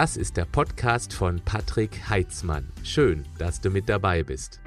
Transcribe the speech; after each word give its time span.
Das 0.00 0.16
ist 0.16 0.38
der 0.38 0.46
Podcast 0.46 1.12
von 1.12 1.42
Patrick 1.44 2.08
Heitzmann. 2.08 2.72
Schön, 2.82 3.28
dass 3.36 3.60
du 3.60 3.68
mit 3.68 3.86
dabei 3.86 4.22
bist. 4.22 4.58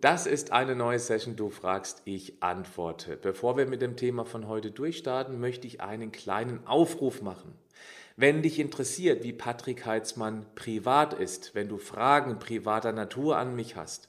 Das 0.00 0.26
ist 0.28 0.52
eine 0.52 0.76
neue 0.76 1.00
Session. 1.00 1.34
Du 1.34 1.50
fragst, 1.50 2.02
ich 2.04 2.40
antworte. 2.40 3.16
Bevor 3.16 3.56
wir 3.56 3.66
mit 3.66 3.82
dem 3.82 3.96
Thema 3.96 4.24
von 4.24 4.46
heute 4.46 4.70
durchstarten, 4.70 5.40
möchte 5.40 5.66
ich 5.66 5.80
einen 5.80 6.12
kleinen 6.12 6.64
Aufruf 6.64 7.20
machen. 7.20 7.52
Wenn 8.14 8.42
dich 8.42 8.60
interessiert, 8.60 9.24
wie 9.24 9.32
Patrick 9.32 9.86
Heitzmann 9.86 10.46
privat 10.54 11.14
ist, 11.14 11.52
wenn 11.56 11.68
du 11.68 11.78
Fragen 11.78 12.38
privater 12.38 12.92
Natur 12.92 13.38
an 13.38 13.56
mich 13.56 13.74
hast, 13.74 14.08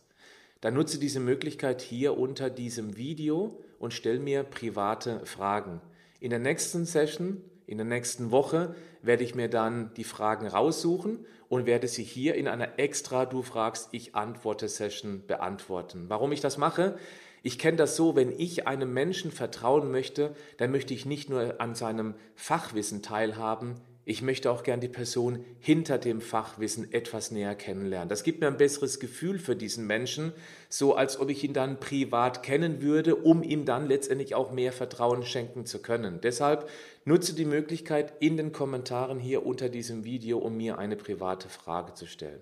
dann 0.61 0.75
nutze 0.75 0.99
diese 0.99 1.19
Möglichkeit 1.19 1.81
hier 1.81 2.19
unter 2.19 2.51
diesem 2.51 2.97
Video 2.97 3.63
und 3.79 3.93
stell 3.93 4.19
mir 4.19 4.43
private 4.43 5.25
Fragen. 5.25 5.81
In 6.19 6.29
der 6.29 6.39
nächsten 6.39 6.85
Session, 6.85 7.41
in 7.65 7.77
der 7.77 7.85
nächsten 7.85 8.31
Woche, 8.31 8.75
werde 9.01 9.23
ich 9.23 9.35
mir 9.35 9.49
dann 9.49 9.91
die 9.95 10.03
Fragen 10.03 10.47
raussuchen 10.47 11.25
und 11.49 11.65
werde 11.65 11.87
sie 11.87 12.03
hier 12.03 12.35
in 12.35 12.47
einer 12.47 12.79
extra 12.79 13.25
Du 13.25 13.41
fragst, 13.41 13.89
ich 13.91 14.15
antworte 14.15 14.67
Session 14.67 15.25
beantworten. 15.27 16.05
Warum 16.07 16.31
ich 16.31 16.41
das 16.41 16.57
mache? 16.57 16.97
Ich 17.43 17.59
kenne 17.59 17.77
das 17.77 17.95
so, 17.95 18.15
wenn 18.15 18.37
ich 18.37 18.67
einem 18.67 18.93
Menschen 18.93 19.31
vertrauen 19.31 19.91
möchte, 19.91 20.35
dann 20.57 20.71
möchte 20.71 20.93
ich 20.93 21.05
nicht 21.05 21.29
nur 21.29 21.61
an 21.61 21.75
seinem 21.75 22.15
Fachwissen 22.35 23.01
teilhaben, 23.01 23.75
ich 24.09 24.21
möchte 24.21 24.49
auch 24.51 24.63
gern 24.63 24.79
die 24.79 24.87
Person 24.87 25.43
hinter 25.59 25.97
dem 25.97 26.21
Fachwissen 26.21 26.93
etwas 26.93 27.29
näher 27.29 27.55
kennenlernen. 27.55 28.07
Das 28.07 28.23
gibt 28.23 28.39
mir 28.39 28.47
ein 28.47 28.55
besseres 28.55 29.01
Gefühl 29.01 29.37
für 29.37 29.57
diesen 29.57 29.85
Menschen, 29.85 30.31
so 30.69 30.95
als 30.95 31.19
ob 31.19 31.29
ich 31.29 31.43
ihn 31.43 31.51
dann 31.51 31.81
privat 31.81 32.41
kennen 32.41 32.81
würde, 32.81 33.17
um 33.17 33.43
ihm 33.43 33.65
dann 33.65 33.85
letztendlich 33.85 34.33
auch 34.33 34.53
mehr 34.53 34.71
Vertrauen 34.71 35.23
schenken 35.23 35.65
zu 35.65 35.81
können. 35.81 36.21
Deshalb 36.21 36.69
nutze 37.03 37.35
die 37.35 37.43
Möglichkeit 37.43 38.13
in 38.21 38.37
den 38.37 38.53
Kommentaren 38.53 39.19
hier 39.19 39.45
unter 39.45 39.67
diesem 39.67 40.05
Video, 40.05 40.37
um 40.37 40.55
mir 40.55 40.77
eine 40.77 40.95
private 40.95 41.49
Frage 41.49 41.93
zu 41.93 42.05
stellen. 42.05 42.39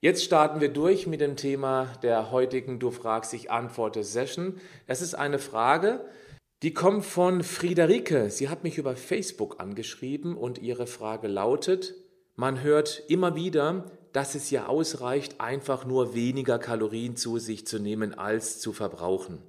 Jetzt 0.00 0.24
starten 0.24 0.60
wir 0.60 0.68
durch 0.68 1.06
mit 1.06 1.22
dem 1.22 1.36
Thema 1.36 1.90
der 2.02 2.30
heutigen 2.30 2.78
Du 2.78 2.90
fragst, 2.90 3.32
ich 3.32 3.50
antworte 3.50 4.04
Session. 4.04 4.60
Es 4.86 5.00
ist 5.00 5.14
eine 5.14 5.38
Frage, 5.38 6.04
die 6.62 6.72
kommt 6.72 7.04
von 7.04 7.42
Friederike. 7.42 8.30
Sie 8.30 8.48
hat 8.48 8.64
mich 8.64 8.78
über 8.78 8.96
Facebook 8.96 9.60
angeschrieben 9.60 10.36
und 10.36 10.58
ihre 10.58 10.86
Frage 10.86 11.28
lautet, 11.28 11.94
man 12.34 12.62
hört 12.62 13.02
immer 13.08 13.34
wieder, 13.34 13.90
dass 14.12 14.34
es 14.34 14.50
ja 14.50 14.66
ausreicht, 14.66 15.40
einfach 15.40 15.84
nur 15.84 16.14
weniger 16.14 16.58
Kalorien 16.58 17.16
zu 17.16 17.38
sich 17.38 17.66
zu 17.66 17.78
nehmen, 17.78 18.14
als 18.14 18.60
zu 18.60 18.72
verbrauchen. 18.72 19.42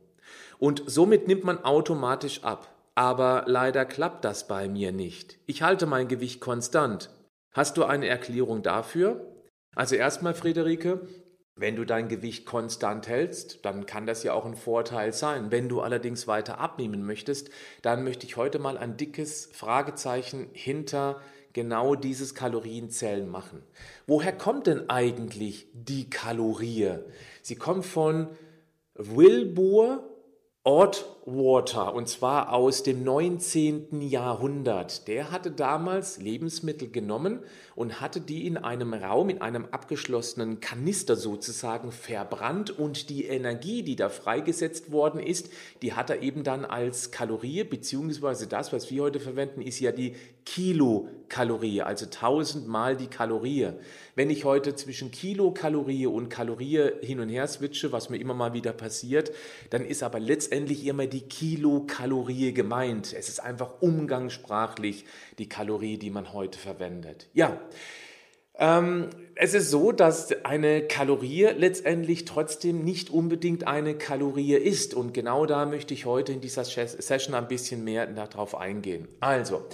Und 0.59 0.83
somit 0.85 1.27
nimmt 1.27 1.43
man 1.43 1.63
automatisch 1.63 2.43
ab. 2.43 2.73
Aber 2.95 3.43
leider 3.45 3.85
klappt 3.85 4.25
das 4.25 4.47
bei 4.47 4.67
mir 4.67 4.91
nicht. 4.91 5.37
Ich 5.45 5.61
halte 5.61 5.85
mein 5.85 6.07
Gewicht 6.07 6.41
konstant. 6.41 7.11
Hast 7.53 7.77
du 7.77 7.83
eine 7.83 8.07
Erklärung 8.07 8.63
dafür? 8.63 9.21
Also 9.75 9.95
erstmal, 9.95 10.33
Friederike, 10.33 11.07
wenn 11.57 11.75
du 11.75 11.85
dein 11.85 12.07
Gewicht 12.07 12.45
konstant 12.45 13.07
hältst, 13.07 13.65
dann 13.65 13.85
kann 13.85 14.05
das 14.05 14.23
ja 14.23 14.33
auch 14.33 14.45
ein 14.45 14.55
Vorteil 14.55 15.11
sein. 15.11 15.51
Wenn 15.51 15.67
du 15.69 15.81
allerdings 15.81 16.27
weiter 16.27 16.59
abnehmen 16.59 17.05
möchtest, 17.05 17.49
dann 17.81 18.03
möchte 18.03 18.25
ich 18.25 18.37
heute 18.37 18.59
mal 18.59 18.77
ein 18.77 18.95
dickes 18.95 19.49
Fragezeichen 19.51 20.47
hinter 20.53 21.19
genau 21.53 21.95
dieses 21.95 22.35
Kalorienzählen 22.35 23.27
machen. 23.27 23.63
Woher 24.05 24.31
kommt 24.31 24.67
denn 24.67 24.89
eigentlich 24.89 25.67
die 25.73 26.09
Kalorie? 26.09 26.99
Sie 27.41 27.55
kommt 27.55 27.85
von 27.85 28.27
Wilbur 28.93 30.07
Ortwater 31.27 31.93
und 31.93 32.07
zwar 32.07 32.53
aus 32.53 32.83
dem 32.83 33.03
19. 33.03 34.01
Jahrhundert. 34.01 35.09
Der 35.09 35.29
hatte 35.29 35.51
damals 35.51 36.19
Lebensmittel 36.19 36.89
genommen 36.89 37.39
und 37.75 37.99
hatte 37.99 38.21
die 38.21 38.47
in 38.47 38.55
einem 38.55 38.93
Raum, 38.93 39.29
in 39.29 39.41
einem 39.41 39.65
abgeschlossenen 39.65 40.61
Kanister 40.61 41.17
sozusagen 41.17 41.91
verbrannt 41.91 42.71
und 42.71 43.09
die 43.09 43.25
Energie, 43.25 43.83
die 43.83 43.97
da 43.97 44.07
freigesetzt 44.07 44.91
worden 44.91 45.19
ist, 45.19 45.49
die 45.81 45.93
hat 45.93 46.09
er 46.09 46.21
eben 46.21 46.43
dann 46.43 46.63
als 46.63 47.11
Kalorie, 47.11 47.65
beziehungsweise 47.65 48.47
das, 48.47 48.71
was 48.71 48.89
wir 48.89 49.03
heute 49.03 49.19
verwenden, 49.19 49.61
ist 49.61 49.81
ja 49.81 49.91
die 49.91 50.15
Kilokalorie, 50.45 51.81
also 51.81 52.05
tausendmal 52.05 52.95
die 52.95 53.07
Kalorie. 53.07 53.73
Wenn 54.15 54.29
ich 54.29 54.45
heute 54.45 54.75
zwischen 54.75 55.11
Kilokalorie 55.11 56.07
und 56.07 56.29
Kalorie 56.29 56.89
hin 57.01 57.19
und 57.19 57.27
her 57.27 57.47
switche, 57.47 57.91
was 57.91 58.09
mir 58.09 58.17
immer 58.17 58.33
mal 58.33 58.53
wieder 58.53 58.71
passiert, 58.71 59.31
dann 59.71 59.83
ist 59.85 60.03
aber 60.03 60.21
letztendlich 60.21 60.87
immer 60.87 61.05
die 61.05 61.16
Kilokalorie 61.21 62.53
gemeint. 62.53 63.13
Es 63.13 63.29
ist 63.29 63.39
einfach 63.39 63.81
umgangssprachlich 63.81 65.05
die 65.37 65.49
Kalorie, 65.49 65.97
die 65.97 66.09
man 66.09 66.33
heute 66.33 66.59
verwendet. 66.59 67.27
Ja, 67.33 67.59
ähm, 68.59 69.09
es 69.35 69.53
ist 69.53 69.69
so, 69.69 69.91
dass 69.91 70.31
eine 70.43 70.81
Kalorie 70.87 71.43
letztendlich 71.55 72.25
trotzdem 72.25 72.83
nicht 72.83 73.09
unbedingt 73.09 73.67
eine 73.67 73.95
Kalorie 73.95 74.55
ist. 74.55 74.93
Und 74.93 75.13
genau 75.13 75.45
da 75.45 75.65
möchte 75.65 75.93
ich 75.93 76.05
heute 76.05 76.33
in 76.33 76.41
dieser 76.41 76.63
Session 76.63 77.35
ein 77.35 77.47
bisschen 77.47 77.83
mehr 77.83 78.07
darauf 78.07 78.55
eingehen. 78.55 79.07
Also, 79.19 79.65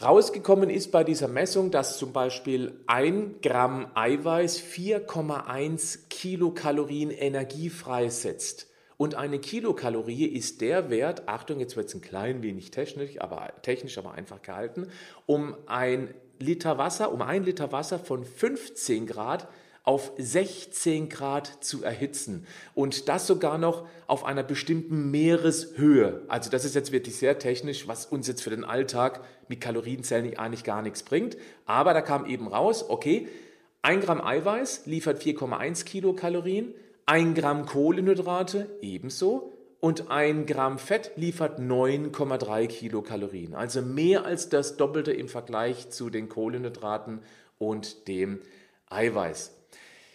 Rausgekommen 0.00 0.70
ist 0.70 0.92
bei 0.92 1.02
dieser 1.02 1.26
Messung, 1.26 1.72
dass 1.72 1.98
zum 1.98 2.12
Beispiel 2.12 2.72
ein 2.86 3.40
Gramm 3.42 3.90
Eiweiß 3.94 4.60
4,1 4.62 6.08
Kilokalorien 6.08 7.10
Energie 7.10 7.68
freisetzt. 7.68 8.68
Und 8.98 9.14
eine 9.14 9.38
Kilokalorie 9.38 10.26
ist 10.26 10.60
der 10.60 10.90
Wert, 10.90 11.28
Achtung, 11.28 11.60
jetzt 11.60 11.76
wird 11.76 11.86
es 11.86 11.94
ein 11.94 12.00
klein 12.00 12.42
wenig 12.42 12.72
technisch, 12.72 13.20
aber 13.20 13.52
technisch 13.62 13.96
aber 13.96 14.12
einfach 14.12 14.42
gehalten, 14.42 14.88
um 15.24 15.56
ein 15.66 16.12
Liter 16.40 16.78
Wasser, 16.78 17.12
um 17.12 17.22
ein 17.22 17.44
Liter 17.44 17.70
Wasser 17.70 18.00
von 18.00 18.24
15 18.24 19.06
Grad 19.06 19.48
auf 19.84 20.12
16 20.18 21.08
Grad 21.08 21.64
zu 21.64 21.82
erhitzen 21.84 22.44
und 22.74 23.08
das 23.08 23.26
sogar 23.26 23.56
noch 23.56 23.86
auf 24.08 24.24
einer 24.24 24.42
bestimmten 24.42 25.12
Meereshöhe. 25.12 26.22
Also 26.26 26.50
das 26.50 26.64
ist 26.64 26.74
jetzt 26.74 26.90
wirklich 26.90 27.16
sehr 27.16 27.38
technisch, 27.38 27.86
was 27.86 28.04
uns 28.04 28.26
jetzt 28.26 28.42
für 28.42 28.50
den 28.50 28.64
Alltag 28.64 29.24
mit 29.46 29.60
Kalorienzellen 29.60 30.36
eigentlich 30.36 30.64
gar 30.64 30.82
nichts 30.82 31.04
bringt. 31.04 31.36
Aber 31.66 31.94
da 31.94 32.02
kam 32.02 32.26
eben 32.26 32.48
raus, 32.48 32.84
okay, 32.90 33.28
ein 33.80 34.00
Gramm 34.00 34.20
Eiweiß 34.20 34.86
liefert 34.86 35.22
4,1 35.22 35.84
Kilokalorien, 35.84 36.74
ein 37.08 37.32
Gramm 37.32 37.64
Kohlenhydrate 37.64 38.68
ebenso 38.82 39.54
und 39.80 40.10
ein 40.10 40.44
Gramm 40.44 40.78
Fett 40.78 41.12
liefert 41.16 41.58
9,3 41.58 42.66
Kilokalorien. 42.66 43.54
Also 43.54 43.80
mehr 43.80 44.26
als 44.26 44.50
das 44.50 44.76
Doppelte 44.76 45.12
im 45.12 45.28
Vergleich 45.28 45.88
zu 45.88 46.10
den 46.10 46.28
Kohlenhydraten 46.28 47.22
und 47.56 48.08
dem 48.08 48.40
Eiweiß. 48.90 49.54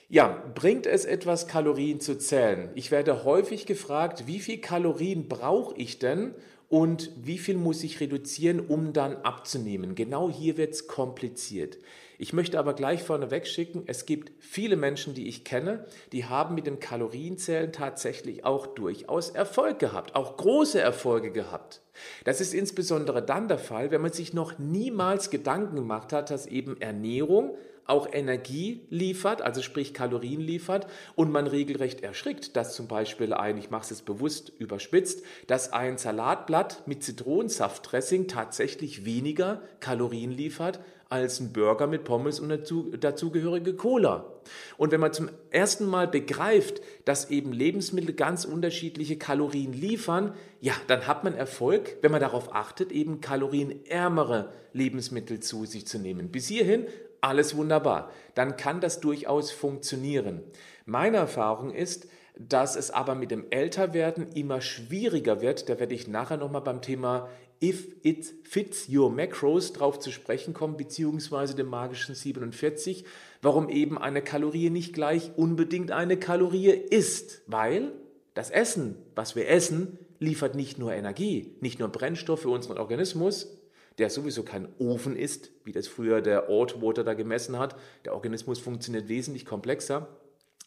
Ja, 0.08 0.44
bringt 0.54 0.86
es 0.86 1.06
etwas, 1.06 1.48
Kalorien 1.48 2.00
zu 2.00 2.16
zählen? 2.20 2.70
Ich 2.76 2.92
werde 2.92 3.24
häufig 3.24 3.66
gefragt, 3.66 4.28
wie 4.28 4.40
viel 4.40 4.60
Kalorien 4.60 5.28
brauche 5.28 5.76
ich 5.76 5.98
denn 5.98 6.36
und 6.74 7.12
wie 7.16 7.38
viel 7.38 7.56
muss 7.56 7.84
ich 7.84 8.00
reduzieren, 8.00 8.60
um 8.60 8.94
dann 8.94 9.18
abzunehmen? 9.18 9.94
Genau 9.94 10.32
hier 10.32 10.58
wird 10.58 10.74
es 10.74 10.88
kompliziert. 10.88 11.78
Ich 12.18 12.34
möchte 12.34 12.58
aber 12.58 12.74
gleich 12.74 13.04
vorneweg 13.04 13.46
schicken, 13.46 13.84
es 13.86 14.08
gibt 14.08 14.32
viele 14.40 14.76
Menschen, 14.76 15.14
die 15.14 15.28
ich 15.28 15.44
kenne, 15.44 15.86
die 16.14 16.26
haben 16.26 16.56
mit 16.56 16.66
dem 16.66 16.80
Kalorienzählen 16.80 17.72
tatsächlich 17.72 18.44
auch 18.44 18.66
durchaus 18.66 19.30
Erfolg 19.30 19.78
gehabt, 19.78 20.16
auch 20.16 20.36
große 20.36 20.82
Erfolge 20.82 21.32
gehabt. 21.32 21.84
Das 22.24 22.42
ist 22.42 22.56
insbesondere 22.56 23.22
dann 23.22 23.48
der 23.48 23.60
Fall, 23.60 23.92
wenn 23.92 24.02
man 24.02 24.12
sich 24.12 24.34
noch 24.34 24.58
niemals 24.58 25.30
Gedanken 25.30 25.76
gemacht 25.76 26.12
hat, 26.12 26.32
dass 26.32 26.48
eben 26.48 26.82
Ernährung 26.82 27.56
auch 27.86 28.08
Energie 28.12 28.82
liefert, 28.90 29.42
also 29.42 29.62
sprich 29.62 29.94
Kalorien 29.94 30.42
liefert 30.42 30.88
und 31.16 31.32
man 31.32 31.48
regelrecht 31.48 32.02
erschrickt, 32.02 32.56
dass 32.56 32.76
zum 32.76 32.88
Beispiel 32.88 33.34
ein, 33.34 33.58
ich 33.58 33.70
mache 33.70 33.94
es 33.94 34.02
bewusst 34.02 34.52
überspitzt, 34.58 35.24
dass 35.48 35.74
ein 35.74 35.98
Salatblatt 35.98 36.88
mit 36.88 37.04
Zitronensaftdressing 37.04 38.28
tatsächlich 38.28 39.06
weniger 39.06 39.62
Kalorien 39.80 40.32
liefert 40.32 40.80
als 41.14 41.40
ein 41.40 41.54
Burger 41.54 41.86
mit 41.86 42.06
Pommes 42.06 42.40
und 42.40 42.50
dazu, 42.50 42.92
dazugehörige 42.98 43.76
Cola. 43.76 44.34
Und 44.78 44.92
wenn 44.92 45.00
man 45.00 45.14
zum 45.14 45.30
ersten 45.52 45.86
Mal 45.86 46.08
begreift, 46.08 46.82
dass 47.06 47.30
eben 47.30 47.54
Lebensmittel 47.54 48.16
ganz 48.16 48.46
unterschiedliche 48.46 49.18
Kalorien 49.18 49.74
liefern, 49.74 50.34
ja, 50.60 50.74
dann 50.88 51.06
hat 51.06 51.24
man 51.24 51.36
Erfolg, 51.36 51.98
wenn 52.02 52.12
man 52.12 52.20
darauf 52.20 52.56
achtet, 52.56 52.92
eben 52.92 53.22
kalorienärmere 53.22 54.52
Lebensmittel 54.74 55.40
zu 55.40 55.66
sich 55.66 55.86
zu 55.86 56.00
nehmen. 56.00 56.30
Bis 56.32 56.48
hierhin 56.48 56.88
alles 57.24 57.56
wunderbar. 57.56 58.12
Dann 58.36 58.58
kann 58.58 58.82
das 58.82 59.00
durchaus 59.00 59.52
funktionieren. 59.52 60.44
Meine 60.86 61.18
Erfahrung 61.18 61.74
ist, 61.74 62.08
dass 62.38 62.76
es 62.76 62.92
aber 62.92 63.16
mit 63.16 63.32
dem 63.32 63.46
Älterwerden 63.52 64.32
immer 64.34 64.60
schwieriger 64.62 65.42
wird. 65.42 65.70
Da 65.70 65.80
werde 65.80 65.96
ich 65.96 66.08
nachher 66.08 66.38
nochmal 66.38 66.62
beim 66.62 66.82
Thema 66.82 67.30
If 67.62 67.88
It 68.02 68.34
Fits 68.44 68.90
Your 68.90 69.10
Macros 69.10 69.72
drauf 69.72 70.00
zu 70.00 70.12
sprechen 70.12 70.54
kommen, 70.54 70.76
beziehungsweise 70.76 71.56
dem 71.56 71.68
magischen 71.68 72.16
47, 72.16 73.06
warum 73.42 73.70
eben 73.70 73.98
eine 73.98 74.22
Kalorie 74.22 74.70
nicht 74.70 74.94
gleich 74.94 75.32
unbedingt 75.38 75.92
eine 75.92 76.18
Kalorie 76.18 76.72
ist. 76.72 77.42
Weil 77.48 77.94
Das 78.34 78.50
Essen, 78.50 78.96
was 79.16 79.36
wir 79.36 79.48
essen, 79.48 80.00
liefert 80.20 80.56
nicht 80.56 80.80
nur 80.80 80.92
Energie, 80.92 81.56
nicht 81.62 81.80
nur 81.80 81.90
Brennstoff 81.90 82.42
für 82.42 82.50
unseren 82.50 82.80
Organismus, 82.80 83.63
der 83.98 84.10
sowieso 84.10 84.44
kein 84.44 84.68
Ofen 84.80 85.16
ist, 85.16 85.52
wie 85.64 85.72
das 85.72 85.88
früher 85.88 86.22
der 86.22 86.50
Ortwater 86.50 87.04
da 87.04 87.14
gemessen 87.14 87.60
hat. 87.60 87.76
Der 88.06 88.14
Organismus 88.14 88.60
funktioniert 88.60 89.08
wesentlich 89.08 89.46
komplexer, 89.46 90.08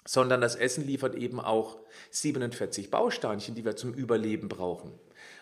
sondern 0.07 0.41
das 0.41 0.55
Essen 0.55 0.87
liefert 0.87 1.15
eben 1.17 1.41
auch 1.41 1.79
47 2.11 2.91
Bausteinchen, 2.91 3.55
die 3.55 3.65
wir 3.65 3.77
zum 3.77 3.93
Überleben 3.93 4.49
brauchen. 4.49 4.93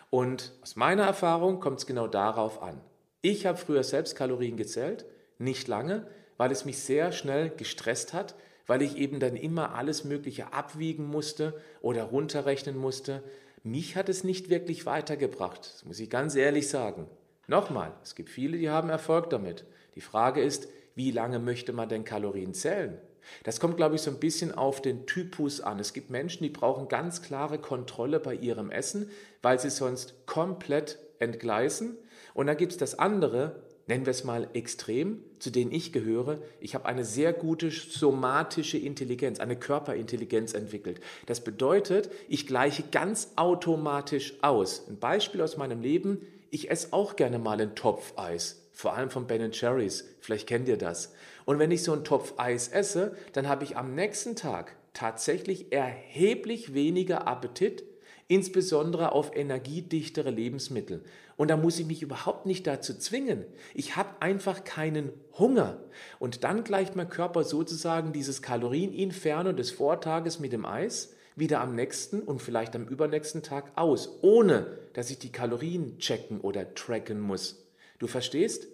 Und 0.09 0.53
aus 0.61 0.75
meiner 0.75 1.03
Erfahrung 1.03 1.59
kommt 1.59 1.79
es 1.79 1.85
genau 1.85 2.07
darauf 2.07 2.61
an. 2.61 2.81
Ich 3.21 3.45
habe 3.45 3.57
früher 3.57 3.83
selbst 3.83 4.15
Kalorien 4.15 4.57
gezählt, 4.57 5.05
nicht 5.37 5.67
lange, 5.67 6.07
weil 6.37 6.51
es 6.51 6.65
mich 6.65 6.79
sehr 6.79 7.11
schnell 7.11 7.49
gestresst 7.49 8.13
hat, 8.13 8.35
weil 8.67 8.81
ich 8.81 8.97
eben 8.97 9.19
dann 9.19 9.35
immer 9.35 9.75
alles 9.75 10.03
Mögliche 10.03 10.53
abwiegen 10.53 11.05
musste 11.05 11.59
oder 11.81 12.03
runterrechnen 12.03 12.77
musste. 12.77 13.23
Mich 13.63 13.95
hat 13.95 14.09
es 14.09 14.23
nicht 14.23 14.49
wirklich 14.49 14.85
weitergebracht, 14.85 15.71
das 15.73 15.85
muss 15.85 15.99
ich 15.99 16.09
ganz 16.09 16.35
ehrlich 16.35 16.69
sagen. 16.69 17.07
Nochmal, 17.47 17.93
es 18.03 18.15
gibt 18.15 18.29
viele, 18.29 18.57
die 18.57 18.69
haben 18.69 18.89
Erfolg 18.89 19.29
damit. 19.29 19.65
Die 19.95 20.01
Frage 20.01 20.41
ist, 20.41 20.67
wie 20.95 21.11
lange 21.11 21.39
möchte 21.39 21.73
man 21.73 21.89
denn 21.89 22.03
Kalorien 22.03 22.53
zählen? 22.53 22.97
Das 23.43 23.59
kommt, 23.59 23.77
glaube 23.77 23.95
ich, 23.95 24.01
so 24.01 24.11
ein 24.11 24.19
bisschen 24.19 24.53
auf 24.53 24.81
den 24.81 25.05
Typus 25.05 25.61
an. 25.61 25.79
Es 25.79 25.93
gibt 25.93 26.09
Menschen, 26.09 26.43
die 26.43 26.49
brauchen 26.49 26.87
ganz 26.87 27.21
klare 27.21 27.57
Kontrolle 27.57 28.19
bei 28.19 28.35
ihrem 28.35 28.71
Essen, 28.71 29.09
weil 29.41 29.59
sie 29.59 29.69
sonst 29.69 30.25
komplett 30.25 30.99
entgleisen. 31.19 31.97
Und 32.33 32.47
dann 32.47 32.57
gibt 32.57 32.73
es 32.73 32.77
das 32.77 32.97
andere, 32.99 33.63
nennen 33.87 34.05
wir 34.05 34.11
es 34.11 34.23
mal 34.23 34.47
extrem, 34.53 35.23
zu 35.39 35.49
denen 35.49 35.71
ich 35.71 35.93
gehöre. 35.93 36.39
Ich 36.59 36.75
habe 36.75 36.85
eine 36.85 37.05
sehr 37.05 37.33
gute 37.33 37.71
somatische 37.71 38.77
Intelligenz, 38.77 39.39
eine 39.39 39.55
Körperintelligenz 39.55 40.53
entwickelt. 40.53 40.99
Das 41.25 41.43
bedeutet, 41.43 42.09
ich 42.27 42.47
gleiche 42.47 42.83
ganz 42.91 43.31
automatisch 43.35 44.35
aus. 44.41 44.87
Ein 44.87 44.99
Beispiel 44.99 45.41
aus 45.41 45.57
meinem 45.57 45.81
Leben, 45.81 46.21
ich 46.55 46.71
esse 46.71 46.93
auch 46.93 47.17
gerne 47.17 47.37
mal 47.37 47.59
ein 47.59 47.75
Topf 47.75 48.13
Eis, 48.17 48.65
vor 48.71 48.93
allem 48.93 49.09
von 49.09 49.27
Ben 49.27 49.51
Cherries. 49.51 50.05
Vielleicht 50.21 50.47
kennt 50.47 50.69
ihr 50.69 50.77
das. 50.77 51.13
Und 51.43 51.59
wenn 51.59 51.69
ich 51.69 51.83
so 51.83 51.91
einen 51.91 52.05
Topf 52.05 52.33
Eis 52.37 52.69
esse, 52.69 53.15
dann 53.33 53.49
habe 53.49 53.65
ich 53.65 53.75
am 53.75 53.93
nächsten 53.93 54.37
Tag 54.37 54.77
tatsächlich 54.93 55.73
erheblich 55.73 56.73
weniger 56.73 57.27
Appetit, 57.27 57.83
insbesondere 58.29 59.11
auf 59.11 59.35
energiedichtere 59.35 60.31
Lebensmittel. 60.31 61.03
Und 61.35 61.49
da 61.49 61.57
muss 61.57 61.77
ich 61.77 61.85
mich 61.85 62.01
überhaupt 62.01 62.45
nicht 62.45 62.65
dazu 62.65 62.97
zwingen. 62.97 63.45
Ich 63.73 63.97
habe 63.97 64.21
einfach 64.21 64.63
keinen 64.63 65.11
Hunger. 65.37 65.83
Und 66.19 66.45
dann 66.45 66.63
gleicht 66.63 66.95
mein 66.95 67.09
Körper 67.09 67.43
sozusagen 67.43 68.13
dieses 68.13 68.41
Kalorieninferno 68.41 69.51
des 69.51 69.71
Vortages 69.71 70.39
mit 70.39 70.53
dem 70.53 70.65
Eis 70.65 71.13
wieder 71.35 71.61
am 71.61 71.75
nächsten 71.75 72.21
und 72.21 72.41
vielleicht 72.41 72.75
am 72.75 72.87
übernächsten 72.87 73.43
Tag 73.43 73.71
aus, 73.75 74.19
ohne 74.21 74.77
dass 74.93 75.09
ich 75.09 75.19
die 75.19 75.31
Kalorien 75.31 75.97
checken 75.99 76.39
oder 76.41 76.73
tracken 76.75 77.19
muss. 77.19 77.65
Du 77.99 78.07
verstehst? 78.07 78.67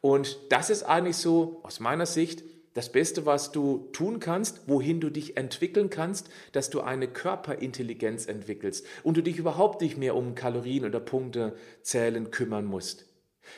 Und 0.00 0.38
das 0.50 0.70
ist 0.70 0.82
eigentlich 0.82 1.16
so 1.16 1.60
aus 1.62 1.80
meiner 1.80 2.06
Sicht 2.06 2.42
das 2.74 2.90
Beste, 2.90 3.26
was 3.26 3.52
du 3.52 3.88
tun 3.92 4.18
kannst, 4.18 4.62
wohin 4.66 5.00
du 5.00 5.10
dich 5.10 5.36
entwickeln 5.36 5.90
kannst, 5.90 6.28
dass 6.52 6.70
du 6.70 6.80
eine 6.80 7.06
Körperintelligenz 7.06 8.26
entwickelst 8.26 8.86
und 9.02 9.16
du 9.16 9.22
dich 9.22 9.38
überhaupt 9.38 9.82
nicht 9.82 9.98
mehr 9.98 10.16
um 10.16 10.34
Kalorien 10.34 10.84
oder 10.84 11.00
Punkte 11.00 11.54
zählen 11.82 12.30
kümmern 12.30 12.64
musst. 12.64 13.06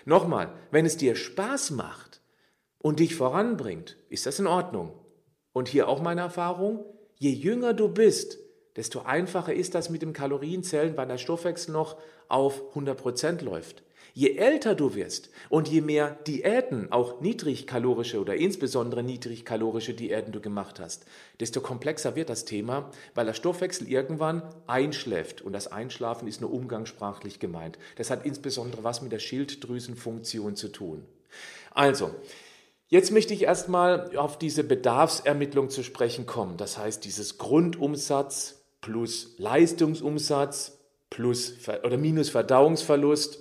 Nochmal, 0.04 0.52
wenn 0.70 0.86
es 0.86 0.96
dir 0.96 1.14
Spaß 1.14 1.70
macht 1.70 2.20
und 2.78 2.98
dich 2.98 3.14
voranbringt, 3.14 3.96
ist 4.08 4.26
das 4.26 4.38
in 4.38 4.46
Ordnung. 4.46 4.92
Und 5.52 5.68
hier 5.68 5.88
auch 5.88 6.02
meine 6.02 6.22
Erfahrung, 6.22 6.84
je 7.16 7.30
jünger 7.30 7.72
du 7.72 7.88
bist, 7.88 8.38
desto 8.76 9.02
einfacher 9.02 9.54
ist 9.54 9.74
das 9.74 9.90
mit 9.90 10.02
dem 10.02 10.12
Kalorienzählen, 10.12 10.96
weil 10.96 11.06
der 11.06 11.18
Stoffwechsel 11.18 11.72
noch 11.72 11.96
auf 12.28 12.68
100 12.70 12.96
Prozent 12.98 13.42
läuft. 13.42 13.82
Je 14.16 14.36
älter 14.36 14.76
du 14.76 14.94
wirst 14.94 15.30
und 15.48 15.66
je 15.66 15.80
mehr 15.80 16.12
Diäten, 16.26 16.92
auch 16.92 17.20
niedrigkalorische 17.20 18.20
oder 18.20 18.36
insbesondere 18.36 19.02
niedrigkalorische 19.02 19.92
Diäten 19.92 20.30
du 20.30 20.40
gemacht 20.40 20.78
hast, 20.78 21.04
desto 21.40 21.60
komplexer 21.60 22.14
wird 22.14 22.30
das 22.30 22.44
Thema, 22.44 22.92
weil 23.16 23.26
der 23.26 23.34
Stoffwechsel 23.34 23.88
irgendwann 23.88 24.42
einschläft. 24.68 25.42
Und 25.42 25.52
das 25.52 25.66
Einschlafen 25.66 26.28
ist 26.28 26.40
nur 26.40 26.52
umgangssprachlich 26.52 27.40
gemeint. 27.40 27.76
Das 27.96 28.10
hat 28.10 28.24
insbesondere 28.24 28.84
was 28.84 29.02
mit 29.02 29.10
der 29.10 29.18
Schilddrüsenfunktion 29.18 30.54
zu 30.54 30.68
tun. 30.68 31.04
Also, 31.72 32.14
Jetzt 32.86 33.10
möchte 33.10 33.32
ich 33.34 33.42
erstmal 33.42 34.16
auf 34.16 34.38
diese 34.38 34.62
Bedarfsermittlung 34.62 35.70
zu 35.70 35.82
sprechen 35.82 36.26
kommen. 36.26 36.58
Das 36.58 36.78
heißt, 36.78 37.04
dieses 37.04 37.38
Grundumsatz 37.38 38.63
plus 38.84 39.34
Leistungsumsatz 39.38 40.78
plus 41.08 41.54
oder 41.84 41.96
minus 41.96 42.28
Verdauungsverlust 42.28 43.38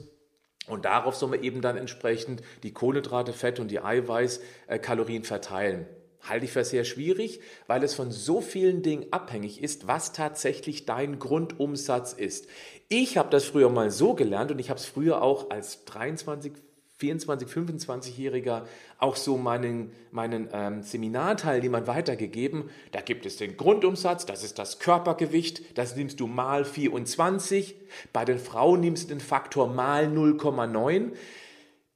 und 0.67 0.85
darauf 0.85 1.15
soll 1.15 1.31
man 1.31 1.43
eben 1.43 1.61
dann 1.61 1.75
entsprechend 1.75 2.41
die 2.63 2.71
Kohlenhydrate, 2.71 3.33
Fett 3.33 3.59
und 3.59 3.69
die 3.69 3.81
Eiweißkalorien 3.81 5.23
verteilen. 5.23 5.85
Halte 6.21 6.45
ich 6.45 6.53
für 6.53 6.63
sehr 6.63 6.85
schwierig, 6.85 7.41
weil 7.67 7.83
es 7.83 7.93
von 7.93 8.09
so 8.09 8.39
vielen 8.39 8.83
Dingen 8.83 9.07
abhängig 9.11 9.61
ist, 9.61 9.85
was 9.85 10.13
tatsächlich 10.13 10.85
dein 10.85 11.19
Grundumsatz 11.19 12.13
ist. 12.13 12.47
Ich 12.87 13.17
habe 13.17 13.29
das 13.29 13.43
früher 13.43 13.69
mal 13.69 13.91
so 13.91 14.13
gelernt 14.13 14.49
und 14.49 14.59
ich 14.59 14.69
habe 14.69 14.79
es 14.79 14.85
früher 14.85 15.21
auch 15.21 15.49
als 15.49 15.83
23, 15.83 16.53
24, 16.97 17.47
25-Jähriger 17.47 18.63
auch 18.99 19.15
so 19.15 19.37
meinen, 19.37 19.91
meinen 20.11 20.47
ähm, 20.53 20.83
Seminarteilnehmern 20.83 21.87
weitergegeben. 21.87 22.69
Da 22.91 23.01
gibt 23.01 23.25
es 23.25 23.37
den 23.37 23.57
Grundumsatz, 23.57 24.25
das 24.25 24.43
ist 24.43 24.59
das 24.59 24.79
Körpergewicht, 24.79 25.77
das 25.77 25.95
nimmst 25.95 26.19
du 26.19 26.27
mal 26.27 26.65
24. 26.65 27.75
Bei 28.13 28.25
den 28.25 28.39
Frauen 28.39 28.81
nimmst 28.81 29.05
du 29.05 29.15
den 29.15 29.19
Faktor 29.19 29.67
mal 29.67 30.05
0,9. 30.05 31.11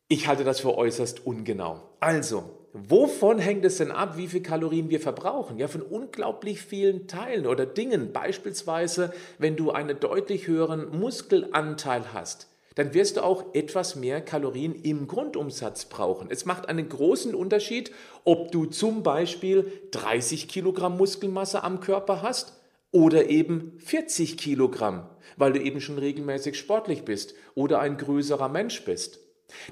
Ich 0.10 0.28
halte 0.28 0.44
das 0.44 0.62
für 0.62 0.76
äußerst 0.76 1.26
ungenau. 1.26 1.84
Also, 2.00 2.58
Wovon 2.74 3.40
hängt 3.40 3.66
es 3.66 3.78
denn 3.78 3.92
ab, 3.92 4.18
wie 4.18 4.28
viel 4.28 4.44
Kalorien 4.44 4.92
wir 4.92 5.00
verbrauchen? 5.00 5.58
Ja, 5.58 5.68
von 5.68 5.82
unglaublich 5.82 6.62
vielen 6.62 7.08
Teilen 7.08 7.48
oder 7.48 7.66
Dingen. 7.66 8.14
Beispielsweise, 8.14 9.12
wenn 9.40 9.56
du 9.56 9.72
einen 9.72 10.00
deutlich 10.00 10.48
höheren 10.48 10.96
Muskelanteil 11.00 12.14
hast, 12.14 12.48
dann 12.78 12.94
wirst 12.94 13.18
du 13.18 13.24
auch 13.24 13.56
etwas 13.56 13.96
mehr 13.96 14.22
Kalorien 14.22 14.76
im 14.76 15.08
Grundumsatz 15.08 15.86
brauchen. 15.86 16.28
Es 16.30 16.46
macht 16.46 16.70
einen 16.70 16.88
großen 16.88 17.34
Unterschied, 17.34 17.92
ob 18.24 18.52
du 18.52 18.66
zum 18.66 19.02
Beispiel 19.02 19.72
30 19.90 20.48
Kilogramm 20.48 20.96
Muskelmasse 20.96 21.64
am 21.64 21.80
Körper 21.80 22.22
hast 22.22 22.54
oder 22.92 23.30
eben 23.32 23.74
40 23.80 24.38
Kilogramm, 24.38 25.10
weil 25.38 25.54
du 25.54 25.60
eben 25.60 25.82
schon 25.82 25.98
regelmäßig 25.98 26.56
sportlich 26.56 27.04
bist 27.04 27.34
oder 27.56 27.80
ein 27.80 27.98
größerer 27.98 28.48
Mensch 28.48 28.86
bist. 28.86 29.22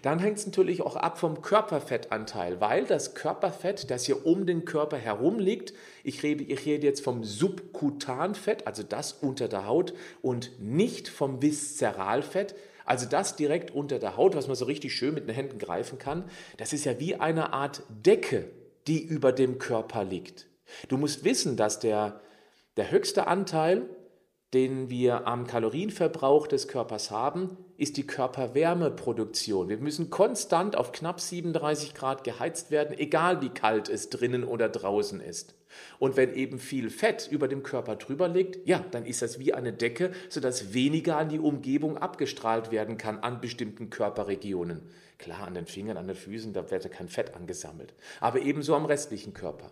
Dann 0.02 0.18
hängt 0.18 0.40
es 0.40 0.48
natürlich 0.48 0.82
auch 0.82 0.96
ab 0.96 1.20
vom 1.20 1.44
Körperfettanteil, 1.44 2.60
weil 2.60 2.86
das 2.86 3.14
Körperfett, 3.14 3.92
das 3.92 4.06
hier 4.06 4.26
um 4.26 4.48
den 4.48 4.66
Körper 4.66 4.98
herum 4.98 5.38
liegt, 5.38 5.74
ich 6.04 6.24
rede, 6.24 6.44
ich 6.44 6.66
rede 6.66 6.88
jetzt 6.88 7.04
vom 7.04 7.24
Subkutanfett, 7.24 8.66
also 8.66 8.82
das 8.82 9.14
unter 9.14 9.48
der 9.48 9.68
Haut 9.68 9.94
und 10.24 10.60
nicht 10.60 11.08
vom 11.08 11.44
Viszeralfett, 11.44 12.56
also 12.86 13.06
das 13.08 13.36
direkt 13.36 13.72
unter 13.72 14.00
der 14.00 14.18
Haut, 14.18 14.36
was 14.36 14.48
man 14.48 14.56
so 14.56 14.66
richtig 14.66 14.96
schön 14.96 15.14
mit 15.14 15.28
den 15.28 15.36
Händen 15.36 15.58
greifen 15.58 16.00
kann, 16.00 16.30
das 16.58 16.74
ist 16.74 16.86
ja 16.86 17.00
wie 17.00 17.16
eine 17.16 17.54
Art 17.54 17.84
Decke, 17.90 18.50
die 18.88 19.04
über 19.04 19.32
dem 19.32 19.58
Körper 19.58 20.04
liegt. 20.04 20.48
Du 20.88 20.98
musst 20.98 21.24
wissen, 21.24 21.58
dass 21.58 21.80
der, 21.80 22.22
der 22.78 22.92
höchste 22.92 23.28
Anteil, 23.28 23.90
den 24.56 24.90
wir 24.90 25.28
am 25.28 25.46
Kalorienverbrauch 25.48 26.48
des 26.48 26.70
Körpers 26.70 27.12
haben, 27.12 27.58
ist 27.76 27.98
die 27.98 28.08
Körperwärmeproduktion. 28.08 29.68
Wir 29.68 29.80
müssen 29.80 30.10
konstant 30.10 30.78
auf 30.78 30.94
knapp 30.94 31.20
37 31.20 31.94
Grad 31.94 32.24
geheizt 32.24 32.72
werden, 32.72 32.98
egal 32.98 33.42
wie 33.42 33.50
kalt 33.50 33.90
es 33.90 34.10
drinnen 34.10 34.46
oder 34.46 34.70
draußen 34.70 35.20
ist. 35.20 35.56
Und 36.00 36.16
wenn 36.16 36.34
eben 36.34 36.58
viel 36.58 36.90
Fett 36.90 37.28
über 37.30 37.50
dem 37.50 37.64
Körper 37.64 37.98
drüber 37.98 38.30
liegt, 38.30 38.66
ja, 38.66 38.80
dann 38.92 39.06
ist 39.06 39.22
das 39.22 39.40
wie 39.40 39.54
eine 39.54 39.74
Decke, 39.74 40.12
sodass 40.30 40.74
weniger 40.74 41.18
an 41.18 41.28
die 41.28 41.40
Umgebung 41.40 41.98
abgestrahlt 41.98 42.72
werden 42.72 42.98
kann 42.98 43.20
an 43.20 43.42
bestimmten 43.42 43.90
Körperregionen. 43.90 44.84
Klar, 45.18 45.48
an 45.48 45.56
den 45.56 45.66
Fingern, 45.66 45.98
an 45.98 46.08
den 46.08 46.16
Füßen, 46.16 46.54
da 46.54 46.72
wird 46.72 46.86
ja 46.86 46.90
kein 46.90 47.10
Fett 47.10 47.36
angesammelt. 47.36 47.94
Aber 48.22 48.40
ebenso 48.40 48.74
am 48.74 48.86
restlichen 48.86 49.34
Körper. 49.34 49.70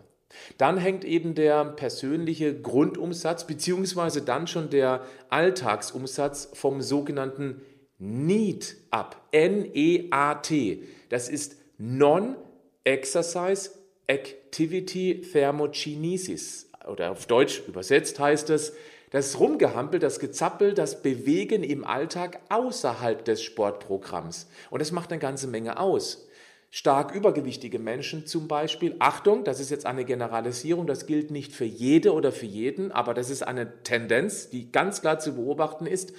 Dann 0.58 0.78
hängt 0.78 1.04
eben 1.04 1.34
der 1.34 1.64
persönliche 1.64 2.60
Grundumsatz 2.60 3.46
beziehungsweise 3.46 4.22
dann 4.22 4.46
schon 4.46 4.70
der 4.70 5.02
Alltagsumsatz 5.28 6.50
vom 6.54 6.80
sogenannten 6.80 7.62
NEAT 7.98 8.76
ab. 8.90 9.28
N-E-A-T. 9.32 10.82
Das 11.08 11.28
ist 11.28 11.56
Non-Exercise 11.78 13.70
Activity 14.06 15.22
Thermogenesis 15.22 16.70
oder 16.86 17.10
auf 17.10 17.26
Deutsch 17.26 17.62
übersetzt 17.66 18.18
heißt 18.20 18.50
es, 18.50 18.74
das 19.10 19.38
Rumgehampel, 19.38 20.00
das 20.00 20.18
Gezappel, 20.18 20.74
das 20.74 21.00
Bewegen 21.02 21.62
im 21.62 21.84
Alltag 21.84 22.40
außerhalb 22.48 23.24
des 23.24 23.42
Sportprogramms. 23.42 24.48
Und 24.70 24.80
das 24.80 24.90
macht 24.90 25.12
eine 25.12 25.20
ganze 25.20 25.46
Menge 25.46 25.78
aus. 25.78 26.28
Stark 26.76 27.14
übergewichtige 27.14 27.78
Menschen 27.78 28.26
zum 28.26 28.48
Beispiel, 28.48 28.96
Achtung, 28.98 29.44
das 29.44 29.60
ist 29.60 29.70
jetzt 29.70 29.86
eine 29.86 30.04
Generalisierung, 30.04 30.88
das 30.88 31.06
gilt 31.06 31.30
nicht 31.30 31.52
für 31.52 31.64
jede 31.64 32.12
oder 32.12 32.32
für 32.32 32.46
jeden, 32.46 32.90
aber 32.90 33.14
das 33.14 33.30
ist 33.30 33.44
eine 33.44 33.84
Tendenz, 33.84 34.50
die 34.50 34.72
ganz 34.72 35.00
klar 35.00 35.20
zu 35.20 35.36
beobachten 35.36 35.86
ist. 35.86 36.14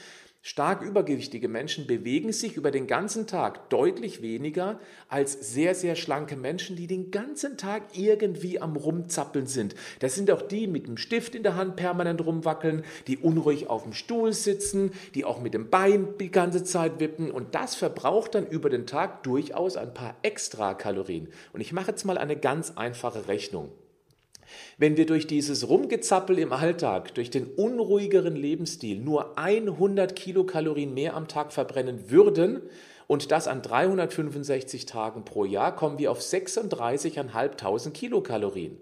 Stark 0.47 0.83
übergewichtige 0.83 1.47
Menschen 1.47 1.87
bewegen 1.87 2.31
sich 2.31 2.55
über 2.55 2.69
den 2.69 2.85
ganzen 2.85 3.25
Tag 3.25 3.71
deutlich 3.71 4.21
weniger 4.21 4.79
als 5.09 5.33
sehr, 5.53 5.73
sehr 5.73 5.95
schlanke 5.95 6.35
Menschen, 6.35 6.75
die 6.75 6.85
den 6.85 7.09
ganzen 7.09 7.57
Tag 7.57 7.97
irgendwie 7.97 8.61
am 8.61 8.75
Rumzappeln 8.75 9.47
sind. 9.47 9.73
Das 10.01 10.13
sind 10.13 10.29
auch 10.29 10.43
die 10.43 10.67
mit 10.67 10.85
dem 10.85 10.97
Stift 10.97 11.33
in 11.33 11.41
der 11.41 11.55
Hand 11.55 11.77
permanent 11.77 12.23
rumwackeln, 12.23 12.83
die 13.07 13.17
unruhig 13.17 13.71
auf 13.71 13.81
dem 13.81 13.93
Stuhl 13.93 14.33
sitzen, 14.33 14.91
die 15.15 15.25
auch 15.25 15.41
mit 15.41 15.55
dem 15.55 15.71
Bein 15.71 16.09
die 16.19 16.29
ganze 16.29 16.63
Zeit 16.63 16.99
wippen. 16.99 17.31
Und 17.31 17.55
das 17.55 17.73
verbraucht 17.73 18.35
dann 18.35 18.45
über 18.45 18.69
den 18.69 18.85
Tag 18.85 19.23
durchaus 19.23 19.77
ein 19.77 19.95
paar 19.95 20.15
extra 20.21 20.75
Kalorien. 20.75 21.27
Und 21.53 21.61
ich 21.61 21.73
mache 21.73 21.89
jetzt 21.89 22.05
mal 22.05 22.19
eine 22.19 22.37
ganz 22.37 22.73
einfache 22.75 23.27
Rechnung. 23.27 23.71
Wenn 24.77 24.97
wir 24.97 25.05
durch 25.05 25.27
dieses 25.27 25.67
Rumgezappel 25.67 26.39
im 26.39 26.53
Alltag, 26.53 27.13
durch 27.15 27.29
den 27.29 27.47
unruhigeren 27.47 28.35
Lebensstil 28.35 28.99
nur 28.99 29.37
100 29.37 30.15
Kilokalorien 30.15 30.93
mehr 30.93 31.15
am 31.15 31.27
Tag 31.27 31.53
verbrennen 31.53 32.09
würden 32.09 32.61
und 33.07 33.31
das 33.31 33.47
an 33.47 33.61
365 33.61 34.85
Tagen 34.85 35.25
pro 35.25 35.45
Jahr, 35.45 35.75
kommen 35.75 35.99
wir 35.99 36.11
auf 36.11 36.19
36.500 36.19 37.91
Kilokalorien. 37.91 38.77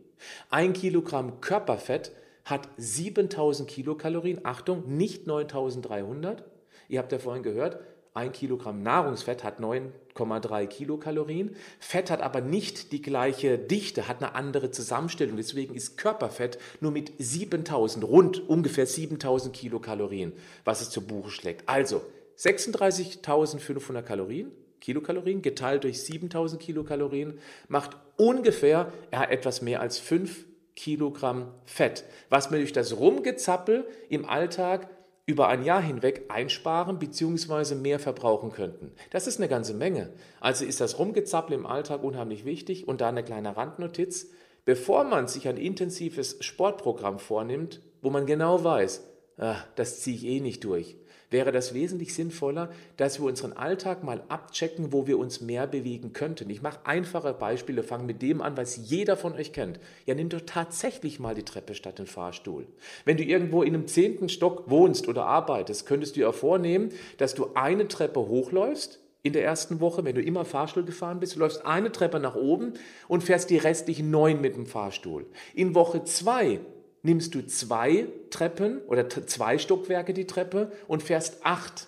Ein 0.49 0.73
Kilogramm 0.73 1.41
Körperfett 1.41 2.11
hat 2.45 2.69
7000 2.77 3.69
Kilokalorien, 3.69 4.41
Achtung, 4.43 4.83
nicht 4.97 5.27
9300. 5.27 6.43
Ihr 6.89 6.99
habt 6.99 7.11
ja 7.11 7.19
vorhin 7.19 7.43
gehört, 7.43 7.79
ein 8.13 8.31
Kilogramm 8.31 8.83
Nahrungsfett 8.83 9.43
hat 9.43 9.59
9,3 9.59 10.67
Kilokalorien. 10.67 11.55
Fett 11.79 12.11
hat 12.11 12.21
aber 12.21 12.41
nicht 12.41 12.91
die 12.91 13.01
gleiche 13.01 13.57
Dichte, 13.57 14.07
hat 14.07 14.21
eine 14.21 14.35
andere 14.35 14.69
Zusammenstellung. 14.69 15.37
Deswegen 15.37 15.73
ist 15.73 15.97
Körperfett 15.97 16.59
nur 16.79 16.91
mit 16.91 17.11
7000, 17.17 18.05
rund 18.05 18.47
ungefähr 18.47 18.85
7000 18.85 19.55
Kilokalorien, 19.55 20.33
was 20.63 20.81
es 20.81 20.91
zu 20.91 21.01
Buche 21.05 21.31
schlägt. 21.31 21.67
Also 21.67 22.01
36.500 22.37 24.01
Kalorien, 24.03 24.51
Kilokalorien 24.79 25.41
geteilt 25.41 25.85
durch 25.85 26.03
7000 26.03 26.61
Kilokalorien 26.61 27.39
macht 27.67 27.97
ungefähr 28.17 28.91
ja, 29.11 29.23
etwas 29.23 29.61
mehr 29.61 29.81
als 29.81 29.97
5 29.97 30.45
Kilogramm 30.75 31.53
Fett, 31.65 32.03
was 32.29 32.51
man 32.51 32.59
durch 32.59 32.73
das 32.73 32.97
Rumgezappel 32.97 33.87
im 34.09 34.25
Alltag 34.25 34.89
über 35.25 35.47
ein 35.47 35.63
Jahr 35.63 35.81
hinweg 35.81 36.25
einsparen 36.29 36.99
bzw. 36.99 37.75
mehr 37.75 37.99
verbrauchen 37.99 38.51
könnten. 38.51 38.91
Das 39.11 39.27
ist 39.27 39.37
eine 39.37 39.47
ganze 39.47 39.73
Menge. 39.73 40.13
Also 40.41 40.65
ist 40.65 40.81
das 40.81 40.99
Rumgezappel 40.99 41.55
im 41.55 41.65
Alltag 41.65 42.03
unheimlich 42.03 42.43
wichtig 42.45 42.87
und 42.87 43.01
da 43.01 43.09
eine 43.09 43.23
kleine 43.23 43.55
Randnotiz. 43.55 44.31
Bevor 44.65 45.03
man 45.03 45.27
sich 45.27 45.47
ein 45.47 45.57
intensives 45.57 46.37
Sportprogramm 46.41 47.19
vornimmt, 47.19 47.81
wo 48.01 48.09
man 48.09 48.25
genau 48.25 48.63
weiß, 48.63 49.03
ach, 49.37 49.65
das 49.75 50.01
ziehe 50.01 50.15
ich 50.15 50.25
eh 50.25 50.39
nicht 50.39 50.63
durch, 50.63 50.97
wäre 51.33 51.51
das 51.51 51.73
wesentlich 51.73 52.13
sinnvoller, 52.13 52.69
dass 52.95 53.19
wir 53.19 53.25
unseren 53.25 53.51
Alltag 53.51 54.03
mal 54.03 54.23
abchecken, 54.29 54.93
wo 54.93 55.05
wir 55.07 55.19
uns 55.19 55.41
mehr 55.41 55.67
bewegen 55.67 56.13
könnten. 56.13 56.49
Ich 56.49 56.61
mache 56.61 56.85
einfache 56.85 57.33
Beispiele, 57.33 57.83
fange 57.83 58.05
mit 58.05 58.21
dem 58.21 58.41
an, 58.41 58.55
was 58.55 58.77
jeder 58.77 59.17
von 59.17 59.33
euch 59.33 59.51
kennt. 59.51 59.79
Ja, 60.05 60.15
nimm 60.15 60.29
doch 60.29 60.41
tatsächlich 60.45 61.19
mal 61.19 61.35
die 61.35 61.43
Treppe 61.43 61.75
statt 61.75 61.99
den 61.99 62.07
Fahrstuhl. 62.07 62.67
Wenn 63.03 63.17
du 63.17 63.23
irgendwo 63.23 63.63
in 63.63 63.73
einem 63.73 63.87
zehnten 63.87 64.29
Stock 64.29 64.69
wohnst 64.69 65.09
oder 65.09 65.25
arbeitest, 65.25 65.85
könntest 65.85 66.15
du 66.15 66.21
ja 66.21 66.31
vornehmen, 66.31 66.91
dass 67.17 67.33
du 67.33 67.49
eine 67.55 67.89
Treppe 67.89 68.21
hochläufst, 68.21 68.99
in 69.25 69.31
der 69.31 69.45
ersten 69.45 69.79
Woche, 69.79 70.03
wenn 70.03 70.15
du 70.15 70.21
immer 70.21 70.43
Fahrstuhl 70.43 70.83
gefahren 70.83 71.21
bist, 71.21 71.35
du 71.35 71.39
läufst 71.39 71.65
eine 71.65 71.93
Treppe 71.93 72.19
nach 72.19 72.35
oben 72.35 72.73
und 73.07 73.23
fährst 73.23 73.49
die 73.49 73.57
restlichen 73.57 74.11
neun 74.11 74.41
mit 74.41 74.57
dem 74.57 74.65
Fahrstuhl. 74.65 75.25
In 75.55 75.75
Woche 75.75 76.03
zwei 76.03 76.59
nimmst 77.03 77.35
du 77.35 77.45
zwei 77.45 78.07
Treppen 78.29 78.81
oder 78.87 79.09
zwei 79.09 79.57
Stockwerke 79.57 80.13
die 80.13 80.25
Treppe 80.25 80.71
und 80.87 81.03
fährst 81.03 81.45
acht 81.45 81.87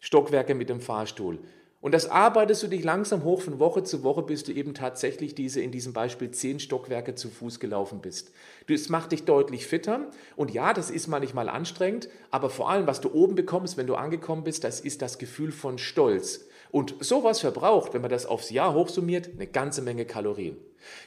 Stockwerke 0.00 0.54
mit 0.54 0.68
dem 0.68 0.80
Fahrstuhl. 0.80 1.38
Und 1.82 1.92
das 1.92 2.08
arbeitest 2.08 2.62
du 2.62 2.68
dich 2.68 2.84
langsam 2.84 3.24
hoch 3.24 3.42
von 3.42 3.58
Woche 3.58 3.82
zu 3.82 4.04
Woche, 4.04 4.22
bis 4.22 4.44
du 4.44 4.52
eben 4.52 4.72
tatsächlich 4.72 5.34
diese, 5.34 5.60
in 5.60 5.72
diesem 5.72 5.92
Beispiel 5.92 6.30
zehn 6.30 6.60
Stockwerke 6.60 7.16
zu 7.16 7.28
Fuß 7.28 7.58
gelaufen 7.58 8.00
bist. 8.00 8.30
Das 8.68 8.88
macht 8.88 9.10
dich 9.10 9.24
deutlich 9.24 9.66
fitter. 9.66 10.06
Und 10.36 10.52
ja, 10.52 10.74
das 10.74 10.90
ist 10.90 11.08
manchmal 11.08 11.48
anstrengend, 11.48 12.08
aber 12.30 12.50
vor 12.50 12.70
allem, 12.70 12.86
was 12.86 13.00
du 13.00 13.12
oben 13.12 13.34
bekommst, 13.34 13.76
wenn 13.76 13.88
du 13.88 13.96
angekommen 13.96 14.44
bist, 14.44 14.62
das 14.62 14.78
ist 14.78 15.02
das 15.02 15.18
Gefühl 15.18 15.50
von 15.50 15.76
Stolz. 15.76 16.46
Und 16.72 16.96
sowas 17.00 17.40
verbraucht, 17.40 17.92
wenn 17.92 18.00
man 18.00 18.10
das 18.10 18.24
aufs 18.24 18.50
Jahr 18.50 18.74
hochsummiert, 18.74 19.30
eine 19.34 19.46
ganze 19.46 19.82
Menge 19.82 20.06
Kalorien. 20.06 20.56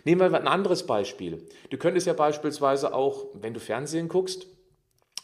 Nehmen 0.05 0.21
wir 0.21 0.39
ein 0.39 0.47
anderes 0.47 0.85
Beispiel. 0.85 1.43
Du 1.71 1.77
könntest 1.77 2.05
ja 2.05 2.13
beispielsweise 2.13 2.93
auch, 2.93 3.25
wenn 3.33 3.55
du 3.55 3.59
Fernsehen 3.59 4.07
guckst, 4.07 4.47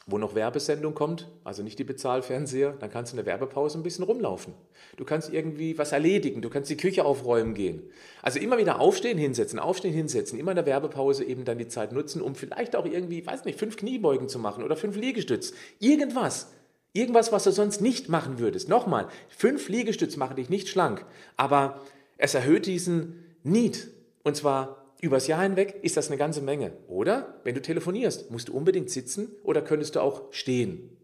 wo 0.08 0.18
noch 0.18 0.34
Werbesendung 0.34 0.96
kommt, 0.96 1.30
also 1.44 1.62
nicht 1.62 1.78
die 1.78 1.84
Bezahlfernseher, 1.84 2.72
dann 2.72 2.90
kannst 2.90 3.14
du 3.14 3.18
in 3.18 3.24
der 3.24 3.32
Werbepause 3.32 3.78
ein 3.78 3.84
bisschen 3.84 4.04
rumlaufen. 4.04 4.56
Du 4.98 5.06
kannst 5.06 5.32
irgendwie 5.32 5.78
was 5.78 5.92
erledigen, 5.92 6.42
du 6.42 6.50
kannst 6.50 6.72
die 6.72 6.78
Küche 6.78 7.06
aufräumen 7.06 7.54
gehen. 7.54 7.84
Also 8.24 8.40
immer 8.40 8.58
wieder 8.58 8.80
aufstehen, 8.80 9.20
hinsetzen, 9.20 9.60
aufstehen, 9.60 9.94
hinsetzen, 9.94 10.40
immer 10.40 10.52
in 10.52 10.56
der 10.56 10.66
Werbepause 10.66 11.24
eben 11.24 11.46
dann 11.46 11.60
die 11.60 11.68
Zeit 11.68 11.92
nutzen, 11.92 12.20
um 12.20 12.34
vielleicht 12.34 12.76
auch 12.76 12.86
irgendwie, 12.86 13.26
weiß 13.26 13.46
nicht, 13.46 13.60
fünf 13.60 13.78
Kniebeugen 13.78 14.28
zu 14.28 14.40
machen 14.40 14.64
oder 14.64 14.76
fünf 14.76 14.96
Liegestütz. 14.98 15.54
Irgendwas. 15.80 16.52
Irgendwas, 16.94 17.32
was 17.32 17.46
du 17.46 17.52
sonst 17.52 17.82
nicht 17.82 18.10
machen 18.10 18.40
würdest. 18.40 18.68
Nochmal, 18.68 19.08
fünf 19.30 19.70
Liegestütz 19.70 20.18
machen 20.18 20.36
dich 20.36 20.50
nicht 20.50 20.68
schlank, 20.68 21.06
aber 21.38 21.82
es 22.18 22.34
erhöht 22.34 22.66
diesen 22.66 23.24
Need. 23.44 23.88
Und 24.24 24.36
zwar 24.36 24.94
übers 25.02 25.28
Jahr 25.28 25.42
hinweg 25.42 25.80
ist 25.82 25.98
das 25.98 26.08
eine 26.08 26.18
ganze 26.18 26.42
Menge. 26.42 26.74
Oder 26.88 27.40
wenn 27.44 27.56
du 27.56 27.62
telefonierst, 27.62 28.30
musst 28.30 28.50
du 28.50 28.54
unbedingt 28.54 28.90
sitzen 28.90 29.30
oder 29.44 29.62
könntest 29.62 29.96
du 29.96 30.02
auch 30.02 30.32
stehen. 30.34 30.98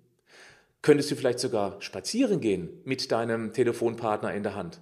Könntest 0.82 1.10
du 1.10 1.16
vielleicht 1.16 1.40
sogar 1.40 1.82
spazieren 1.82 2.40
gehen 2.40 2.70
mit 2.84 3.12
deinem 3.12 3.54
Telefonpartner 3.54 4.34
in 4.34 4.44
der 4.44 4.56
Hand. 4.56 4.80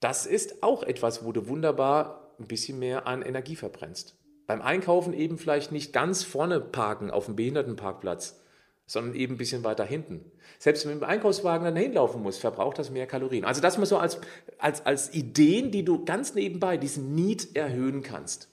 Das 0.00 0.26
ist 0.26 0.62
auch 0.62 0.82
etwas, 0.82 1.24
wo 1.24 1.32
du 1.32 1.48
wunderbar 1.48 2.34
ein 2.38 2.46
bisschen 2.46 2.78
mehr 2.78 3.06
an 3.06 3.22
Energie 3.22 3.56
verbrennst. 3.56 4.16
Beim 4.46 4.62
Einkaufen 4.62 5.12
eben 5.12 5.38
vielleicht 5.38 5.72
nicht 5.72 5.92
ganz 5.92 6.24
vorne 6.24 6.60
parken 6.60 7.10
auf 7.10 7.26
dem 7.26 7.36
Behindertenparkplatz, 7.36 8.40
sondern 8.88 9.14
eben 9.14 9.34
ein 9.34 9.38
bisschen 9.38 9.62
weiter 9.62 9.84
hinten. 9.84 10.32
Selbst 10.58 10.84
wenn 10.84 10.92
man 10.92 10.98
mit 11.00 11.08
dem 11.08 11.10
Einkaufswagen 11.10 11.64
dann 11.64 11.76
hinlaufen 11.76 12.22
muss, 12.22 12.38
verbraucht 12.38 12.78
das 12.78 12.90
mehr 12.90 13.06
Kalorien. 13.06 13.44
Also 13.44 13.60
das 13.60 13.78
mal 13.78 13.86
so 13.86 13.98
als, 13.98 14.18
als, 14.58 14.84
als 14.84 15.14
Ideen, 15.14 15.70
die 15.70 15.84
du 15.84 16.04
ganz 16.04 16.34
nebenbei 16.34 16.78
diesen 16.78 17.14
Need 17.14 17.54
erhöhen 17.54 18.02
kannst. 18.02 18.48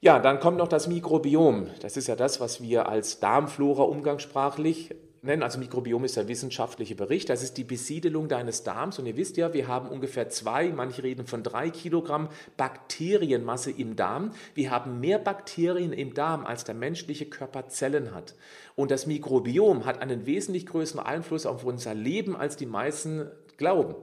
Ja, 0.00 0.18
dann 0.18 0.40
kommt 0.40 0.56
noch 0.56 0.68
das 0.68 0.88
Mikrobiom. 0.88 1.68
Das 1.80 1.96
ist 1.96 2.08
ja 2.08 2.16
das, 2.16 2.40
was 2.40 2.62
wir 2.62 2.88
als 2.88 3.20
Darmflora 3.20 3.82
umgangssprachlich 3.82 4.94
nennen. 5.24 5.42
Also 5.42 5.58
Mikrobiom 5.58 6.04
ist 6.04 6.16
der 6.16 6.28
wissenschaftliche 6.28 6.94
Bericht. 6.94 7.28
Das 7.28 7.42
ist 7.42 7.56
die 7.56 7.64
Besiedelung 7.64 8.28
deines 8.28 8.62
Darms. 8.62 8.98
Und 8.98 9.06
ihr 9.06 9.16
wisst 9.16 9.36
ja, 9.36 9.52
wir 9.52 9.68
haben 9.68 9.88
ungefähr 9.88 10.28
zwei, 10.28 10.70
manche 10.70 11.02
reden 11.02 11.26
von 11.26 11.42
drei 11.42 11.70
Kilogramm 11.70 12.28
Bakterienmasse 12.56 13.70
im 13.70 13.96
Darm. 13.96 14.32
Wir 14.54 14.70
haben 14.70 15.00
mehr 15.00 15.18
Bakterien 15.18 15.92
im 15.92 16.14
Darm, 16.14 16.44
als 16.44 16.64
der 16.64 16.74
menschliche 16.74 17.26
Körper 17.26 17.68
Zellen 17.68 18.14
hat. 18.14 18.34
Und 18.76 18.90
das 18.90 19.06
Mikrobiom 19.06 19.84
hat 19.86 20.00
einen 20.00 20.26
wesentlich 20.26 20.66
größeren 20.66 21.04
Einfluss 21.04 21.46
auf 21.46 21.64
unser 21.64 21.94
Leben, 21.94 22.36
als 22.36 22.56
die 22.56 22.66
meisten 22.66 23.30
glauben. 23.56 23.94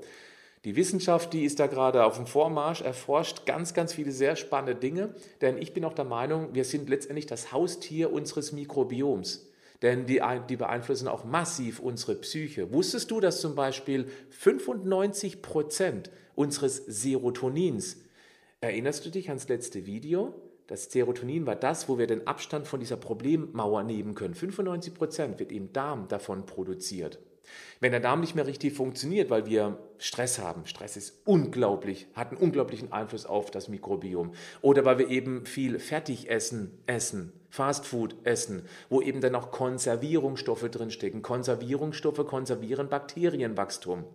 Die 0.64 0.76
Wissenschaft, 0.76 1.34
die 1.34 1.44
ist 1.44 1.60
da 1.60 1.66
gerade 1.66 2.06
auf 2.06 2.18
dem 2.18 2.28
Vormarsch, 2.28 2.82
erforscht 2.82 3.48
ganz, 3.48 3.74
ganz 3.74 3.94
viele 3.94 4.12
sehr 4.12 4.36
spannende 4.36 4.76
Dinge, 4.76 5.16
denn 5.42 5.58
ich 5.58 5.74
bin 5.74 5.84
auch 5.86 5.94
der 5.94 6.06
Meinung, 6.06 6.54
wir 6.54 6.66
sind 6.66 6.88
letztendlich 6.88 7.26
das 7.26 7.52
Haustier 7.52 8.14
unseres 8.14 8.52
Mikrobioms 8.52 9.51
denn 9.82 10.06
die, 10.06 10.22
die 10.50 10.58
beeinflussen 10.58 11.08
auch 11.08 11.24
massiv 11.24 11.80
unsere 11.80 12.16
Psyche. 12.16 12.72
Wusstest 12.72 13.10
du, 13.12 13.20
dass 13.20 13.42
zum 13.42 13.56
Beispiel 13.56 14.08
95 14.30 15.42
Prozent 15.42 16.12
unseres 16.36 16.78
Serotonins, 16.78 17.98
erinnerst 18.62 19.06
du 19.06 19.10
dich 19.10 19.30
ans 19.30 19.48
letzte 19.48 19.86
Video? 19.86 20.36
Das 20.68 20.92
Serotonin 20.92 21.46
war 21.46 21.56
das, 21.56 21.90
wo 21.90 21.98
wir 21.98 22.08
den 22.08 22.28
Abstand 22.28 22.68
von 22.68 22.80
dieser 22.80 22.96
Problemmauer 22.96 23.84
nehmen 23.84 24.16
können. 24.16 24.36
95 24.36 24.94
Prozent 24.94 25.40
wird 25.40 25.52
im 25.52 25.74
Darm 25.74 26.08
davon 26.08 26.46
produziert. 26.46 27.20
Wenn 27.80 27.92
der 27.92 28.00
Darm 28.00 28.22
nicht 28.22 28.36
mehr 28.36 28.46
richtig 28.46 28.74
funktioniert, 28.74 29.30
weil 29.30 29.48
wir 29.48 29.80
Stress 29.98 30.40
haben, 30.40 30.66
Stress 30.66 30.98
ist 30.98 31.22
unglaublich, 31.26 32.08
hat 32.14 32.30
einen 32.30 32.38
unglaublichen 32.38 32.92
Einfluss 32.92 33.26
auf 33.26 33.50
das 33.50 33.70
Mikrobiom. 33.70 34.34
Oder 34.62 34.86
weil 34.86 35.00
wir 35.00 35.10
eben 35.10 35.46
viel 35.46 35.80
Fertigessen 35.80 36.78
essen, 36.86 37.34
Fastfood 37.50 38.16
essen, 38.24 38.64
wo 38.90 39.02
eben 39.02 39.20
dann 39.20 39.36
auch 39.36 39.52
Konservierungsstoffe 39.52 40.70
drinstecken. 40.70 41.22
Konservierungsstoffe 41.22 42.26
konservieren 42.28 42.88
Bakterienwachstum. 42.88 44.06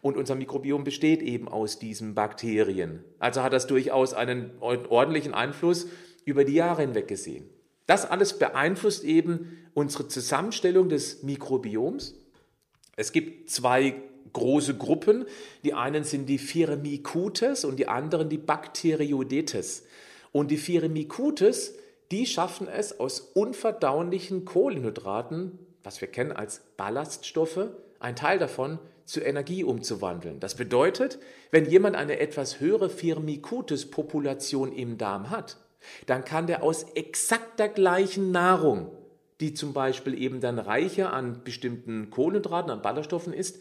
Und 0.00 0.16
unser 0.16 0.36
Mikrobiom 0.36 0.84
besteht 0.84 1.20
eben 1.20 1.48
aus 1.48 1.78
diesen 1.78 2.14
Bakterien. 2.14 3.04
Also 3.18 3.42
hat 3.42 3.52
das 3.52 3.66
durchaus 3.66 4.14
einen 4.14 4.52
ordentlichen 4.60 5.34
Einfluss 5.34 5.88
über 6.24 6.44
die 6.44 6.54
Jahre 6.54 6.82
hinweg 6.82 7.08
gesehen. 7.08 7.50
Das 7.86 8.08
alles 8.08 8.38
beeinflusst 8.38 9.02
eben 9.02 9.58
unsere 9.74 10.08
Zusammenstellung 10.08 10.88
des 10.88 11.22
Mikrobioms 11.22 12.14
es 12.98 13.12
gibt 13.12 13.48
zwei 13.48 13.94
große 14.32 14.76
Gruppen. 14.76 15.24
Die 15.62 15.72
einen 15.72 16.02
sind 16.02 16.26
die 16.26 16.38
Firmicutes 16.38 17.64
und 17.64 17.76
die 17.76 17.86
anderen 17.86 18.28
die 18.28 18.38
Bacteroidetes. 18.38 19.84
Und 20.32 20.50
die 20.50 20.56
Firmicutes, 20.56 21.74
die 22.10 22.26
schaffen 22.26 22.66
es 22.66 22.98
aus 22.98 23.20
unverdaulichen 23.20 24.44
Kohlenhydraten, 24.44 25.60
was 25.84 26.00
wir 26.00 26.08
kennen 26.08 26.32
als 26.32 26.60
Ballaststoffe, 26.76 27.68
ein 28.00 28.16
Teil 28.16 28.40
davon 28.40 28.80
zu 29.04 29.20
Energie 29.20 29.62
umzuwandeln. 29.62 30.40
Das 30.40 30.56
bedeutet, 30.56 31.20
wenn 31.52 31.66
jemand 31.66 31.94
eine 31.94 32.18
etwas 32.18 32.58
höhere 32.58 32.90
Firmicutes-Population 32.90 34.72
im 34.72 34.98
Darm 34.98 35.30
hat, 35.30 35.56
dann 36.06 36.24
kann 36.24 36.48
der 36.48 36.64
aus 36.64 36.82
exakt 36.94 37.60
der 37.60 37.68
gleichen 37.68 38.32
Nahrung, 38.32 38.90
die 39.40 39.54
zum 39.54 39.72
Beispiel 39.72 40.20
eben 40.20 40.40
dann 40.40 40.58
reicher 40.58 41.12
an 41.12 41.42
bestimmten 41.44 42.10
Kohlenhydraten, 42.10 42.70
an 42.70 42.82
Ballaststoffen 42.82 43.32
ist, 43.32 43.58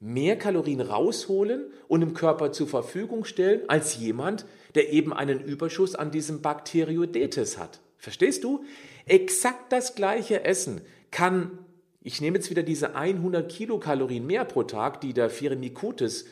mehr 0.00 0.36
Kalorien 0.36 0.80
rausholen 0.80 1.66
und 1.86 2.02
im 2.02 2.14
Körper 2.14 2.52
zur 2.52 2.66
Verfügung 2.66 3.24
stellen, 3.24 3.62
als 3.68 3.98
jemand, 3.98 4.46
der 4.74 4.92
eben 4.92 5.12
einen 5.12 5.40
Überschuss 5.40 5.94
an 5.94 6.10
diesem 6.10 6.40
Bakteriodetes 6.40 7.58
hat. 7.58 7.80
Verstehst 7.98 8.44
du? 8.44 8.64
Exakt 9.04 9.72
das 9.72 9.94
gleiche 9.94 10.44
Essen 10.44 10.80
kann, 11.10 11.58
ich 12.02 12.20
nehme 12.20 12.38
jetzt 12.38 12.48
wieder 12.48 12.62
diese 12.62 12.94
100 12.94 13.50
Kilokalorien 13.50 14.26
mehr 14.26 14.46
pro 14.46 14.62
Tag, 14.62 15.02
die 15.02 15.12
der 15.12 15.28
Firmicutes 15.28 16.24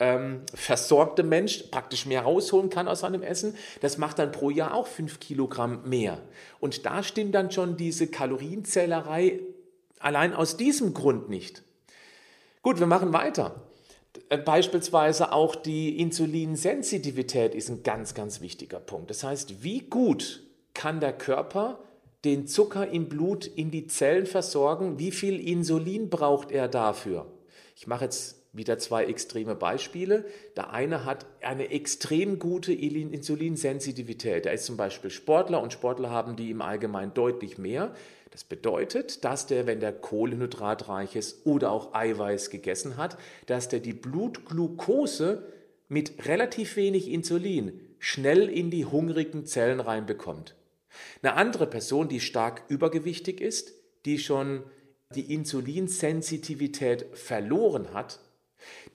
ähm, 0.00 0.42
versorgte 0.52 1.22
Mensch 1.22 1.64
praktisch 1.70 2.06
mehr 2.06 2.22
rausholen 2.22 2.70
kann 2.70 2.88
aus 2.88 3.00
seinem 3.00 3.22
Essen, 3.22 3.54
das 3.80 3.98
macht 3.98 4.18
dann 4.18 4.32
pro 4.32 4.50
Jahr 4.50 4.74
auch 4.74 4.86
5 4.86 5.20
Kilogramm 5.20 5.88
mehr. 5.88 6.20
Und 6.60 6.84
da 6.84 7.02
stimmt 7.02 7.34
dann 7.34 7.50
schon 7.50 7.76
diese 7.76 8.08
Kalorienzählerei 8.08 9.40
allein 10.00 10.34
aus 10.34 10.56
diesem 10.56 10.94
Grund 10.94 11.28
nicht. 11.28 11.62
Gut, 12.62 12.80
wir 12.80 12.86
machen 12.86 13.12
weiter. 13.12 13.62
Äh, 14.28 14.38
beispielsweise 14.38 15.32
auch 15.32 15.54
die 15.54 16.00
Insulinsensitivität 16.00 17.54
ist 17.54 17.68
ein 17.68 17.82
ganz, 17.82 18.14
ganz 18.14 18.40
wichtiger 18.40 18.80
Punkt. 18.80 19.10
Das 19.10 19.22
heißt, 19.22 19.62
wie 19.62 19.80
gut 19.80 20.42
kann 20.72 21.00
der 21.00 21.12
Körper 21.12 21.78
den 22.24 22.46
Zucker 22.46 22.88
im 22.88 23.08
Blut 23.08 23.46
in 23.46 23.70
die 23.70 23.86
Zellen 23.86 24.26
versorgen? 24.26 24.98
Wie 24.98 25.10
viel 25.10 25.46
Insulin 25.46 26.10
braucht 26.10 26.50
er 26.50 26.68
dafür? 26.68 27.26
Ich 27.76 27.86
mache 27.86 28.04
jetzt 28.04 28.43
wieder 28.54 28.78
zwei 28.78 29.04
extreme 29.04 29.54
Beispiele. 29.54 30.24
Der 30.56 30.72
eine 30.72 31.04
hat 31.04 31.26
eine 31.42 31.70
extrem 31.70 32.38
gute 32.38 32.72
Insulinsensitivität. 32.72 34.46
Er 34.46 34.54
ist 34.54 34.64
zum 34.64 34.76
Beispiel 34.76 35.10
Sportler 35.10 35.60
und 35.60 35.72
Sportler 35.72 36.10
haben 36.10 36.36
die 36.36 36.50
im 36.50 36.62
Allgemeinen 36.62 37.12
deutlich 37.12 37.58
mehr. 37.58 37.94
Das 38.30 38.44
bedeutet, 38.44 39.24
dass 39.24 39.46
der, 39.46 39.66
wenn 39.66 39.80
der 39.80 39.92
kohlenhydratreiches 39.92 41.42
oder 41.44 41.70
auch 41.70 41.94
Eiweiß 41.94 42.50
gegessen 42.50 42.96
hat, 42.96 43.18
dass 43.46 43.68
der 43.68 43.80
die 43.80 43.92
Blutglucose 43.92 45.46
mit 45.88 46.26
relativ 46.26 46.76
wenig 46.76 47.10
Insulin 47.10 47.80
schnell 47.98 48.48
in 48.48 48.70
die 48.70 48.86
hungrigen 48.86 49.46
Zellen 49.46 49.80
reinbekommt. 49.80 50.54
Eine 51.22 51.34
andere 51.34 51.66
Person, 51.66 52.08
die 52.08 52.20
stark 52.20 52.64
übergewichtig 52.68 53.40
ist, 53.40 53.72
die 54.04 54.18
schon 54.18 54.62
die 55.14 55.32
Insulinsensitivität 55.32 57.06
verloren 57.16 57.92
hat, 57.92 58.20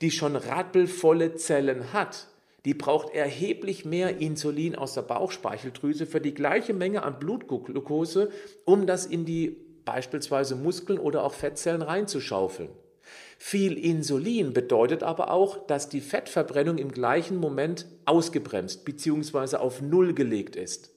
die 0.00 0.10
schon 0.10 0.36
rappelvolle 0.36 1.34
Zellen 1.34 1.92
hat, 1.92 2.28
die 2.64 2.74
braucht 2.74 3.14
erheblich 3.14 3.84
mehr 3.84 4.18
Insulin 4.18 4.74
aus 4.74 4.94
der 4.94 5.02
Bauchspeicheldrüse 5.02 6.06
für 6.06 6.20
die 6.20 6.34
gleiche 6.34 6.74
Menge 6.74 7.02
an 7.02 7.18
Blutglucose, 7.18 8.30
um 8.64 8.86
das 8.86 9.06
in 9.06 9.24
die 9.24 9.56
beispielsweise 9.84 10.56
Muskeln 10.56 10.98
oder 10.98 11.24
auch 11.24 11.34
Fettzellen 11.34 11.82
reinzuschaufeln. 11.82 12.68
Viel 13.38 13.78
Insulin 13.78 14.52
bedeutet 14.52 15.02
aber 15.02 15.30
auch, 15.30 15.66
dass 15.66 15.88
die 15.88 16.02
Fettverbrennung 16.02 16.76
im 16.76 16.92
gleichen 16.92 17.38
Moment 17.38 17.86
ausgebremst 18.04 18.84
bzw. 18.84 19.56
auf 19.56 19.80
Null 19.80 20.12
gelegt 20.12 20.56
ist. 20.56 20.90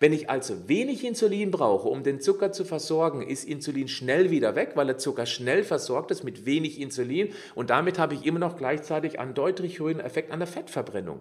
Wenn 0.00 0.12
ich 0.12 0.30
also 0.30 0.68
wenig 0.68 1.04
Insulin 1.04 1.50
brauche, 1.50 1.88
um 1.88 2.02
den 2.02 2.20
Zucker 2.20 2.52
zu 2.52 2.64
versorgen, 2.64 3.22
ist 3.22 3.44
Insulin 3.44 3.88
schnell 3.88 4.30
wieder 4.30 4.54
weg, 4.54 4.72
weil 4.74 4.86
der 4.86 4.98
Zucker 4.98 5.26
schnell 5.26 5.64
versorgt 5.64 6.10
ist 6.10 6.24
mit 6.24 6.46
wenig 6.46 6.80
Insulin 6.80 7.32
und 7.54 7.70
damit 7.70 7.98
habe 7.98 8.14
ich 8.14 8.26
immer 8.26 8.38
noch 8.38 8.56
gleichzeitig 8.56 9.18
einen 9.18 9.34
deutlich 9.34 9.78
höheren 9.78 10.00
Effekt 10.00 10.30
an 10.30 10.40
der 10.40 10.48
Fettverbrennung. 10.48 11.20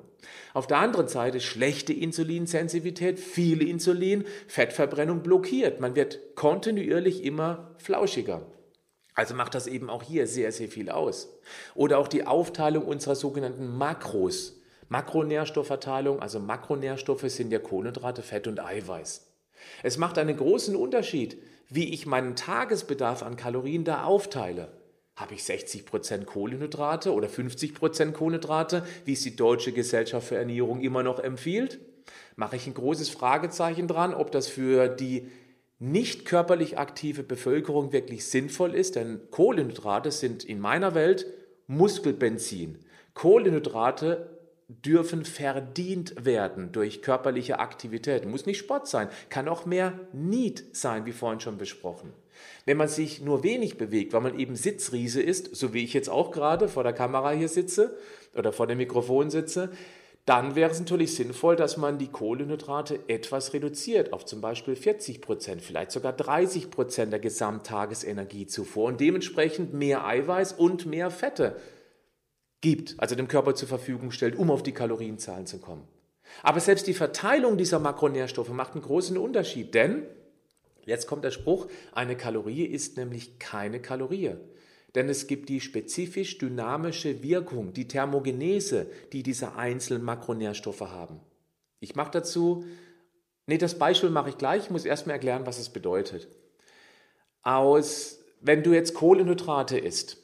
Auf 0.54 0.67
der 0.67 0.78
anderen 0.78 1.08
Seite 1.08 1.39
schlechte 1.39 1.93
Insulinsensitivität, 1.93 3.19
viel 3.19 3.67
Insulin, 3.67 4.26
Fettverbrennung 4.47 5.23
blockiert. 5.23 5.80
Man 5.80 5.95
wird 5.95 6.36
kontinuierlich 6.36 7.23
immer 7.23 7.76
flauschiger. 7.78 8.45
Also 9.13 9.36
macht 9.36 9.56
das 9.56 9.67
eben 9.67 9.89
auch 9.89 10.04
hier 10.04 10.26
sehr, 10.28 10.52
sehr 10.52 10.69
viel 10.69 10.89
aus. 10.89 11.38
Oder 11.76 11.99
auch 11.99 12.08
die 12.08 12.26
Aufteilung 12.26 12.86
unserer 12.86 13.15
sogenannten 13.15 13.78
Makros. 13.78 14.61
Makronährstoffverteilung, 14.91 16.21
also 16.21 16.41
Makronährstoffe 16.41 17.30
sind 17.30 17.54
ja 17.54 17.60
Kohlenhydrate, 17.60 18.21
Fett 18.21 18.45
und 18.47 18.60
Eiweiß. 18.60 19.25
Es 19.84 19.97
macht 19.97 20.17
einen 20.17 20.36
großen 20.36 20.75
Unterschied, 20.75 21.41
wie 21.69 21.93
ich 21.93 22.06
meinen 22.06 22.36
Tagesbedarf 22.36 23.23
an 23.23 23.38
Kalorien 23.38 23.86
da 23.86 24.04
aufteile. 24.04 24.67
Habe 25.15 25.36
ich 25.36 25.43
60% 25.43 26.25
Kohlenhydrate 26.25 27.13
oder 27.13 27.30
50% 27.30 28.12
Kohlenhydrate, 28.12 28.86
wie 29.06 29.13
es 29.13 29.21
die 29.21 29.38
Deutsche 29.38 29.71
Gesellschaft 29.71 30.27
für 30.27 30.36
Ernährung 30.36 30.82
immer 30.82 31.04
noch 31.04 31.19
empfiehlt? 31.19 31.80
Mache 32.36 32.58
ich 32.58 32.67
ein 32.67 32.73
großes 32.73 33.08
Fragezeichen 33.08 33.88
dran, 33.88 34.13
ob 34.13 34.30
das 34.34 34.49
für 34.49 34.89
die 34.89 35.30
nicht 35.80 36.25
körperlich 36.25 36.77
aktive 36.77 37.23
Bevölkerung 37.23 37.93
wirklich 37.93 38.25
sinnvoll 38.25 38.75
ist, 38.75 38.97
denn 38.97 39.21
Kohlenhydrate 39.32 40.12
sind 40.12 40.43
in 40.43 40.60
meiner 40.60 40.95
Welt 40.95 41.27
Muskelbenzin. 41.67 42.80
Kohlenhydrate 43.13 44.40
dürfen 44.86 45.25
verdient 45.25 46.25
werden 46.25 46.71
durch 46.71 47.01
körperliche 47.01 47.60
Aktivität. 47.60 48.25
Muss 48.25 48.45
nicht 48.45 48.60
Sport 48.60 48.88
sein, 48.88 49.10
kann 49.29 49.47
auch 49.47 49.65
mehr 49.65 49.99
Need 50.13 50.75
sein, 50.75 51.05
wie 51.05 51.12
vorhin 51.12 51.39
schon 51.39 51.57
besprochen. 51.57 52.13
Wenn 52.65 52.77
man 52.77 52.88
sich 52.88 53.21
nur 53.21 53.43
wenig 53.43 53.77
bewegt, 53.77 54.13
weil 54.13 54.21
man 54.21 54.39
eben 54.39 54.55
Sitzriese 54.55 55.21
ist, 55.21 55.55
so 55.55 55.73
wie 55.73 55.84
ich 55.84 55.93
jetzt 55.93 56.10
auch 56.10 56.31
gerade 56.31 56.67
vor 56.67 56.84
der 56.84 56.93
Kamera 56.93 57.31
hier 57.31 57.49
sitze 57.49 57.97
oder 58.36 58.51
vor 58.53 58.67
dem 58.67 58.77
Mikrofon 58.77 59.29
sitze, 59.29 59.69
dann 60.25 60.55
wäre 60.55 60.69
es 60.69 60.79
natürlich 60.79 61.15
sinnvoll, 61.15 61.55
dass 61.55 61.77
man 61.77 61.97
die 61.97 62.10
Kohlenhydrate 62.10 62.99
etwas 63.07 63.53
reduziert, 63.53 64.13
auf 64.13 64.25
zum 64.25 64.39
Beispiel 64.39 64.75
40 64.75 65.19
Prozent, 65.19 65.62
vielleicht 65.62 65.91
sogar 65.91 66.13
30 66.13 66.69
Prozent 66.69 67.12
der 67.12 67.19
Gesamttagesenergiezufuhr 67.19 68.86
und 68.86 69.01
dementsprechend 69.01 69.73
mehr 69.73 70.05
Eiweiß 70.05 70.53
und 70.53 70.86
mehr 70.86 71.10
Fette 71.10 71.55
gibt, 72.62 72.95
also 72.97 73.15
dem 73.15 73.28
Körper 73.28 73.56
zur 73.56 73.67
Verfügung 73.67 74.12
stellt, 74.12 74.36
um 74.36 74.50
auf 74.52 74.63
die 74.63 74.71
Kalorienzahlen 74.71 75.47
zu 75.47 75.60
kommen. 75.60 75.88
Aber 76.43 76.60
selbst 76.60 76.88
die 76.88 76.93
Verteilung 76.93 77.58
dieser 77.58 77.80
Makronährstoffe 77.80 78.50
macht 78.50 78.74
einen 78.74 78.84
großen 78.84 79.17
Unterschied, 79.17 79.74
denn 79.74 80.04
jetzt 80.86 81.08
kommt 81.08 81.26
der 81.26 81.32
Spruch, 81.32 81.67
eine 81.91 82.15
Kalorie 82.15 82.63
ist 82.63 82.97
nämlich 82.97 83.39
keine 83.39 83.82
Kalorie. 83.82 84.36
Denn 84.95 85.08
es 85.08 85.28
gibt 85.28 85.50
die 85.50 85.62
spezifisch 85.62 86.38
dynamische 86.38 87.24
Wirkung, 87.24 87.74
die 87.74 87.88
Thermogenese, 87.88 88.88
die 89.13 89.24
diese 89.24 89.56
einzelnen 89.56 90.04
Makronährstoffe 90.04 90.82
haben. 90.82 91.19
Ich 91.80 91.95
mache 91.95 92.12
dazu, 92.12 92.65
nee, 93.47 93.58
das 93.58 93.78
Beispiel 93.78 94.10
mache 94.10 94.30
ich 94.30 94.38
gleich, 94.38 94.63
ich 94.63 94.69
muss 94.69 94.86
erstmal 94.86 95.15
erklären, 95.15 95.45
was 95.45 95.60
es 95.60 95.69
bedeutet. 95.69 96.28
Aus, 97.41 98.19
wenn 98.41 98.63
du 98.63 98.74
jetzt 98.74 98.93
Kohlenhydrate 98.93 99.80
isst, 99.80 100.20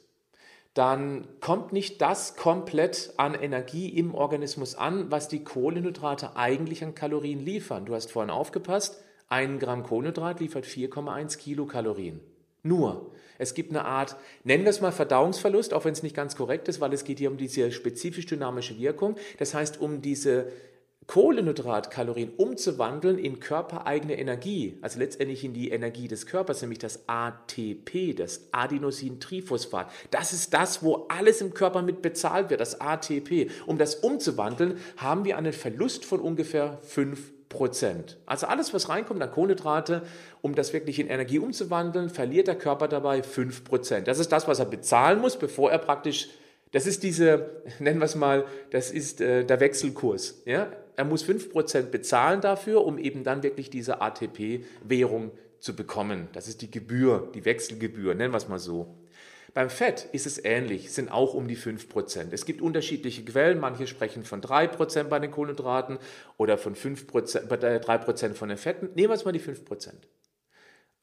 dann 0.78 1.26
kommt 1.40 1.72
nicht 1.72 2.00
das 2.00 2.36
komplett 2.36 3.12
an 3.16 3.34
Energie 3.34 3.88
im 3.88 4.14
Organismus 4.14 4.76
an, 4.76 5.10
was 5.10 5.26
die 5.26 5.42
Kohlenhydrate 5.42 6.36
eigentlich 6.36 6.84
an 6.84 6.94
Kalorien 6.94 7.44
liefern. 7.44 7.84
Du 7.84 7.96
hast 7.96 8.12
vorhin 8.12 8.30
aufgepasst, 8.30 9.02
ein 9.28 9.58
Gramm 9.58 9.82
Kohlenhydrat 9.82 10.38
liefert 10.38 10.66
4,1 10.66 11.36
Kilokalorien. 11.36 12.20
Nur, 12.62 13.10
es 13.38 13.54
gibt 13.54 13.70
eine 13.70 13.86
Art, 13.86 14.14
nennen 14.44 14.62
wir 14.62 14.70
es 14.70 14.80
mal 14.80 14.92
Verdauungsverlust, 14.92 15.74
auch 15.74 15.84
wenn 15.84 15.94
es 15.94 16.04
nicht 16.04 16.14
ganz 16.14 16.36
korrekt 16.36 16.68
ist, 16.68 16.80
weil 16.80 16.92
es 16.92 17.02
geht 17.02 17.18
hier 17.18 17.32
um 17.32 17.38
diese 17.38 17.72
spezifisch 17.72 18.26
dynamische 18.26 18.78
Wirkung. 18.78 19.16
Das 19.38 19.54
heißt, 19.54 19.80
um 19.80 20.00
diese 20.00 20.46
Kohlenhydratkalorien 21.08 22.32
umzuwandeln 22.36 23.18
in 23.18 23.40
körpereigene 23.40 24.18
Energie, 24.18 24.78
also 24.82 24.98
letztendlich 24.98 25.42
in 25.42 25.54
die 25.54 25.70
Energie 25.70 26.06
des 26.06 26.26
Körpers, 26.26 26.60
nämlich 26.60 26.80
das 26.80 27.08
ATP, 27.08 28.14
das 28.14 28.48
Adenosintriphosphat. 28.52 29.90
Das 30.10 30.34
ist 30.34 30.52
das, 30.52 30.82
wo 30.82 31.06
alles 31.08 31.40
im 31.40 31.54
Körper 31.54 31.80
mit 31.80 32.02
bezahlt 32.02 32.50
wird, 32.50 32.60
das 32.60 32.82
ATP. 32.82 33.50
Um 33.64 33.78
das 33.78 33.94
umzuwandeln, 33.94 34.78
haben 34.98 35.24
wir 35.24 35.38
einen 35.38 35.54
Verlust 35.54 36.04
von 36.04 36.20
ungefähr 36.20 36.76
5 36.82 37.48
Prozent. 37.48 38.18
Also 38.26 38.46
alles, 38.46 38.74
was 38.74 38.90
reinkommt 38.90 39.22
an 39.22 39.30
Kohlenhydrate, 39.30 40.02
um 40.42 40.54
das 40.54 40.74
wirklich 40.74 40.98
in 40.98 41.08
Energie 41.08 41.38
umzuwandeln, 41.38 42.10
verliert 42.10 42.48
der 42.48 42.58
Körper 42.58 42.86
dabei 42.86 43.22
5 43.22 43.64
Prozent. 43.64 44.08
Das 44.08 44.18
ist 44.18 44.30
das, 44.30 44.46
was 44.46 44.58
er 44.58 44.66
bezahlen 44.66 45.22
muss, 45.22 45.38
bevor 45.38 45.72
er 45.72 45.78
praktisch 45.78 46.28
das 46.72 46.86
ist 46.86 47.02
diese, 47.02 47.62
nennen 47.78 47.98
wir 47.98 48.04
es 48.04 48.14
mal, 48.14 48.44
das 48.70 48.90
ist 48.90 49.22
äh, 49.22 49.44
der 49.44 49.60
Wechselkurs. 49.60 50.42
Ja? 50.44 50.70
Er 50.98 51.04
muss 51.04 51.24
5% 51.24 51.90
bezahlen 51.90 52.40
dafür, 52.40 52.84
um 52.84 52.98
eben 52.98 53.22
dann 53.22 53.44
wirklich 53.44 53.70
diese 53.70 54.00
ATP-Währung 54.00 55.30
zu 55.60 55.76
bekommen. 55.76 56.26
Das 56.32 56.48
ist 56.48 56.60
die 56.60 56.72
Gebühr, 56.72 57.30
die 57.36 57.44
Wechselgebühr, 57.44 58.16
nennen 58.16 58.32
wir 58.32 58.38
es 58.38 58.48
mal 58.48 58.58
so. 58.58 58.98
Beim 59.54 59.70
Fett 59.70 60.08
ist 60.10 60.26
es 60.26 60.44
ähnlich, 60.44 60.90
sind 60.90 61.12
auch 61.12 61.34
um 61.34 61.46
die 61.46 61.56
5%. 61.56 62.32
Es 62.32 62.46
gibt 62.46 62.60
unterschiedliche 62.60 63.24
Quellen, 63.24 63.60
manche 63.60 63.86
sprechen 63.86 64.24
von 64.24 64.40
3% 64.40 65.04
bei 65.04 65.20
den 65.20 65.30
Kohlenhydraten 65.30 65.98
oder 66.36 66.58
von 66.58 66.74
5%, 66.74 67.46
3% 67.46 68.34
von 68.34 68.48
den 68.48 68.58
Fetten. 68.58 68.86
Nehmen 68.96 69.10
wir 69.10 69.14
jetzt 69.14 69.24
mal 69.24 69.30
die 69.30 69.40
5%. 69.40 69.92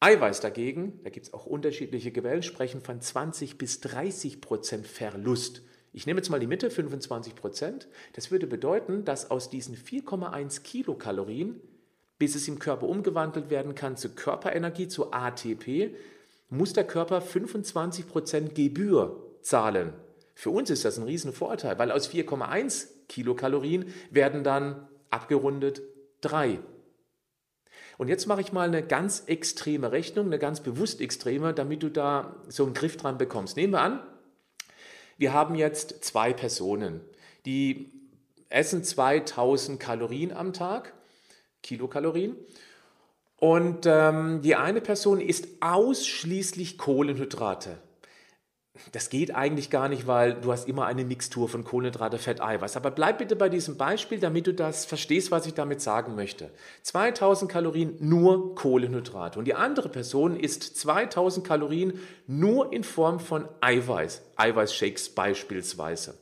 Eiweiß 0.01 0.41
dagegen, 0.41 0.99
da 1.05 1.10
gibt 1.10 1.27
es 1.27 1.34
auch 1.34 1.45
unterschiedliche 1.45 2.12
Quellen, 2.12 2.43
sprechen 2.43 2.81
von 2.81 2.99
20 2.99 3.58
bis 3.58 3.81
30% 3.81 4.84
Verlust. 4.84 5.62
Ich 5.95 6.05
nehme 6.05 6.19
jetzt 6.19 6.29
mal 6.29 6.41
die 6.41 6.47
Mitte, 6.47 6.67
25% 6.67 7.86
Das 8.13 8.29
würde 8.29 8.47
bedeuten, 8.47 9.05
dass 9.05 9.31
aus 9.31 9.49
diesen 9.49 9.77
4,1 9.77 10.62
Kilokalorien, 10.62 11.62
bis 12.19 12.36
es 12.36 12.49
im 12.49 12.60
Körper 12.60 12.88
umgewandelt 12.88 13.49
werden 13.49 13.75
kann 13.75 13.95
zu 13.95 14.10
Körperenergie, 14.10 14.89
zu 14.89 15.13
ATP, 15.13 15.95
muss 16.49 16.73
der 16.73 16.84
Körper 16.84 17.19
25% 17.19 18.53
Gebühr 18.53 19.15
zahlen. 19.41 19.93
Für 20.34 20.49
uns 20.49 20.69
ist 20.69 20.84
das 20.84 20.97
ein 20.97 21.05
Riesenvorteil, 21.05 21.79
weil 21.79 21.91
aus 21.91 22.10
4,1 22.10 22.88
Kilokalorien 23.08 23.86
werden 24.12 24.43
dann 24.43 24.89
abgerundet 25.12 25.81
3. 26.21 26.60
Und 27.97 28.10
jetzt 28.10 28.27
mache 28.27 28.41
ich 28.41 28.51
mal 28.51 28.67
eine 28.67 28.86
ganz 28.86 29.23
extreme 29.27 29.93
Rechnung, 29.93 30.25
eine 30.25 30.39
ganz 30.39 30.60
bewusst 30.60 30.99
extreme, 30.99 31.53
damit 31.53 31.84
du 31.84 31.89
da 31.89 32.36
so 32.49 32.65
einen 32.65 32.73
Griff 32.73 32.97
dran 32.97 33.17
bekommst. 33.17 33.55
Nehmen 33.55 33.71
wir 33.71 33.81
an, 33.81 34.01
wir 35.17 35.34
haben 35.34 35.56
jetzt 35.56 36.04
zwei 36.04 36.34
Personen, 36.34 37.01
die 37.45 37.91
essen 38.49 38.84
2000 38.84 39.80
Kalorien 39.80 40.32
am 40.32 40.54
Tag, 40.54 40.93
Kilokalorien, 41.63 42.36
und 43.38 43.86
ähm, 43.86 44.41
die 44.41 44.56
eine 44.56 44.82
Person 44.82 45.19
isst 45.19 45.47
ausschließlich 45.60 46.78
Kohlenhydrate. 46.78 47.78
Das 48.92 49.10
geht 49.10 49.34
eigentlich 49.34 49.70
gar 49.70 49.90
nicht, 49.90 50.08
weil 50.08 50.36
du 50.36 50.52
hast 50.52 50.68
immer 50.68 50.86
eine 50.86 51.06
Mixtur 51.06 51.50
von 51.50 51.64
Kohlenhydrate, 51.64 52.18
Fett, 52.18 52.42
Eiweiß. 52.42 52.78
Aber 52.78 52.92
bleib 52.92 53.18
bitte 53.18 53.36
bei 53.36 53.50
diesem 53.50 53.78
Beispiel, 53.78 54.20
damit 54.20 54.48
du 54.48 54.54
das 54.54 54.86
verstehst, 54.86 55.32
was 55.32 55.46
ich 55.46 55.54
damit 55.54 55.82
sagen 55.82 56.16
möchte. 56.16 56.52
2000 56.84 57.52
Kalorien 57.52 57.96
nur 58.00 58.56
Kohlenhydrate. 58.56 59.40
Und 59.40 59.46
die 59.46 59.56
andere 59.56 59.90
Person 59.90 60.40
isst 60.40 60.78
2000 60.78 61.46
Kalorien 61.46 62.00
nur 62.28 62.74
in 62.74 62.84
Form 62.84 63.20
von 63.20 63.48
Eiweiß. 63.62 64.22
Eiweißshakes 64.36 65.10
beispielsweise. 65.10 66.16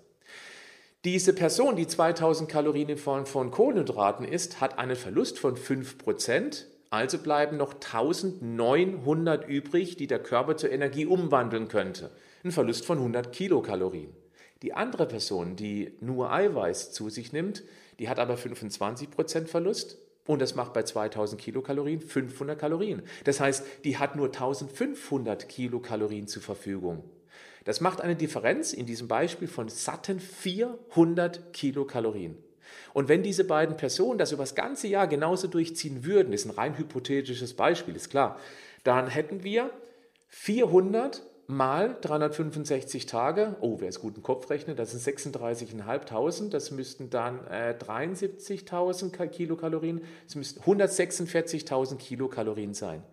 Diese 1.04 1.34
Person, 1.34 1.76
die 1.76 1.86
2000 1.86 2.50
Kalorien 2.50 2.88
in 2.88 2.98
Form 2.98 3.26
von 3.26 3.52
Kohlenhydraten 3.52 4.26
isst, 4.26 4.62
hat 4.62 4.80
einen 4.80 4.96
Verlust 4.96 5.38
von 5.38 5.58
5%. 5.58 6.64
Also 6.90 7.18
bleiben 7.18 7.58
noch 7.58 7.74
1900 7.74 9.50
übrig, 9.50 9.98
die 9.98 10.08
der 10.08 10.20
Körper 10.20 10.56
zur 10.56 10.72
Energie 10.72 11.06
umwandeln 11.08 11.68
könnte. 11.68 12.12
Ein 12.46 12.52
Verlust 12.52 12.86
von 12.86 12.98
100 12.98 13.32
Kilokalorien. 13.32 14.12
Die 14.64 14.74
andere 14.74 15.08
Person, 15.08 15.56
die 15.56 15.94
nur 16.02 16.30
Eiweiß 16.34 16.92
zu 16.92 17.10
sich 17.10 17.32
nimmt, 17.32 17.64
die 18.00 18.10
hat 18.10 18.20
aber 18.20 18.36
25% 18.36 19.48
Verlust 19.48 19.98
und 20.26 20.42
das 20.42 20.54
macht 20.54 20.74
bei 20.74 20.84
2000 20.84 21.40
Kilokalorien 21.40 22.02
500 22.02 22.60
Kalorien. 22.60 23.04
Das 23.24 23.40
heißt, 23.40 23.66
die 23.86 23.98
hat 23.98 24.18
nur 24.18 24.26
1500 24.26 25.48
Kilokalorien 25.48 26.28
zur 26.28 26.42
Verfügung. 26.42 27.06
Das 27.64 27.80
macht 27.80 28.02
eine 28.02 28.18
Differenz 28.18 28.74
in 28.74 28.86
diesem 28.86 29.08
Beispiel 29.08 29.48
von 29.48 29.70
satten 29.70 30.20
400 30.20 31.54
Kilokalorien. 31.54 32.38
Und 32.94 33.08
wenn 33.08 33.24
diese 33.24 33.46
beiden 33.46 33.78
Personen 33.78 34.18
das 34.18 34.34
über 34.34 34.44
das 34.44 34.56
ganze 34.56 34.88
Jahr 34.90 35.08
genauso 35.08 35.48
durchziehen 35.48 36.04
würden, 36.04 36.34
ist 36.34 36.44
ein 36.44 36.52
rein 36.52 36.78
hypothetisches 36.78 37.54
Beispiel, 37.54 37.96
ist 37.96 38.10
klar, 38.10 38.38
dann 38.84 39.08
hätten 39.08 39.46
wir 39.46 39.70
400 40.28 41.22
mal 41.48 41.98
365 42.02 43.06
Tage, 43.06 43.56
oh, 43.62 43.78
wer 43.80 43.90
ist 43.90 44.00
gut 44.00 44.16
im 44.18 44.24
Kopf 44.24 44.50
rechnet, 44.50 44.80
das 44.80 44.92
sind 44.92 45.20
36.500, 45.20 46.50
das 46.50 46.72
müssten 46.72 47.10
dann 47.10 47.46
äh, 47.48 47.76
73.000 47.78 49.28
Kilokalorien, 49.28 50.02
das 50.26 50.36
müssten 50.36 50.62
146.000 50.62 51.98
Kilokalorien 51.98 52.74
sein. 52.74 53.04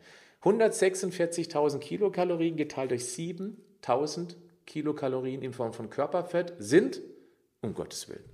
146.000 0.42 1.78
Kilokalorien 1.78 2.56
geteilt 2.56 2.92
durch 2.92 3.02
7.000 3.02 4.36
Kilokalorien 4.66 5.42
in 5.42 5.52
Form 5.52 5.72
von 5.72 5.90
Körperfett 5.90 6.54
sind, 6.58 7.02
um 7.60 7.74
Gottes 7.74 8.08
Willen, 8.08 8.24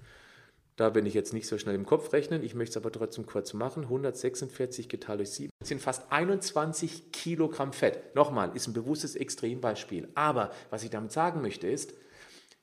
da 0.76 0.90
bin 0.90 1.06
ich 1.06 1.14
jetzt 1.14 1.32
nicht 1.32 1.48
so 1.48 1.56
schnell 1.56 1.74
im 1.74 1.86
Kopf 1.86 2.12
rechnen, 2.12 2.44
ich 2.44 2.54
möchte 2.54 2.78
es 2.78 2.84
aber 2.84 2.92
trotzdem 2.92 3.24
kurz 3.24 3.54
machen. 3.54 3.84
146 3.84 4.88
geteilt 4.88 5.20
durch 5.20 5.30
7 5.30 5.50
sind 5.64 5.80
fast 5.80 6.12
21 6.12 7.12
Kilogramm 7.12 7.72
Fett. 7.72 8.14
Nochmal, 8.14 8.54
ist 8.54 8.66
ein 8.66 8.74
bewusstes 8.74 9.16
Extrembeispiel. 9.16 10.08
Aber 10.14 10.50
was 10.68 10.84
ich 10.84 10.90
damit 10.90 11.12
sagen 11.12 11.40
möchte 11.40 11.66
ist, 11.66 11.94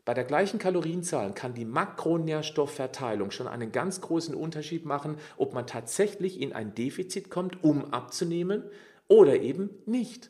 bei 0.06 0.14
der 0.14 0.26
gleichen 0.26 0.60
Kalorienzahl 0.60 1.34
kann 1.34 1.54
die 1.54 1.66
Makronährstoffverteilung 1.66 3.32
schon 3.32 3.48
einen 3.48 3.72
ganz 3.72 4.02
großen 4.02 4.36
Unterschied 4.36 4.86
machen, 4.86 5.18
ob 5.38 5.54
man 5.54 5.66
tatsächlich 5.66 6.40
in 6.40 6.54
ein 6.54 6.76
Defizit 6.76 7.30
kommt, 7.30 7.64
um 7.64 7.94
abzunehmen 7.94 8.64
oder 9.08 9.38
eben 9.38 9.70
nicht. 9.86 10.30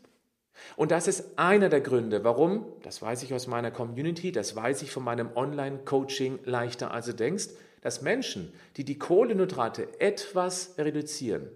Und 0.76 0.92
das 0.92 1.08
ist 1.08 1.40
einer 1.40 1.70
der 1.70 1.82
Gründe, 1.82 2.24
warum, 2.24 2.66
das 2.84 3.02
weiß 3.02 3.24
ich 3.24 3.34
aus 3.34 3.48
meiner 3.48 3.72
Community, 3.72 4.32
das 4.32 4.56
weiß 4.56 4.84
ich 4.84 4.92
von 4.92 5.04
meinem 5.04 5.32
Online-Coaching 5.36 6.40
leichter 6.46 6.92
als 6.92 7.08
du 7.08 7.16
denkst, 7.16 7.50
dass 7.84 8.02
Menschen, 8.02 8.54
die 8.78 8.86
die 8.86 8.98
Kohlenhydrate 8.98 10.00
etwas 10.00 10.76
reduzieren 10.78 11.50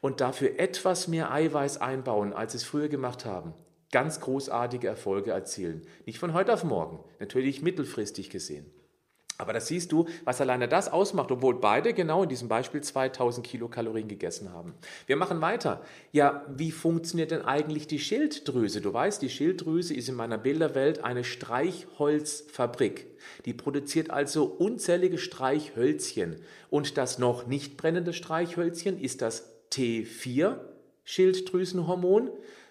und 0.00 0.20
dafür 0.20 0.58
etwas 0.58 1.08
mehr 1.08 1.32
Eiweiß 1.32 1.80
einbauen, 1.80 2.32
als 2.32 2.52
sie 2.52 2.58
es 2.58 2.64
früher 2.64 2.88
gemacht 2.88 3.24
haben, 3.24 3.52
ganz 3.90 4.20
großartige 4.20 4.86
Erfolge 4.86 5.32
erzielen. 5.32 5.82
Nicht 6.06 6.18
von 6.18 6.32
heute 6.32 6.52
auf 6.52 6.64
morgen, 6.64 7.00
natürlich 7.18 7.62
mittelfristig 7.62 8.30
gesehen. 8.30 8.70
Aber 9.38 9.52
das 9.52 9.66
siehst 9.66 9.92
du, 9.92 10.06
was 10.24 10.40
alleine 10.40 10.66
das 10.66 10.90
ausmacht, 10.90 11.30
obwohl 11.30 11.60
beide 11.60 11.92
genau 11.92 12.22
in 12.22 12.28
diesem 12.28 12.48
Beispiel 12.48 12.80
2000 12.80 13.46
Kilokalorien 13.46 14.08
gegessen 14.08 14.52
haben. 14.52 14.74
Wir 15.06 15.16
machen 15.16 15.42
weiter. 15.42 15.82
Ja, 16.12 16.46
wie 16.48 16.72
funktioniert 16.72 17.30
denn 17.30 17.42
eigentlich 17.42 17.86
die 17.86 17.98
Schilddrüse? 17.98 18.80
Du 18.80 18.94
weißt, 18.94 19.20
die 19.20 19.28
Schilddrüse 19.28 19.92
ist 19.92 20.08
in 20.08 20.14
meiner 20.14 20.38
Bilderwelt 20.38 21.04
eine 21.04 21.22
Streichholzfabrik. 21.22 23.06
Die 23.44 23.52
produziert 23.52 24.10
also 24.10 24.44
unzählige 24.44 25.18
Streichhölzchen. 25.18 26.36
Und 26.70 26.96
das 26.96 27.18
noch 27.18 27.46
nicht 27.46 27.76
brennende 27.76 28.14
Streichhölzchen 28.14 28.98
ist 28.98 29.20
das 29.20 29.52
T4 29.70 30.60
Schilddrüsenhormon. 31.04 32.30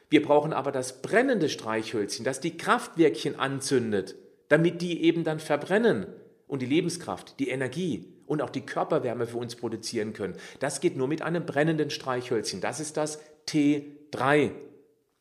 Wir 0.09 0.23
brauchen 0.23 0.51
aber 0.51 0.71
das 0.71 1.01
brennende 1.01 1.49
Streichhölzchen, 1.49 2.25
das 2.25 2.39
die 2.39 2.57
Kraftwerkchen 2.57 3.37
anzündet, 3.37 4.15
damit 4.49 4.81
die 4.81 5.03
eben 5.03 5.23
dann 5.23 5.39
verbrennen 5.39 6.07
und 6.47 6.61
die 6.61 6.67
Lebenskraft, 6.67 7.39
die 7.39 7.49
Energie 7.49 8.13
und 8.25 8.41
auch 8.41 8.49
die 8.49 8.65
Körperwärme 8.65 9.27
für 9.27 9.37
uns 9.37 9.55
produzieren 9.55 10.13
können. 10.13 10.35
Das 10.59 10.81
geht 10.81 10.97
nur 10.97 11.07
mit 11.07 11.21
einem 11.21 11.45
brennenden 11.45 11.89
Streichhölzchen. 11.89 12.61
Das 12.61 12.79
ist 12.79 12.97
das 12.97 13.19
T3. 13.47 14.51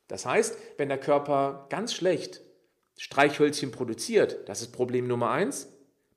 Das 0.09 0.27
heißt, 0.27 0.57
wenn 0.77 0.89
der 0.89 0.99
Körper 0.99 1.67
ganz 1.71 1.95
schlecht 1.95 2.43
Streichhölzchen 2.97 3.71
produziert, 3.71 4.49
das 4.49 4.61
ist 4.61 4.73
Problem 4.73 5.07
Nummer 5.07 5.31
eins, 5.31 5.69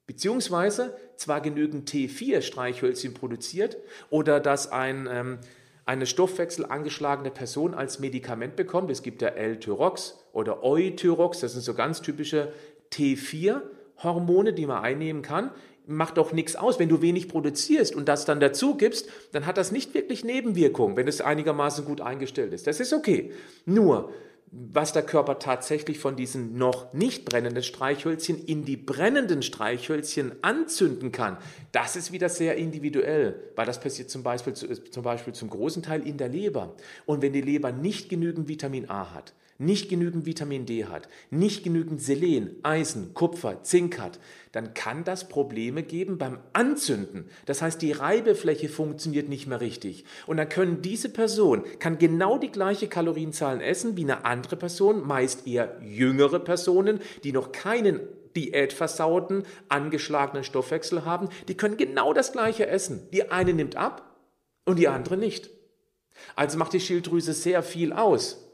beziehungsweise 0.06 0.96
zwar 1.16 1.42
genügend 1.42 1.90
T4 1.90 2.42
Streichhölzchen 2.42 3.14
produziert 3.14 3.78
oder 4.10 4.40
dass 4.40 4.72
ein, 4.72 5.08
ähm, 5.12 5.40
eine 5.86 6.06
Stoffwechsel 6.06 6.66
angeschlagene 6.66 7.32
Person 7.32 7.74
als 7.74 8.00
Medikament 8.00 8.56
bekommt. 8.56 8.92
Es 8.92 9.04
gibt 9.04 9.22
ja 9.22 9.30
L-Tyrox 9.30 10.24
oder 10.34 10.64
Eutyrox, 10.64 11.40
das 11.40 11.54
sind 11.54 11.62
so 11.62 11.74
ganz 11.74 12.02
typische 12.02 12.52
T4 12.92 13.62
Hormone, 14.04 14.54
die 14.54 14.66
man 14.66 14.84
einnehmen 14.84 15.22
kann, 15.22 15.52
macht 15.88 16.18
doch 16.18 16.34
nichts 16.34 16.56
aus. 16.56 16.80
Wenn 16.80 16.90
du 16.90 17.02
wenig 17.02 17.30
produzierst 17.30 17.96
und 17.96 18.08
das 18.08 18.26
dann 18.26 18.40
dazu 18.40 18.76
gibst, 18.76 19.10
dann 19.32 19.46
hat 19.46 19.58
das 19.58 19.72
nicht 19.72 19.94
wirklich 19.94 20.24
Nebenwirkungen, 20.24 20.98
wenn 20.98 21.08
es 21.08 21.22
einigermaßen 21.22 21.86
gut 21.86 22.02
eingestellt 22.02 22.54
ist. 22.54 22.68
Das 22.68 22.80
ist 22.80 22.94
okay. 22.94 23.32
Nur, 23.66 24.12
was 24.52 24.94
der 24.94 25.04
Körper 25.04 25.40
tatsächlich 25.40 26.00
von 26.00 26.16
diesen 26.16 26.58
noch 26.58 26.94
nicht 26.94 27.26
brennenden 27.26 27.64
Streichhölzchen 27.64 28.38
in 28.46 28.64
die 28.64 28.78
brennenden 28.78 29.42
Streichhölzchen 29.42 30.32
anzünden 30.42 31.12
kann, 31.12 31.38
das 31.74 31.96
ist 31.96 32.12
wieder 32.14 32.30
sehr 32.30 32.56
individuell, 32.56 33.52
weil 33.56 33.66
das 33.66 33.80
passiert 33.80 34.10
zum 34.10 34.24
Beispiel, 34.24 34.54
zum 34.54 35.04
Beispiel 35.04 35.34
zum 35.34 35.50
großen 35.50 35.84
Teil 35.84 36.08
in 36.08 36.18
der 36.18 36.30
Leber. 36.30 36.76
Und 37.06 37.22
wenn 37.22 37.34
die 37.34 37.42
Leber 37.42 37.72
nicht 37.72 38.08
genügend 38.10 38.48
Vitamin 38.48 38.90
A 38.90 39.14
hat, 39.14 39.34
nicht 39.58 39.90
genügend 39.90 40.26
Vitamin 40.26 40.66
D 40.66 40.86
hat, 40.86 41.10
nicht 41.30 41.64
genügend 41.64 42.02
Selen, 42.02 42.56
Eisen, 42.64 43.14
Kupfer, 43.14 43.64
Zink 43.64 44.00
hat, 44.00 44.20
dann 44.52 44.74
kann 44.74 45.04
das 45.04 45.28
Probleme 45.28 45.84
geben 45.84 46.18
beim 46.18 46.40
Anzünden. 46.54 47.30
Das 47.46 47.62
heißt, 47.62 47.82
die 47.82 47.92
Reibefläche 47.92 48.70
funktioniert 48.70 49.30
nicht 49.30 49.48
mehr 49.48 49.62
richtig. 49.62 50.06
Und 50.26 50.38
dann 50.38 50.50
können 50.50 50.82
diese 50.82 51.10
Person, 51.10 51.64
kann 51.80 51.98
genau 51.98 52.38
die 52.38 52.52
gleiche 52.52 52.88
Kalorienzahlen 52.88 53.62
essen 53.62 53.98
wie 53.98 54.04
eine 54.04 54.26
andere 54.26 54.56
Person, 54.56 55.06
meist 55.06 55.48
eher 55.48 55.78
jüngere 55.82 56.40
Personen, 56.40 57.00
die 57.24 57.32
noch 57.32 57.52
keinen 57.52 58.00
diätversauten, 58.36 59.44
angeschlagenen 59.68 60.44
Stoffwechsel 60.44 61.06
haben, 61.06 61.30
die 61.48 61.58
können 61.58 61.78
genau 61.78 62.14
das 62.14 62.32
gleiche 62.32 62.68
essen. 62.68 63.10
Die 63.12 63.32
eine 63.32 63.54
nimmt 63.54 63.76
ab 63.76 64.16
und 64.66 64.78
die 64.78 64.88
andere 64.88 65.18
nicht. 65.18 65.50
Also 66.36 66.58
macht 66.58 66.74
die 66.74 66.80
Schilddrüse 66.80 67.34
sehr 67.34 67.64
viel 67.64 67.94
aus. 67.94 68.47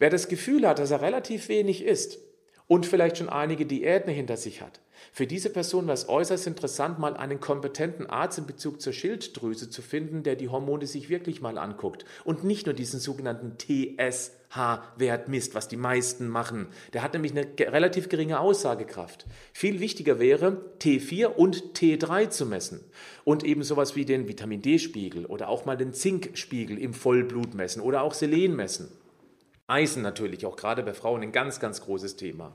Wer 0.00 0.08
das 0.08 0.28
Gefühl 0.28 0.66
hat, 0.66 0.78
dass 0.78 0.90
er 0.90 1.02
relativ 1.02 1.50
wenig 1.50 1.84
isst 1.84 2.20
und 2.66 2.86
vielleicht 2.86 3.18
schon 3.18 3.28
einige 3.28 3.66
Diäten 3.66 4.10
hinter 4.10 4.38
sich 4.38 4.62
hat. 4.62 4.80
Für 5.12 5.26
diese 5.26 5.50
Person 5.50 5.84
wäre 5.84 5.94
es 5.94 6.08
äußerst 6.08 6.46
interessant, 6.46 6.98
mal 6.98 7.18
einen 7.18 7.38
kompetenten 7.38 8.06
Arzt 8.06 8.38
in 8.38 8.46
Bezug 8.46 8.80
zur 8.80 8.94
Schilddrüse 8.94 9.68
zu 9.68 9.82
finden, 9.82 10.22
der 10.22 10.36
die 10.36 10.48
Hormone 10.48 10.86
sich 10.86 11.10
wirklich 11.10 11.42
mal 11.42 11.58
anguckt 11.58 12.06
und 12.24 12.44
nicht 12.44 12.64
nur 12.64 12.74
diesen 12.74 12.98
sogenannten 12.98 13.58
TSH-Wert 13.58 15.28
misst, 15.28 15.54
was 15.54 15.68
die 15.68 15.76
meisten 15.76 16.28
machen. 16.28 16.68
Der 16.94 17.02
hat 17.02 17.12
nämlich 17.12 17.32
eine 17.32 17.46
relativ 17.58 18.08
geringe 18.08 18.40
Aussagekraft. 18.40 19.26
Viel 19.52 19.80
wichtiger 19.80 20.18
wäre, 20.18 20.64
T4 20.80 21.26
und 21.26 21.76
T3 21.78 22.30
zu 22.30 22.46
messen 22.46 22.80
und 23.24 23.44
eben 23.44 23.64
sowas 23.64 23.96
wie 23.96 24.06
den 24.06 24.28
Vitamin 24.28 24.62
D-Spiegel 24.62 25.26
oder 25.26 25.50
auch 25.50 25.66
mal 25.66 25.76
den 25.76 25.92
Zinkspiegel 25.92 26.78
im 26.78 26.94
Vollblut 26.94 27.52
messen 27.52 27.82
oder 27.82 28.00
auch 28.00 28.14
Selen 28.14 28.56
messen. 28.56 28.88
Eisen 29.70 30.02
natürlich, 30.02 30.44
auch 30.46 30.56
gerade 30.56 30.82
bei 30.82 30.94
Frauen 30.94 31.22
ein 31.22 31.32
ganz, 31.32 31.60
ganz 31.60 31.80
großes 31.80 32.16
Thema. 32.16 32.52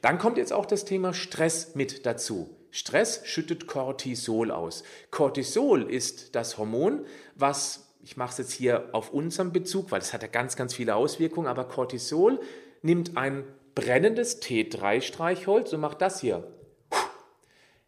Dann 0.00 0.18
kommt 0.18 0.38
jetzt 0.38 0.52
auch 0.52 0.66
das 0.66 0.84
Thema 0.84 1.12
Stress 1.12 1.74
mit 1.74 2.06
dazu. 2.06 2.56
Stress 2.70 3.22
schüttet 3.24 3.66
Cortisol 3.66 4.50
aus. 4.50 4.82
Cortisol 5.10 5.90
ist 5.90 6.34
das 6.34 6.58
Hormon, 6.58 7.04
was, 7.34 7.94
ich 8.02 8.16
mache 8.16 8.32
es 8.32 8.38
jetzt 8.38 8.52
hier 8.52 8.88
auf 8.92 9.12
unserem 9.12 9.52
Bezug, 9.52 9.90
weil 9.90 10.00
es 10.00 10.12
hat 10.12 10.22
ja 10.22 10.28
ganz, 10.28 10.56
ganz 10.56 10.74
viele 10.74 10.94
Auswirkungen, 10.94 11.46
aber 11.46 11.64
Cortisol 11.64 12.40
nimmt 12.82 13.16
ein 13.16 13.44
brennendes 13.74 14.40
T3-Streichholz 14.42 15.72
und 15.72 15.80
macht 15.80 16.00
das 16.00 16.20
hier. 16.20 16.46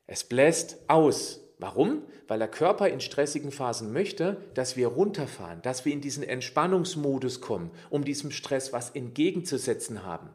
Es 0.06 0.24
bläst 0.24 0.78
aus. 0.88 1.40
Warum? 1.58 2.02
Weil 2.28 2.38
der 2.38 2.48
Körper 2.48 2.88
in 2.88 3.00
stressigen 3.00 3.50
Phasen 3.50 3.92
möchte, 3.92 4.36
dass 4.54 4.76
wir 4.76 4.88
runterfahren, 4.88 5.62
dass 5.62 5.84
wir 5.84 5.92
in 5.92 6.02
diesen 6.02 6.22
Entspannungsmodus 6.22 7.40
kommen, 7.40 7.70
um 7.88 8.04
diesem 8.04 8.30
Stress 8.30 8.72
was 8.72 8.90
entgegenzusetzen 8.90 10.04
haben. 10.04 10.28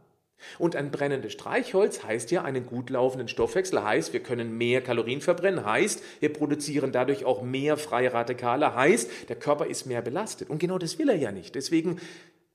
Und 0.57 0.75
ein 0.75 0.89
brennendes 0.89 1.33
Streichholz 1.33 2.03
heißt 2.03 2.31
ja 2.31 2.43
einen 2.43 2.65
gut 2.65 2.89
laufenden 2.89 3.27
Stoffwechsel, 3.27 3.83
heißt 3.83 4.13
wir 4.13 4.21
können 4.21 4.57
mehr 4.57 4.81
Kalorien 4.81 5.21
verbrennen, 5.21 5.65
heißt 5.65 6.01
wir 6.19 6.33
produzieren 6.33 6.91
dadurch 6.91 7.25
auch 7.25 7.43
mehr 7.43 7.77
freie 7.77 8.11
Radikale, 8.11 8.73
heißt 8.73 9.29
der 9.29 9.35
Körper 9.35 9.67
ist 9.67 9.85
mehr 9.85 10.01
belastet. 10.01 10.49
Und 10.49 10.57
genau 10.57 10.79
das 10.79 10.97
will 10.97 11.09
er 11.09 11.15
ja 11.17 11.31
nicht. 11.31 11.53
Deswegen 11.53 11.99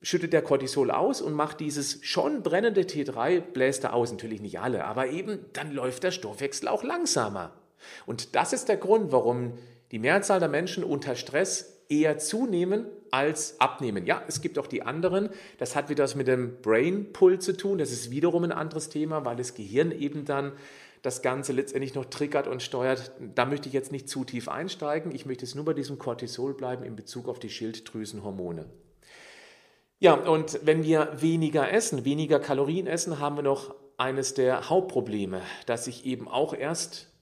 schüttet 0.02 0.33
der 0.33 0.42
Cortisol 0.42 0.90
aus 0.90 1.20
und 1.20 1.33
macht 1.33 1.61
dieses 1.61 2.05
schon 2.05 2.42
brennende 2.42 2.83
T3, 2.83 3.40
bläst 3.40 3.85
er 3.85 3.94
aus, 3.94 4.11
natürlich 4.11 4.40
nicht 4.40 4.61
alle, 4.61 4.85
aber 4.85 5.09
eben 5.09 5.38
dann 5.52 5.72
läuft 5.72 6.02
der 6.02 6.11
Stoffwechsel 6.11 6.68
auch 6.68 6.83
langsamer. 6.83 7.52
Und 8.07 8.35
das 8.35 8.53
ist 8.53 8.68
der 8.68 8.77
Grund, 8.77 9.12
warum 9.12 9.53
die 9.90 9.99
Mehrzahl 9.99 10.40
der 10.40 10.49
Menschen 10.49 10.85
unter 10.85 11.14
Stress 11.14 11.83
eher 11.88 12.18
zunehmen 12.18 12.87
als 13.11 13.61
abnehmen. 13.61 14.07
Ja, 14.07 14.22
es 14.27 14.40
gibt 14.40 14.59
auch 14.59 14.66
die 14.66 14.83
anderen. 14.83 15.31
Das 15.59 15.77
hat 15.77 15.88
wieder 15.88 16.05
was 16.05 16.14
mit 16.14 16.27
dem 16.27 16.61
Brain 16.61 17.12
Pull 17.12 17.38
zu 17.38 17.57
tun. 17.57 17.79
Das 17.79 17.92
ist 17.92 18.11
wiederum 18.11 18.44
ein 18.44 18.53
anderes 18.53 18.88
Thema, 18.88 19.25
weil 19.25 19.37
das 19.37 19.55
Gehirn 19.55 19.92
eben 19.92 20.25
dann 20.25 20.53
das 21.03 21.22
Ganze 21.22 21.53
letztendlich 21.53 21.94
noch 21.94 22.07
triggert 22.07 22.49
und 22.49 22.62
steuert. 22.62 23.12
Da 23.35 23.44
möchte 23.46 23.68
ich 23.68 23.75
jetzt 23.75 23.92
nicht 23.92 24.09
zu 24.09 24.25
tief 24.25 24.49
einsteigen. 24.49 25.14
Ich 25.14 25.25
möchte 25.25 25.44
es 25.44 25.55
nur 25.55 25.64
bei 25.64 25.72
diesem 25.72 25.99
Cortisol 25.99 26.55
bleiben 26.55 26.83
in 26.83 26.96
Bezug 26.96 27.29
auf 27.29 27.38
die 27.38 27.51
Schilddrüsenhormone. 27.51 28.66
Ja, 29.99 30.14
und 30.14 30.61
wenn 30.64 30.83
wir 30.83 31.11
weniger 31.20 31.72
essen, 31.72 32.05
weniger 32.05 32.40
Kalorien 32.40 32.87
essen, 32.87 33.18
haben 33.18 33.37
wir 33.37 33.42
noch 33.42 33.75
eines 33.96 34.35
der 34.35 34.68
Hauptprobleme, 34.68 35.40
dass 35.64 35.87
ich 35.87 36.05
eben 36.05 36.29
auch 36.29 36.53
erst, 36.53 37.12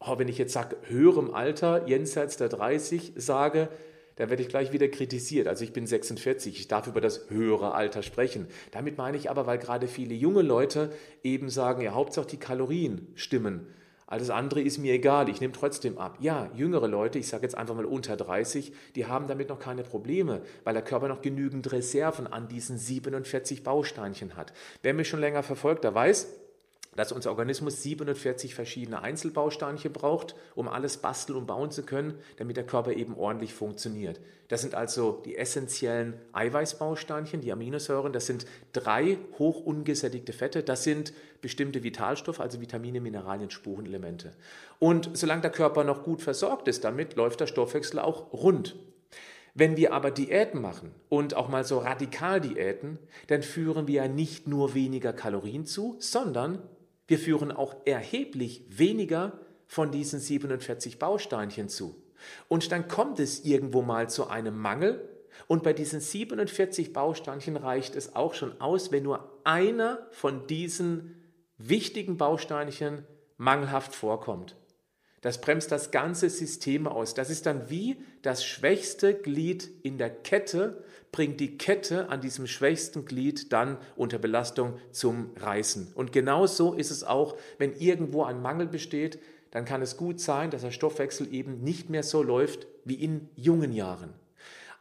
oh, 0.00 0.18
wenn 0.18 0.28
ich 0.28 0.38
jetzt 0.38 0.52
sage, 0.52 0.76
höherem 0.82 1.32
Alter, 1.32 1.86
jenseits 1.86 2.36
der 2.36 2.48
30, 2.48 3.12
sage, 3.16 3.68
da 4.16 4.30
werde 4.30 4.42
ich 4.42 4.48
gleich 4.48 4.72
wieder 4.72 4.88
kritisiert. 4.88 5.46
Also 5.46 5.62
ich 5.62 5.72
bin 5.72 5.86
46, 5.86 6.58
ich 6.58 6.68
darf 6.68 6.86
über 6.86 7.00
das 7.00 7.28
höhere 7.28 7.74
Alter 7.74 8.02
sprechen. 8.02 8.46
Damit 8.70 8.96
meine 8.96 9.16
ich 9.16 9.30
aber, 9.30 9.46
weil 9.46 9.58
gerade 9.58 9.88
viele 9.88 10.14
junge 10.14 10.42
Leute 10.42 10.90
eben 11.22 11.50
sagen, 11.50 11.82
ja, 11.82 11.92
Hauptsache 11.92 12.26
die 12.26 12.38
Kalorien 12.38 13.08
stimmen. 13.14 13.66
Alles 14.08 14.30
andere 14.30 14.60
ist 14.60 14.78
mir 14.78 14.94
egal, 14.94 15.28
ich 15.28 15.40
nehme 15.40 15.52
trotzdem 15.52 15.98
ab. 15.98 16.18
Ja, 16.20 16.48
jüngere 16.54 16.86
Leute, 16.86 17.18
ich 17.18 17.26
sage 17.26 17.42
jetzt 17.42 17.56
einfach 17.56 17.74
mal 17.74 17.84
unter 17.84 18.16
30, 18.16 18.72
die 18.94 19.06
haben 19.06 19.26
damit 19.26 19.48
noch 19.48 19.58
keine 19.58 19.82
Probleme, 19.82 20.42
weil 20.62 20.74
der 20.74 20.84
Körper 20.84 21.08
noch 21.08 21.22
genügend 21.22 21.72
Reserven 21.72 22.28
an 22.28 22.46
diesen 22.46 22.78
47 22.78 23.64
Bausteinchen 23.64 24.36
hat. 24.36 24.52
Wer 24.82 24.94
mich 24.94 25.08
schon 25.08 25.20
länger 25.20 25.42
verfolgt, 25.42 25.82
der 25.82 25.94
weiß, 25.94 26.28
dass 26.96 27.12
unser 27.12 27.30
Organismus 27.30 27.82
47 27.82 28.54
verschiedene 28.54 29.02
Einzelbausteinchen 29.02 29.92
braucht, 29.92 30.34
um 30.54 30.68
alles 30.68 30.96
basteln 30.96 31.38
und 31.38 31.46
bauen 31.46 31.70
zu 31.70 31.82
können, 31.82 32.18
damit 32.38 32.56
der 32.56 32.66
Körper 32.66 32.92
eben 32.92 33.14
ordentlich 33.16 33.54
funktioniert. 33.54 34.20
Das 34.48 34.62
sind 34.62 34.74
also 34.74 35.22
die 35.24 35.36
essentiellen 35.36 36.14
Eiweißbausteinchen, 36.32 37.40
die 37.40 37.52
Aminosäuren, 37.52 38.12
das 38.12 38.26
sind 38.26 38.46
drei 38.72 39.18
hoch 39.38 39.60
ungesättigte 39.60 40.32
Fette, 40.32 40.62
das 40.62 40.84
sind 40.84 41.12
bestimmte 41.40 41.82
Vitalstoffe, 41.82 42.40
also 42.40 42.60
Vitamine, 42.60 43.00
Mineralien, 43.00 43.50
Spurenelemente. 43.50 44.32
Und 44.78 45.10
solange 45.14 45.42
der 45.42 45.50
Körper 45.50 45.84
noch 45.84 46.02
gut 46.02 46.22
versorgt 46.22 46.68
ist 46.68 46.84
damit, 46.84 47.16
läuft 47.16 47.40
der 47.40 47.46
Stoffwechsel 47.46 47.98
auch 48.00 48.32
rund. 48.32 48.76
Wenn 49.58 49.78
wir 49.78 49.94
aber 49.94 50.10
Diäten 50.10 50.60
machen 50.60 50.90
und 51.08 51.34
auch 51.34 51.48
mal 51.48 51.64
so 51.64 51.78
Radikaldiäten, 51.78 52.98
dann 53.28 53.42
führen 53.42 53.88
wir 53.88 54.02
ja 54.02 54.08
nicht 54.08 54.46
nur 54.46 54.74
weniger 54.74 55.14
Kalorien 55.14 55.64
zu, 55.64 55.96
sondern 55.98 56.58
wir 57.06 57.18
führen 57.18 57.52
auch 57.52 57.74
erheblich 57.84 58.64
weniger 58.68 59.38
von 59.66 59.90
diesen 59.90 60.20
47 60.20 60.98
Bausteinchen 60.98 61.68
zu. 61.68 62.00
Und 62.48 62.72
dann 62.72 62.88
kommt 62.88 63.20
es 63.20 63.44
irgendwo 63.44 63.82
mal 63.82 64.08
zu 64.08 64.28
einem 64.28 64.58
Mangel. 64.58 65.08
Und 65.46 65.62
bei 65.62 65.72
diesen 65.72 66.00
47 66.00 66.92
Bausteinchen 66.92 67.56
reicht 67.56 67.94
es 67.94 68.16
auch 68.16 68.34
schon 68.34 68.60
aus, 68.60 68.90
wenn 68.90 69.02
nur 69.02 69.40
einer 69.44 70.06
von 70.10 70.46
diesen 70.46 71.22
wichtigen 71.58 72.16
Bausteinchen 72.16 73.04
mangelhaft 73.36 73.94
vorkommt. 73.94 74.56
Das 75.22 75.40
bremst 75.40 75.72
das 75.72 75.90
ganze 75.90 76.30
System 76.30 76.86
aus. 76.86 77.14
Das 77.14 77.30
ist 77.30 77.46
dann 77.46 77.70
wie 77.70 77.96
das 78.22 78.44
schwächste 78.44 79.14
Glied 79.14 79.70
in 79.82 79.98
der 79.98 80.10
Kette, 80.10 80.84
bringt 81.10 81.40
die 81.40 81.56
Kette 81.56 82.10
an 82.10 82.20
diesem 82.20 82.46
schwächsten 82.46 83.06
Glied 83.06 83.52
dann 83.52 83.78
unter 83.96 84.18
Belastung 84.18 84.78
zum 84.90 85.30
Reißen. 85.36 85.92
Und 85.94 86.12
genau 86.12 86.46
so 86.46 86.74
ist 86.74 86.90
es 86.90 87.04
auch, 87.04 87.36
wenn 87.58 87.74
irgendwo 87.74 88.24
ein 88.24 88.42
Mangel 88.42 88.66
besteht, 88.66 89.18
dann 89.50 89.64
kann 89.64 89.80
es 89.80 89.96
gut 89.96 90.20
sein, 90.20 90.50
dass 90.50 90.62
der 90.62 90.70
Stoffwechsel 90.70 91.32
eben 91.32 91.62
nicht 91.62 91.88
mehr 91.88 92.02
so 92.02 92.22
läuft 92.22 92.66
wie 92.84 93.02
in 93.02 93.30
jungen 93.36 93.72
Jahren. 93.72 94.10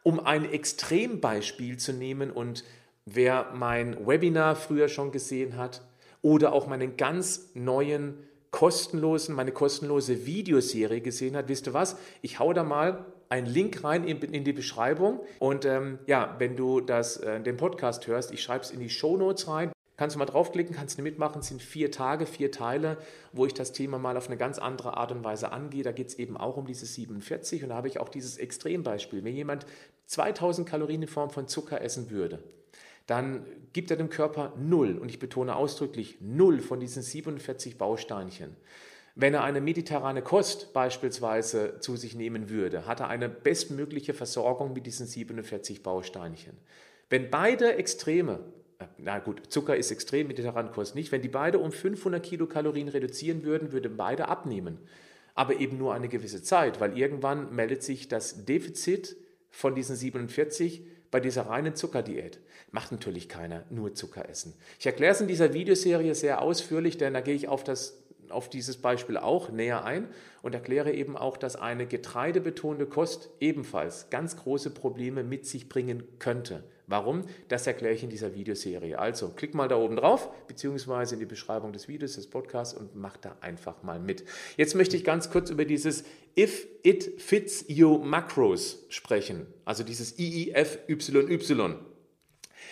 Um 0.04 0.20
ein 0.20 0.52
Extrembeispiel 0.52 1.78
zu 1.78 1.94
nehmen 1.94 2.30
und 2.30 2.66
wer 3.06 3.52
mein 3.54 4.06
Webinar 4.06 4.56
früher 4.56 4.90
schon 4.90 5.12
gesehen 5.12 5.56
hat 5.58 5.82
oder 6.22 6.54
auch 6.54 6.68
meinen 6.68 6.98
ganz 6.98 7.52
neuen 7.54 8.18
kostenlosen, 8.56 9.36
meine 9.36 9.52
kostenlose 9.52 10.26
Videoserie 10.26 11.02
gesehen 11.02 11.36
hat, 11.36 11.50
wisst 11.50 11.68
ihr 11.68 11.74
was? 11.74 11.98
Ich 12.22 12.40
hau 12.40 12.54
da 12.54 12.64
mal 12.64 13.04
einen 13.28 13.48
Link 13.48 13.84
rein 13.84 14.06
in, 14.06 14.22
in 14.22 14.46
die 14.46 14.54
Beschreibung. 14.54 15.20
Und 15.40 15.66
ähm, 15.66 16.00
ja, 16.08 16.38
wenn 16.40 16.56
du 16.56 16.80
das, 16.80 17.18
äh, 17.18 17.42
den 17.42 17.58
Podcast 17.58 18.08
hörst, 18.08 18.32
ich 18.32 18.42
schreibe 18.42 18.64
es 18.64 18.72
in 18.72 18.80
die 18.80 18.90
Show 18.90 19.18
Notes 19.18 19.50
rein. 19.50 19.74
Kannst 19.98 20.16
du 20.16 20.20
mal 20.20 20.26
draufklicken, 20.26 20.74
kannst 20.74 20.98
du 20.98 21.02
mitmachen. 21.02 21.42
Es 21.42 21.48
sind 21.50 21.62
vier 21.62 21.92
Tage, 21.92 22.26
vier 22.26 22.50
Teile, 22.50 22.98
wo 23.34 23.46
ich 23.46 23.54
das 23.54 23.74
Thema 23.74 24.00
mal 24.00 24.16
auf 24.16 24.28
eine 24.28 24.38
ganz 24.38 24.58
andere 24.58 24.96
Art 24.96 25.12
und 25.12 25.26
Weise 25.26 25.52
angehe. 25.52 25.84
Da 25.84 25.92
geht 25.92 26.08
es 26.08 26.16
eben 26.16 26.38
auch 26.38 26.56
um 26.56 26.66
diese 26.66 26.86
47 26.86 27.62
und 27.64 27.70
da 27.70 27.76
habe 27.76 27.90
ich 27.90 28.00
auch 28.00 28.08
dieses 28.08 28.38
Extrembeispiel. 28.38 29.26
Wenn 29.26 29.36
jemand 29.36 29.66
2000 30.06 30.66
Kalorien 30.66 31.02
in 31.02 31.08
Form 31.10 31.30
von 31.30 31.50
Zucker 31.50 31.82
essen 31.82 32.10
würde, 32.10 32.40
dann 33.08 33.46
gibt 33.74 33.92
er 33.92 33.98
dem 33.98 34.10
Körper 34.10 34.54
null, 34.58 34.98
und 34.98 35.10
ich 35.10 35.20
betone 35.20 35.56
ausdrücklich 35.56 36.18
null 36.22 36.60
von 36.60 36.80
diesen 36.80 37.04
47 37.04 37.78
Bausteinchen. 37.78 38.56
Wenn 39.18 39.34
er 39.34 39.44
eine 39.44 39.62
mediterrane 39.62 40.22
Kost 40.22 40.74
beispielsweise 40.74 41.80
zu 41.80 41.96
sich 41.96 42.16
nehmen 42.16 42.50
würde, 42.50 42.86
hat 42.86 43.00
er 43.00 43.08
eine 43.08 43.30
bestmögliche 43.30 44.14
Versorgung 44.14 44.74
mit 44.74 44.86
diesen 44.86 45.08
47 45.08 45.84
Bausteinchen. 45.84 46.58
Wenn 47.10 47.30
beide 47.30 47.76
Extreme, 47.76 48.40
äh, 48.80 48.86
na 48.98 49.20
gut, 49.20 49.44
Zucker 49.48 49.78
ist 49.78 49.92
extrem, 49.92 50.28
mediterrane 50.28 50.72
Kost 50.72 50.96
nicht, 50.96 51.14
wenn 51.14 51.22
die 51.22 51.30
beide 51.30 51.60
um 51.60 51.72
500 51.72 52.22
Kilokalorien 52.22 52.90
reduzieren 52.90 53.44
würden, 53.44 53.72
würden 53.72 53.96
beide 53.96 54.28
abnehmen. 54.28 54.80
Aber 55.34 55.60
eben 55.60 55.78
nur 55.78 55.94
eine 55.94 56.10
gewisse 56.10 56.44
Zeit, 56.44 56.82
weil 56.82 56.98
irgendwann 56.98 57.56
meldet 57.56 57.84
sich 57.84 58.10
das 58.10 58.46
Defizit 58.46 59.16
von 59.50 59.76
diesen 59.76 59.96
47 59.96 60.82
bei 61.16 61.22
dieser 61.22 61.44
reinen 61.48 61.78
Zuckerdiät. 61.78 62.40
Macht 62.72 62.92
natürlich 62.92 63.30
keiner 63.30 63.64
nur 63.70 63.94
Zucker 63.94 64.28
essen. 64.28 64.54
Ich 64.78 64.86
erkläre 64.86 65.14
es 65.14 65.22
in 65.22 65.30
dieser 65.30 65.54
Videoserie 65.54 66.14
sehr 66.14 66.42
ausführlich, 66.42 66.98
denn 66.98 67.14
da 67.14 67.22
gehe 67.22 67.36
ich 67.36 67.48
auf 67.48 67.64
das 67.64 68.04
auf 68.28 68.50
dieses 68.50 68.76
Beispiel 68.76 69.16
auch 69.16 69.50
näher 69.50 69.86
ein 69.86 70.10
und 70.42 70.54
erkläre 70.54 70.92
eben 70.92 71.16
auch, 71.16 71.38
dass 71.38 71.56
eine 71.56 71.86
getreidebetonte 71.86 72.86
Kost 72.86 73.30
ebenfalls 73.40 74.10
ganz 74.10 74.36
große 74.36 74.72
Probleme 74.72 75.24
mit 75.24 75.46
sich 75.46 75.70
bringen 75.70 76.04
könnte. 76.20 76.66
Warum? 76.88 77.24
Das 77.48 77.66
erkläre 77.66 77.96
ich 77.96 78.04
in 78.04 78.10
dieser 78.10 78.36
Videoserie. 78.36 79.00
Also 79.00 79.30
klick 79.30 79.56
mal 79.56 79.68
da 79.68 79.76
oben 79.76 79.96
drauf, 79.96 80.30
beziehungsweise 80.48 81.16
in 81.16 81.20
die 81.20 81.26
Beschreibung 81.26 81.74
des 81.74 81.88
Videos, 81.88 82.14
des 82.14 82.30
Podcasts 82.30 82.76
und 82.76 82.96
mach 82.96 83.18
da 83.18 83.36
einfach 83.42 83.82
mal 83.82 84.00
mit. 84.00 84.24
Jetzt 84.56 84.76
möchte 84.76 84.96
ich 84.96 85.04
ganz 85.04 85.32
kurz 85.32 85.50
über 85.50 85.66
dieses 85.66 86.04
If 86.38 86.68
It 86.84 87.20
Fits 87.22 87.66
Your 87.70 88.04
Macros 88.06 88.86
sprechen, 88.90 89.48
also 89.66 89.84
dieses 89.84 90.20
IIFYY. 90.20 91.76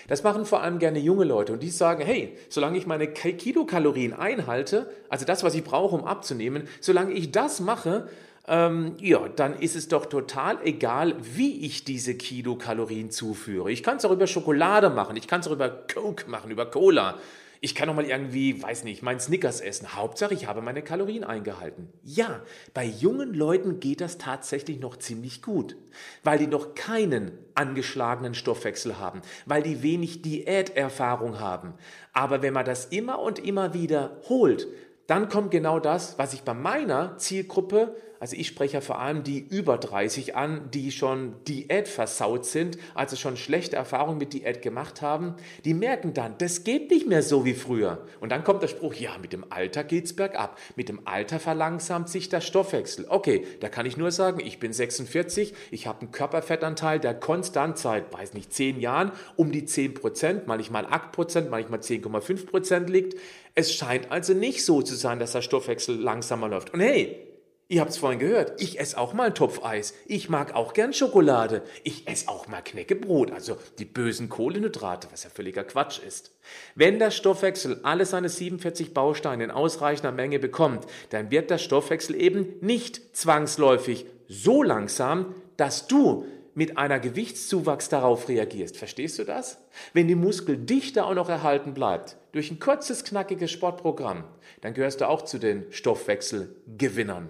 Das 0.07 0.23
machen 0.23 0.45
vor 0.45 0.61
allem 0.61 0.79
gerne 0.79 0.99
junge 0.99 1.23
Leute 1.23 1.53
und 1.53 1.63
die 1.63 1.69
sagen, 1.69 2.03
hey, 2.03 2.37
solange 2.49 2.77
ich 2.77 2.85
meine 2.85 3.07
Kilokalorien 3.07 4.13
einhalte, 4.13 4.91
also 5.09 5.25
das, 5.25 5.43
was 5.43 5.55
ich 5.55 5.63
brauche, 5.63 5.95
um 5.95 6.03
abzunehmen, 6.03 6.67
solange 6.81 7.13
ich 7.13 7.31
das 7.31 7.61
mache, 7.61 8.09
ähm, 8.47 8.95
ja, 8.99 9.27
dann 9.29 9.57
ist 9.57 9.75
es 9.75 9.87
doch 9.87 10.05
total 10.05 10.57
egal, 10.63 11.15
wie 11.21 11.65
ich 11.65 11.85
diese 11.85 12.15
Kilokalorien 12.15 13.09
zuführe. 13.09 13.71
Ich 13.71 13.83
kann 13.83 13.97
es 13.97 14.05
auch 14.05 14.11
über 14.11 14.27
Schokolade 14.27 14.89
machen, 14.89 15.15
ich 15.15 15.27
kann 15.27 15.39
es 15.39 15.47
auch 15.47 15.53
über 15.53 15.69
Coke 15.69 16.29
machen, 16.29 16.51
über 16.51 16.65
Cola. 16.65 17.17
Ich 17.61 17.75
kann 17.75 17.87
auch 17.87 17.95
mal 17.95 18.03
irgendwie, 18.03 18.61
weiß 18.61 18.83
nicht, 18.83 19.03
meinen 19.03 19.21
Snickers 19.21 19.61
essen. 19.61 19.95
Hauptsache, 19.95 20.33
ich 20.33 20.47
habe 20.47 20.61
meine 20.61 20.81
Kalorien 20.81 21.23
eingehalten. 21.23 21.87
Ja, 22.03 22.41
bei 22.73 22.83
jungen 22.83 23.33
Leuten 23.33 23.79
geht 23.79 24.01
das 24.01 24.17
tatsächlich 24.17 24.81
noch 24.81 24.97
ziemlich 24.97 25.41
gut, 25.41 25.77
weil 26.25 26.37
die 26.37 26.47
noch 26.47 26.75
keinen 26.75 27.31
angeschlagenen 27.55 28.33
Stoffwechsel 28.33 28.99
haben, 28.99 29.21
weil 29.45 29.63
die 29.63 29.81
wenig 29.81 30.21
Diäterfahrung 30.21 31.39
haben. 31.39 31.75
Aber 32.11 32.41
wenn 32.41 32.53
man 32.53 32.65
das 32.65 32.87
immer 32.87 33.19
und 33.19 33.39
immer 33.39 33.73
wieder 33.73 34.17
holt, 34.27 34.67
dann 35.07 35.29
kommt 35.29 35.51
genau 35.51 35.79
das, 35.79 36.17
was 36.17 36.33
ich 36.33 36.41
bei 36.41 36.53
meiner 36.53 37.17
Zielgruppe 37.17 37.95
also 38.23 38.37
ich 38.37 38.47
spreche 38.47 38.75
ja 38.75 38.79
vor 38.79 38.99
allem 38.99 39.25
die 39.25 39.39
über 39.39 39.77
30 39.77 40.37
an, 40.37 40.71
die 40.73 40.93
schon 40.93 41.33
Diät 41.45 41.89
versaut 41.89 42.45
sind, 42.45 42.77
also 42.95 43.17
schon 43.17 43.35
schlechte 43.35 43.75
Erfahrungen 43.75 44.17
mit 44.17 44.31
Diät 44.31 44.61
gemacht 44.61 45.01
haben. 45.01 45.33
Die 45.65 45.73
merken 45.73 46.13
dann, 46.13 46.37
das 46.37 46.63
geht 46.63 46.89
nicht 46.89 47.05
mehr 47.05 47.21
so 47.21 47.43
wie 47.43 47.53
früher. 47.53 48.07
Und 48.21 48.31
dann 48.31 48.45
kommt 48.45 48.63
der 48.63 48.69
Spruch, 48.69 48.93
ja, 48.93 49.17
mit 49.21 49.33
dem 49.33 49.43
Alter 49.51 49.83
geht's 49.83 50.13
bergab. 50.13 50.57
Mit 50.77 50.87
dem 50.87 51.05
Alter 51.05 51.37
verlangsamt 51.37 52.07
sich 52.07 52.29
der 52.29 52.39
Stoffwechsel. 52.39 53.07
Okay, 53.09 53.45
da 53.59 53.67
kann 53.67 53.85
ich 53.85 53.97
nur 53.97 54.11
sagen, 54.11 54.39
ich 54.39 54.57
bin 54.57 54.71
46, 54.71 55.53
ich 55.71 55.85
habe 55.85 55.99
einen 55.99 56.11
Körperfettanteil, 56.11 57.01
der 57.01 57.15
konstant 57.15 57.77
seit, 57.77 58.13
weiß 58.13 58.35
nicht, 58.35 58.53
10 58.53 58.79
Jahren 58.79 59.11
um 59.35 59.51
die 59.51 59.65
10 59.65 59.95
Prozent, 59.95 60.47
manchmal 60.47 60.85
8 60.85 61.11
Prozent, 61.11 61.51
manchmal 61.51 61.81
10,5 61.81 62.45
Prozent 62.45 62.89
liegt. 62.89 63.19
Es 63.53 63.73
scheint 63.73 64.13
also 64.13 64.33
nicht 64.33 64.63
so 64.63 64.81
zu 64.81 64.95
sein, 64.95 65.19
dass 65.19 65.33
der 65.33 65.41
Stoffwechsel 65.41 65.99
langsamer 65.99 66.47
läuft. 66.47 66.73
Und 66.73 66.79
hey, 66.79 67.32
Ihr 67.69 67.79
habt 67.79 67.91
es 67.91 67.97
vorhin 67.97 68.19
gehört, 68.19 68.61
ich 68.61 68.79
esse 68.79 68.97
auch 68.97 69.13
mal 69.13 69.27
ein 69.27 69.35
Topf 69.35 69.63
Eis. 69.63 69.93
Ich 70.05 70.29
mag 70.29 70.53
auch 70.53 70.73
gern 70.73 70.93
Schokolade. 70.93 71.63
Ich 71.83 72.07
esse 72.07 72.27
auch 72.27 72.47
mal 72.47 72.61
Knäckebrot, 72.61 73.31
also 73.31 73.57
die 73.79 73.85
bösen 73.85 74.27
Kohlenhydrate, 74.27 75.07
was 75.11 75.23
ja 75.23 75.29
völliger 75.29 75.63
Quatsch 75.63 75.99
ist. 75.99 76.31
Wenn 76.75 76.99
der 76.99 77.09
Stoffwechsel 77.09 77.79
alle 77.83 78.05
seine 78.05 78.27
47 78.27 78.93
Bausteine 78.93 79.45
in 79.45 79.51
ausreichender 79.51 80.11
Menge 80.11 80.39
bekommt, 80.39 80.85
dann 81.09 81.31
wird 81.31 81.49
der 81.49 81.57
Stoffwechsel 81.57 82.19
eben 82.19 82.53
nicht 82.59 83.15
zwangsläufig 83.15 84.05
so 84.27 84.61
langsam, 84.61 85.33
dass 85.55 85.87
du 85.87 86.25
mit 86.55 86.77
einer 86.77 86.99
Gewichtszuwachs 86.99 87.89
darauf 87.89 88.27
reagierst. 88.27 88.77
Verstehst 88.77 89.17
du 89.19 89.23
das? 89.23 89.57
Wenn 89.93 90.07
die 90.07 90.15
Muskeldichte 90.15 91.05
auch 91.05 91.15
noch 91.15 91.29
erhalten 91.29 91.73
bleibt, 91.73 92.17
durch 92.33 92.51
ein 92.51 92.59
kurzes, 92.59 93.03
knackiges 93.03 93.51
Sportprogramm, 93.51 94.25
dann 94.61 94.73
gehörst 94.73 95.01
du 95.01 95.07
auch 95.07 95.23
zu 95.23 95.39
den 95.39 95.65
Stoffwechselgewinnern. 95.71 97.29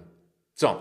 So, 0.56 0.80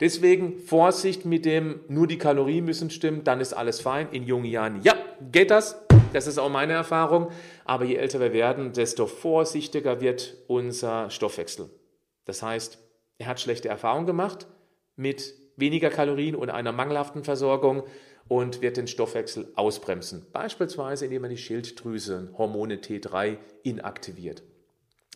deswegen 0.00 0.58
Vorsicht 0.58 1.24
mit 1.24 1.46
dem, 1.46 1.80
nur 1.88 2.06
die 2.06 2.18
Kalorien 2.18 2.64
müssen 2.64 2.90
stimmen, 2.90 3.24
dann 3.24 3.40
ist 3.40 3.54
alles 3.54 3.80
fein. 3.80 4.08
In 4.12 4.24
jungen 4.24 4.44
Jahren, 4.44 4.82
ja, 4.82 4.94
geht 5.32 5.50
das. 5.50 5.82
Das 6.12 6.26
ist 6.26 6.38
auch 6.38 6.50
meine 6.50 6.74
Erfahrung. 6.74 7.30
Aber 7.64 7.84
je 7.84 7.96
älter 7.96 8.20
wir 8.20 8.32
werden, 8.32 8.72
desto 8.72 9.06
vorsichtiger 9.06 10.00
wird 10.00 10.36
unser 10.46 11.10
Stoffwechsel. 11.10 11.70
Das 12.26 12.42
heißt, 12.42 12.78
er 13.18 13.26
hat 13.26 13.40
schlechte 13.40 13.68
Erfahrungen 13.68 14.06
gemacht 14.06 14.46
mit 14.96 15.34
weniger 15.56 15.90
Kalorien 15.90 16.34
und 16.34 16.50
einer 16.50 16.72
mangelhaften 16.72 17.24
Versorgung 17.24 17.84
und 18.28 18.62
wird 18.62 18.76
den 18.76 18.86
Stoffwechsel 18.86 19.52
ausbremsen. 19.54 20.26
Beispielsweise, 20.32 21.06
indem 21.06 21.24
er 21.24 21.30
die 21.30 21.36
Schilddrüse, 21.36 22.32
Hormone 22.36 22.76
T3 22.76 23.38
inaktiviert. 23.62 24.42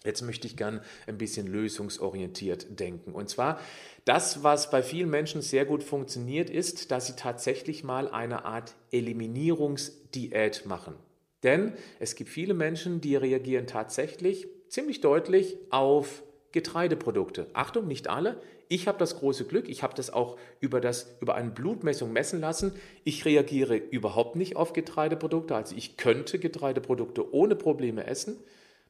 Jetzt 0.04 0.22
möchte 0.22 0.46
ich 0.46 0.56
gern 0.56 0.80
ein 1.06 1.18
bisschen 1.18 1.46
lösungsorientiert 1.46 2.78
denken. 2.78 3.12
Und 3.12 3.28
zwar, 3.28 3.60
das, 4.04 4.42
was 4.42 4.70
bei 4.70 4.82
vielen 4.82 5.10
Menschen 5.10 5.42
sehr 5.42 5.64
gut 5.64 5.82
funktioniert, 5.82 6.50
ist, 6.50 6.90
dass 6.90 7.06
sie 7.06 7.16
tatsächlich 7.16 7.84
mal 7.84 8.08
eine 8.08 8.44
Art 8.44 8.74
Eliminierungsdiät 8.92 10.66
machen. 10.66 10.94
Denn 11.42 11.72
es 11.98 12.14
gibt 12.14 12.30
viele 12.30 12.54
Menschen, 12.54 13.00
die 13.00 13.16
reagieren 13.16 13.66
tatsächlich 13.66 14.48
ziemlich 14.68 15.00
deutlich 15.00 15.56
auf 15.70 16.22
Getreideprodukte. 16.52 17.46
Achtung, 17.52 17.86
nicht 17.86 18.08
alle. 18.08 18.40
Ich 18.68 18.86
habe 18.86 18.98
das 18.98 19.18
große 19.18 19.44
Glück, 19.44 19.68
ich 19.68 19.82
habe 19.82 19.94
das 19.94 20.10
auch 20.10 20.36
über, 20.60 20.80
das, 20.80 21.16
über 21.20 21.34
eine 21.34 21.50
Blutmessung 21.50 22.12
messen 22.12 22.40
lassen. 22.40 22.72
Ich 23.04 23.24
reagiere 23.24 23.76
überhaupt 23.76 24.36
nicht 24.36 24.56
auf 24.56 24.72
Getreideprodukte. 24.72 25.54
Also 25.54 25.74
ich 25.76 25.96
könnte 25.96 26.38
Getreideprodukte 26.38 27.32
ohne 27.32 27.56
Probleme 27.56 28.06
essen. 28.06 28.38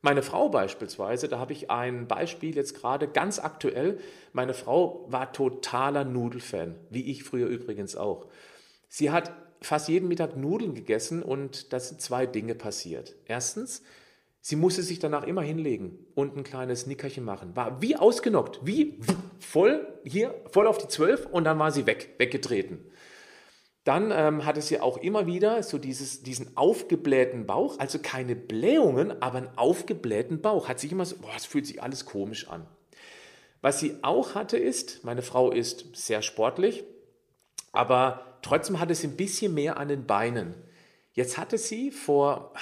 Meine 0.01 0.23
Frau 0.23 0.49
beispielsweise, 0.49 1.29
da 1.29 1.39
habe 1.39 1.53
ich 1.53 1.71
ein 1.71 2.07
Beispiel 2.07 2.55
jetzt 2.55 2.75
gerade 2.75 3.09
ganz 3.09 3.39
aktuell. 3.39 3.99
Meine 4.33 4.55
Frau 4.55 5.07
war 5.09 5.33
totaler 5.33 6.05
Nudelfan, 6.05 6.77
wie 6.91 7.11
ich 7.11 7.25
früher 7.25 7.49
übrigens 7.49 7.97
auch. 7.97 8.27
Sie 8.89 9.11
hat 9.11 9.33
fast 9.61 9.89
jeden 9.89 10.09
Mittag 10.09 10.37
Nudeln 10.37 10.75
gegessen 10.75 11.23
und 11.23 11.73
da 11.73 11.81
sind 11.81 12.01
zwei 12.01 12.27
Dinge 12.27 12.55
passiert. 12.55 13.17
Erstens, 13.27 13.83
sie 14.41 14.55
musste 14.55 14.85
sich 14.85 15.01
danach 15.01 15.27
immer 15.27 15.43
hinlegen 15.43 15.99
und 16.15 16.37
ein 16.37 16.45
kleines 16.45 16.87
Nickerchen 16.87 17.25
machen. 17.25 17.57
War 17.57 17.83
wie 17.83 17.97
ausgenockt, 17.97 18.61
wie 18.63 19.01
voll 19.41 19.87
hier, 20.05 20.33
voll 20.51 20.69
auf 20.69 20.79
die 20.79 20.89
Zwölf 20.89 21.27
und 21.27 21.43
dann 21.43 21.59
war 21.59 21.73
sie 21.73 21.87
weg, 21.87 22.15
weggetreten. 22.19 22.88
Dann 23.88 24.11
ähm, 24.14 24.44
hatte 24.44 24.61
sie 24.61 24.81
auch 24.81 24.98
immer 24.98 25.27
wieder 25.27 25.62
so 25.62 25.79
dieses, 25.79 26.22
diesen 26.22 26.55
aufgeblähten 26.59 27.46
Bauch, 27.46 27.79
also 27.79 27.98
keine 27.98 28.37
Blähungen, 28.37 29.22
aber 29.22 29.38
einen 29.38 29.57
aufgeblähten 29.57 30.42
Bauch. 30.42 30.68
Hat 30.68 30.79
sich 30.79 30.92
immer 30.92 31.07
so, 31.07 31.16
boah, 31.16 31.31
es 31.35 31.46
fühlt 31.46 31.66
sich 31.66 31.83
alles 31.83 32.05
komisch 32.05 32.51
an. 32.51 32.66
Was 33.62 33.81
sie 33.81 33.96
auch 34.03 34.35
hatte 34.35 34.59
ist, 34.59 35.05
meine 35.05 35.22
Frau 35.22 35.51
ist 35.51 35.96
sehr 35.96 36.20
sportlich, 36.20 36.85
aber 37.72 38.37
trotzdem 38.42 38.79
hatte 38.79 38.94
sie 38.94 39.07
ein 39.07 39.16
bisschen 39.16 39.55
mehr 39.55 39.79
an 39.79 39.88
den 39.88 40.05
Beinen. 40.05 40.53
Jetzt 41.14 41.38
hatte 41.38 41.57
sie 41.57 41.90
vor 41.90 42.53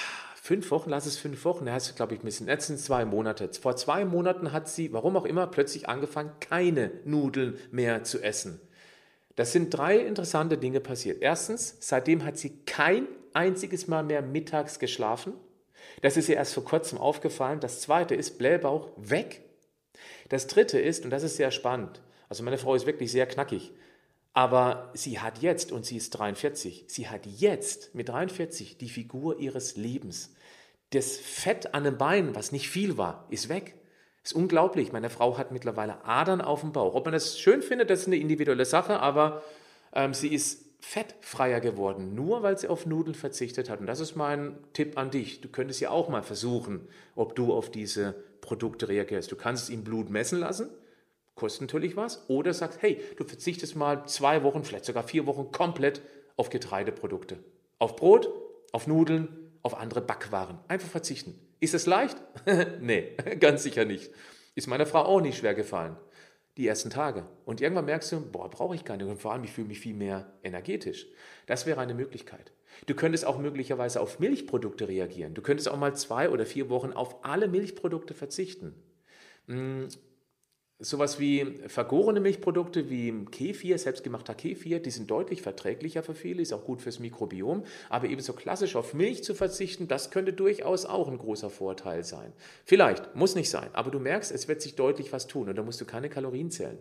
fünf 0.40 0.70
Wochen, 0.70 0.90
lass 0.90 1.06
es 1.06 1.18
fünf 1.18 1.44
Wochen, 1.44 1.68
heißt 1.68 1.96
glaube 1.96 2.14
ich 2.14 2.20
ein 2.20 2.24
bisschen, 2.24 2.46
jetzt 2.46 2.68
sind 2.68 2.78
zwei 2.78 3.04
Monate. 3.04 3.50
Vor 3.60 3.74
zwei 3.74 4.04
Monaten 4.04 4.52
hat 4.52 4.68
sie, 4.68 4.92
warum 4.92 5.16
auch 5.16 5.24
immer, 5.24 5.48
plötzlich 5.48 5.88
angefangen, 5.88 6.30
keine 6.38 6.92
Nudeln 7.04 7.58
mehr 7.72 8.04
zu 8.04 8.22
essen. 8.22 8.60
Das 9.36 9.52
sind 9.52 9.70
drei 9.70 9.98
interessante 9.98 10.58
Dinge 10.58 10.80
passiert. 10.80 11.22
Erstens, 11.22 11.76
seitdem 11.80 12.24
hat 12.24 12.38
sie 12.38 12.58
kein 12.64 13.06
einziges 13.32 13.86
Mal 13.86 14.02
mehr 14.02 14.22
mittags 14.22 14.78
geschlafen. 14.78 15.34
Das 16.02 16.16
ist 16.16 16.28
ihr 16.28 16.36
erst 16.36 16.54
vor 16.54 16.64
kurzem 16.64 16.98
aufgefallen. 16.98 17.60
Das 17.60 17.80
zweite 17.80 18.14
ist 18.14 18.38
Blähbauch 18.38 18.90
weg. 18.96 19.42
Das 20.28 20.46
dritte 20.46 20.80
ist, 20.80 21.04
und 21.04 21.10
das 21.10 21.22
ist 21.22 21.36
sehr 21.36 21.50
spannend, 21.50 22.00
also 22.28 22.42
meine 22.42 22.58
Frau 22.58 22.74
ist 22.74 22.86
wirklich 22.86 23.12
sehr 23.12 23.26
knackig, 23.26 23.72
aber 24.32 24.90
sie 24.94 25.20
hat 25.20 25.38
jetzt, 25.38 25.72
und 25.72 25.86
sie 25.86 25.96
ist 25.96 26.10
43, 26.10 26.84
sie 26.88 27.08
hat 27.08 27.24
jetzt 27.26 27.94
mit 27.94 28.08
43 28.08 28.76
die 28.76 28.88
Figur 28.88 29.38
ihres 29.38 29.76
Lebens. 29.76 30.34
Das 30.90 31.16
Fett 31.16 31.74
an 31.74 31.84
den 31.84 31.98
Beinen, 31.98 32.34
was 32.34 32.52
nicht 32.52 32.68
viel 32.68 32.98
war, 32.98 33.26
ist 33.30 33.48
weg. 33.48 33.75
Ist 34.26 34.32
unglaublich. 34.32 34.90
Meine 34.90 35.08
Frau 35.08 35.38
hat 35.38 35.52
mittlerweile 35.52 36.04
Adern 36.04 36.40
auf 36.40 36.62
dem 36.62 36.72
Bauch. 36.72 36.96
Ob 36.96 37.04
man 37.04 37.12
das 37.12 37.38
schön 37.38 37.62
findet, 37.62 37.90
das 37.90 38.00
ist 38.00 38.06
eine 38.08 38.16
individuelle 38.16 38.64
Sache, 38.64 38.98
aber 38.98 39.44
ähm, 39.92 40.14
sie 40.14 40.34
ist 40.34 40.64
fettfreier 40.80 41.60
geworden, 41.60 42.16
nur 42.16 42.42
weil 42.42 42.58
sie 42.58 42.66
auf 42.66 42.86
Nudeln 42.86 43.14
verzichtet 43.14 43.70
hat. 43.70 43.78
Und 43.78 43.86
das 43.86 44.00
ist 44.00 44.16
mein 44.16 44.58
Tipp 44.72 44.98
an 44.98 45.12
dich. 45.12 45.42
Du 45.42 45.48
könntest 45.48 45.80
ja 45.80 45.90
auch 45.90 46.08
mal 46.08 46.24
versuchen, 46.24 46.88
ob 47.14 47.36
du 47.36 47.52
auf 47.52 47.70
diese 47.70 48.16
Produkte 48.40 48.88
reagierst. 48.88 49.30
Du 49.30 49.36
kannst 49.36 49.62
es 49.62 49.70
im 49.70 49.84
Blut 49.84 50.10
messen 50.10 50.40
lassen, 50.40 50.70
kostet 51.36 51.60
natürlich 51.60 51.96
was, 51.96 52.28
oder 52.28 52.52
sagst, 52.52 52.82
hey, 52.82 53.00
du 53.18 53.22
verzichtest 53.22 53.76
mal 53.76 54.08
zwei 54.08 54.42
Wochen, 54.42 54.64
vielleicht 54.64 54.86
sogar 54.86 55.04
vier 55.04 55.26
Wochen 55.26 55.52
komplett 55.52 56.02
auf 56.34 56.50
Getreideprodukte. 56.50 57.38
Auf 57.78 57.94
Brot, 57.94 58.28
auf 58.72 58.88
Nudeln, 58.88 59.28
auf 59.62 59.78
andere 59.78 60.00
Backwaren. 60.00 60.58
Einfach 60.66 60.88
verzichten. 60.88 61.38
Ist 61.60 61.74
es 61.74 61.86
leicht? 61.86 62.16
nee, 62.80 63.16
ganz 63.40 63.62
sicher 63.62 63.84
nicht. 63.84 64.10
Ist 64.54 64.66
meiner 64.66 64.86
Frau 64.86 65.02
auch 65.02 65.20
nicht 65.20 65.38
schwer 65.38 65.54
gefallen. 65.54 65.96
Die 66.56 66.66
ersten 66.66 66.88
Tage. 66.88 67.24
Und 67.44 67.60
irgendwann 67.60 67.84
merkst 67.84 68.12
du, 68.12 68.20
boah, 68.20 68.48
brauche 68.48 68.74
ich 68.74 68.84
nicht. 68.84 69.02
Und 69.02 69.20
vor 69.20 69.32
allem, 69.32 69.44
ich 69.44 69.52
fühle 69.52 69.68
mich 69.68 69.80
viel 69.80 69.94
mehr 69.94 70.32
energetisch. 70.42 71.06
Das 71.46 71.66
wäre 71.66 71.80
eine 71.80 71.92
Möglichkeit. 71.92 72.52
Du 72.86 72.94
könntest 72.94 73.26
auch 73.26 73.38
möglicherweise 73.38 74.00
auf 74.00 74.18
Milchprodukte 74.18 74.88
reagieren. 74.88 75.34
Du 75.34 75.42
könntest 75.42 75.68
auch 75.68 75.76
mal 75.76 75.94
zwei 75.94 76.30
oder 76.30 76.46
vier 76.46 76.70
Wochen 76.70 76.92
auf 76.92 77.24
alle 77.24 77.48
Milchprodukte 77.48 78.14
verzichten. 78.14 78.74
Sowas 80.78 81.18
wie 81.18 81.58
vergorene 81.68 82.20
Milchprodukte 82.20 82.90
wie 82.90 83.24
Kefir, 83.30 83.78
selbstgemachter 83.78 84.34
Kefir, 84.34 84.78
die 84.78 84.90
sind 84.90 85.10
deutlich 85.10 85.40
verträglicher 85.40 86.02
für 86.02 86.14
viele, 86.14 86.42
ist 86.42 86.52
auch 86.52 86.64
gut 86.64 86.82
fürs 86.82 86.98
Mikrobiom. 86.98 87.64
Aber 87.88 88.08
ebenso 88.08 88.34
klassisch 88.34 88.76
auf 88.76 88.92
Milch 88.92 89.24
zu 89.24 89.34
verzichten, 89.34 89.88
das 89.88 90.10
könnte 90.10 90.34
durchaus 90.34 90.84
auch 90.84 91.08
ein 91.08 91.16
großer 91.16 91.48
Vorteil 91.48 92.04
sein. 92.04 92.30
Vielleicht, 92.66 93.16
muss 93.16 93.34
nicht 93.34 93.48
sein, 93.48 93.70
aber 93.72 93.90
du 93.90 93.98
merkst, 93.98 94.30
es 94.30 94.48
wird 94.48 94.60
sich 94.60 94.74
deutlich 94.74 95.14
was 95.14 95.26
tun 95.26 95.48
und 95.48 95.56
da 95.56 95.62
musst 95.62 95.80
du 95.80 95.86
keine 95.86 96.10
Kalorien 96.10 96.50
zählen. 96.50 96.78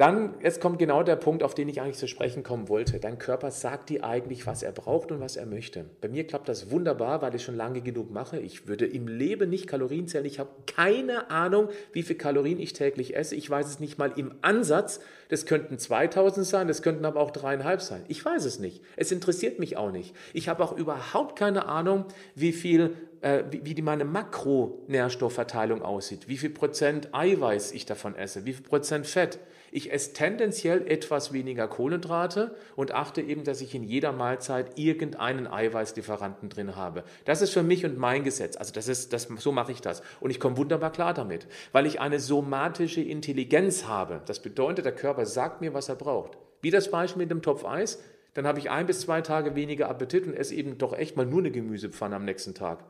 Dann, 0.00 0.32
jetzt 0.42 0.62
kommt 0.62 0.78
genau 0.78 1.02
der 1.02 1.16
Punkt, 1.16 1.42
auf 1.42 1.52
den 1.52 1.68
ich 1.68 1.82
eigentlich 1.82 1.98
zu 1.98 2.08
sprechen 2.08 2.42
kommen 2.42 2.70
wollte. 2.70 2.98
Dein 2.98 3.18
Körper 3.18 3.50
sagt 3.50 3.90
dir 3.90 4.02
eigentlich, 4.02 4.46
was 4.46 4.62
er 4.62 4.72
braucht 4.72 5.12
und 5.12 5.20
was 5.20 5.36
er 5.36 5.44
möchte. 5.44 5.84
Bei 6.00 6.08
mir 6.08 6.26
klappt 6.26 6.48
das 6.48 6.70
wunderbar, 6.70 7.20
weil 7.20 7.34
ich 7.34 7.44
schon 7.44 7.54
lange 7.54 7.82
genug 7.82 8.10
mache. 8.10 8.40
Ich 8.40 8.66
würde 8.66 8.86
im 8.86 9.08
Leben 9.08 9.50
nicht 9.50 9.66
Kalorien 9.66 10.08
zählen. 10.08 10.24
Ich 10.24 10.38
habe 10.38 10.48
keine 10.66 11.30
Ahnung, 11.30 11.68
wie 11.92 12.02
viel 12.02 12.16
Kalorien 12.16 12.58
ich 12.58 12.72
täglich 12.72 13.14
esse. 13.14 13.34
Ich 13.34 13.50
weiß 13.50 13.66
es 13.68 13.78
nicht 13.78 13.98
mal 13.98 14.10
im 14.16 14.32
Ansatz. 14.40 15.00
Das 15.28 15.44
könnten 15.44 15.78
2000 15.78 16.46
sein, 16.46 16.66
das 16.66 16.80
könnten 16.80 17.04
aber 17.04 17.20
auch 17.20 17.30
dreieinhalb 17.30 17.82
sein. 17.82 18.02
Ich 18.08 18.24
weiß 18.24 18.46
es 18.46 18.58
nicht. 18.58 18.80
Es 18.96 19.12
interessiert 19.12 19.58
mich 19.58 19.76
auch 19.76 19.92
nicht. 19.92 20.16
Ich 20.32 20.48
habe 20.48 20.64
auch 20.64 20.72
überhaupt 20.72 21.38
keine 21.38 21.66
Ahnung, 21.66 22.06
wie 22.34 22.52
viel 22.52 22.96
äh, 23.20 23.44
wie, 23.50 23.74
die 23.74 23.82
meine 23.82 24.06
Makronährstoffverteilung 24.06 25.82
aussieht, 25.82 26.26
wie 26.26 26.38
viel 26.38 26.48
Prozent 26.48 27.10
Eiweiß 27.12 27.72
ich 27.72 27.84
davon 27.84 28.14
esse, 28.14 28.46
wie 28.46 28.54
viel 28.54 28.64
Prozent 28.64 29.06
Fett. 29.06 29.38
Ich 29.72 29.92
esse 29.92 30.12
tendenziell 30.12 30.86
etwas 30.86 31.32
weniger 31.32 31.68
Kohlenhydrate 31.68 32.54
und 32.76 32.92
achte 32.92 33.22
eben, 33.22 33.44
dass 33.44 33.60
ich 33.60 33.74
in 33.74 33.84
jeder 33.84 34.12
Mahlzeit 34.12 34.78
irgendeinen 34.78 35.46
Eiweißlieferanten 35.46 36.48
drin 36.48 36.76
habe. 36.76 37.04
Das 37.24 37.42
ist 37.42 37.52
für 37.52 37.62
mich 37.62 37.84
und 37.84 37.98
mein 37.98 38.24
Gesetz. 38.24 38.56
Also 38.56 38.72
das 38.72 38.88
ist, 38.88 39.12
das, 39.12 39.28
so 39.38 39.52
mache 39.52 39.72
ich 39.72 39.80
das. 39.80 40.02
Und 40.20 40.30
ich 40.30 40.40
komme 40.40 40.56
wunderbar 40.56 40.92
klar 40.92 41.14
damit, 41.14 41.46
weil 41.72 41.86
ich 41.86 42.00
eine 42.00 42.18
somatische 42.18 43.00
Intelligenz 43.00 43.86
habe. 43.86 44.22
Das 44.26 44.40
bedeutet, 44.40 44.84
der 44.84 44.94
Körper 44.94 45.26
sagt 45.26 45.60
mir, 45.60 45.74
was 45.74 45.88
er 45.88 45.96
braucht. 45.96 46.38
Wie 46.62 46.70
das 46.70 46.90
Beispiel 46.90 47.22
mit 47.22 47.30
dem 47.30 47.42
Topf 47.42 47.64
Eis. 47.64 48.02
Dann 48.34 48.46
habe 48.46 48.58
ich 48.60 48.70
ein 48.70 48.86
bis 48.86 49.00
zwei 49.00 49.22
Tage 49.22 49.56
weniger 49.56 49.88
Appetit 49.88 50.26
und 50.26 50.34
esse 50.34 50.54
eben 50.54 50.78
doch 50.78 50.92
echt 50.92 51.16
mal 51.16 51.26
nur 51.26 51.40
eine 51.40 51.50
Gemüsepfanne 51.50 52.14
am 52.14 52.24
nächsten 52.24 52.54
Tag 52.54 52.84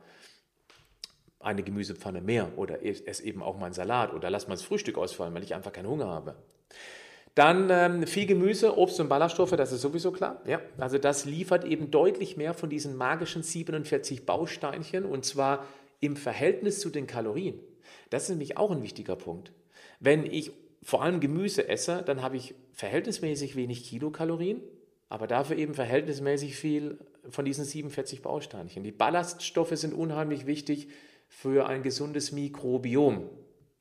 eine 1.43 1.63
Gemüsepfanne 1.63 2.21
mehr 2.21 2.57
oder 2.57 2.85
esse 2.85 3.23
eben 3.23 3.41
auch 3.41 3.57
mal 3.57 3.65
einen 3.65 3.73
Salat 3.73 4.13
oder 4.13 4.29
lass 4.29 4.47
mal 4.47 4.53
das 4.53 4.63
Frühstück 4.63 4.97
ausfallen, 4.97 5.33
weil 5.33 5.43
ich 5.43 5.55
einfach 5.55 5.73
keinen 5.73 5.87
Hunger 5.87 6.07
habe. 6.07 6.35
Dann 7.35 7.69
ähm, 7.69 8.07
viel 8.07 8.25
Gemüse, 8.25 8.77
Obst 8.77 8.99
und 8.99 9.07
Ballaststoffe, 9.07 9.51
das 9.51 9.71
ist 9.71 9.81
sowieso 9.81 10.11
klar. 10.11 10.41
Ja, 10.45 10.59
also 10.77 10.97
das 10.97 11.25
liefert 11.25 11.63
eben 11.63 11.89
deutlich 11.89 12.35
mehr 12.35 12.53
von 12.53 12.69
diesen 12.69 12.97
magischen 12.97 13.41
47 13.41 14.25
Bausteinchen 14.25 15.05
und 15.05 15.23
zwar 15.23 15.65
im 16.01 16.17
Verhältnis 16.17 16.79
zu 16.81 16.89
den 16.89 17.07
Kalorien. 17.07 17.59
Das 18.09 18.23
ist 18.23 18.29
nämlich 18.29 18.57
auch 18.57 18.71
ein 18.71 18.83
wichtiger 18.83 19.15
Punkt. 19.15 19.53
Wenn 19.99 20.25
ich 20.25 20.51
vor 20.83 21.03
allem 21.03 21.19
Gemüse 21.19 21.69
esse, 21.69 22.03
dann 22.03 22.21
habe 22.21 22.35
ich 22.35 22.55
verhältnismäßig 22.73 23.55
wenig 23.55 23.83
Kilokalorien, 23.85 24.61
aber 25.07 25.27
dafür 25.27 25.57
eben 25.57 25.73
verhältnismäßig 25.73 26.55
viel 26.55 26.97
von 27.29 27.45
diesen 27.45 27.63
47 27.63 28.21
Bausteinchen. 28.21 28.83
Die 28.83 28.91
Ballaststoffe 28.91 29.77
sind 29.77 29.93
unheimlich 29.93 30.47
wichtig 30.47 30.89
für 31.29 31.67
ein 31.67 31.83
gesundes 31.83 32.31
Mikrobiom. 32.31 33.29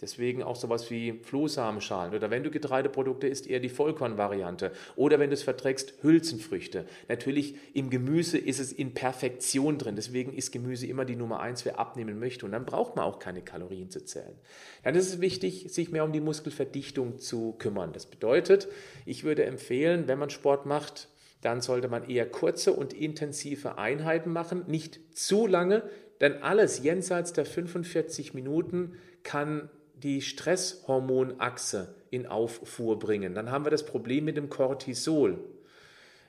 Deswegen 0.01 0.43
auch 0.43 0.57
sowas 0.57 0.91
wie 0.91 1.21
Flohsamenschalen 1.23 2.15
oder 2.15 2.31
wenn 2.31 2.43
du 2.43 2.51
Getreideprodukte 2.51 3.27
isst, 3.27 3.47
eher 3.47 3.61
die 3.61 3.69
Vollkornvariante 3.69 4.73
oder 4.97 5.19
wenn 5.19 5.31
du 5.31 5.35
es 5.35 5.43
verträgst, 5.43 5.95
Hülsenfrüchte. 6.03 6.87
Natürlich 7.09 7.55
im 7.75 7.91
Gemüse 7.91 8.39
ist 8.39 8.61
es 8.61 8.73
in 8.73 8.95
Perfektion 8.95 9.79
drin, 9.79 9.97
deswegen 9.97 10.33
ist 10.33 10.53
Gemüse 10.53 10.87
immer 10.87 11.05
die 11.05 11.17
Nummer 11.17 11.41
eins, 11.41 11.65
wer 11.65 11.79
abnehmen 11.79 12.19
möchte 12.19 12.47
und 12.47 12.53
dann 12.53 12.65
braucht 12.65 12.97
man 12.97 13.05
auch 13.05 13.19
keine 13.19 13.43
Kalorien 13.43 13.91
zu 13.91 14.05
zählen. 14.05 14.35
Dann 14.83 14.95
ist 14.95 15.09
es 15.09 15.21
wichtig, 15.21 15.67
sich 15.69 15.91
mehr 15.91 16.05
um 16.05 16.13
die 16.13 16.21
Muskelverdichtung 16.21 17.19
zu 17.19 17.53
kümmern. 17.59 17.93
Das 17.93 18.07
bedeutet, 18.07 18.69
ich 19.05 19.25
würde 19.25 19.45
empfehlen, 19.45 20.09
wenn 20.09 20.19
man 20.19 20.31
Sport 20.31 20.67
macht, 20.67 21.09
dann 21.43 21.61
sollte 21.61 21.89
man 21.89 22.09
eher 22.09 22.29
kurze 22.29 22.73
und 22.73 22.93
intensive 22.93 23.79
Einheiten 23.79 24.31
machen, 24.33 24.65
nicht 24.67 25.01
zu 25.17 25.47
lange, 25.47 25.83
denn 26.21 26.43
alles 26.43 26.83
jenseits 26.83 27.33
der 27.33 27.47
45 27.47 28.35
Minuten 28.35 28.95
kann 29.23 29.71
die 30.03 30.23
Stresshormonachse 30.23 31.95
in 32.11 32.27
Auffuhr 32.27 32.99
bringen. 32.99 33.35
Dann 33.35 33.51
haben 33.51 33.65
wir 33.65 33.71
das 33.71 33.87
Problem 33.87 34.25
mit 34.25 34.37
dem 34.37 34.49
Cortisol. 34.49 35.39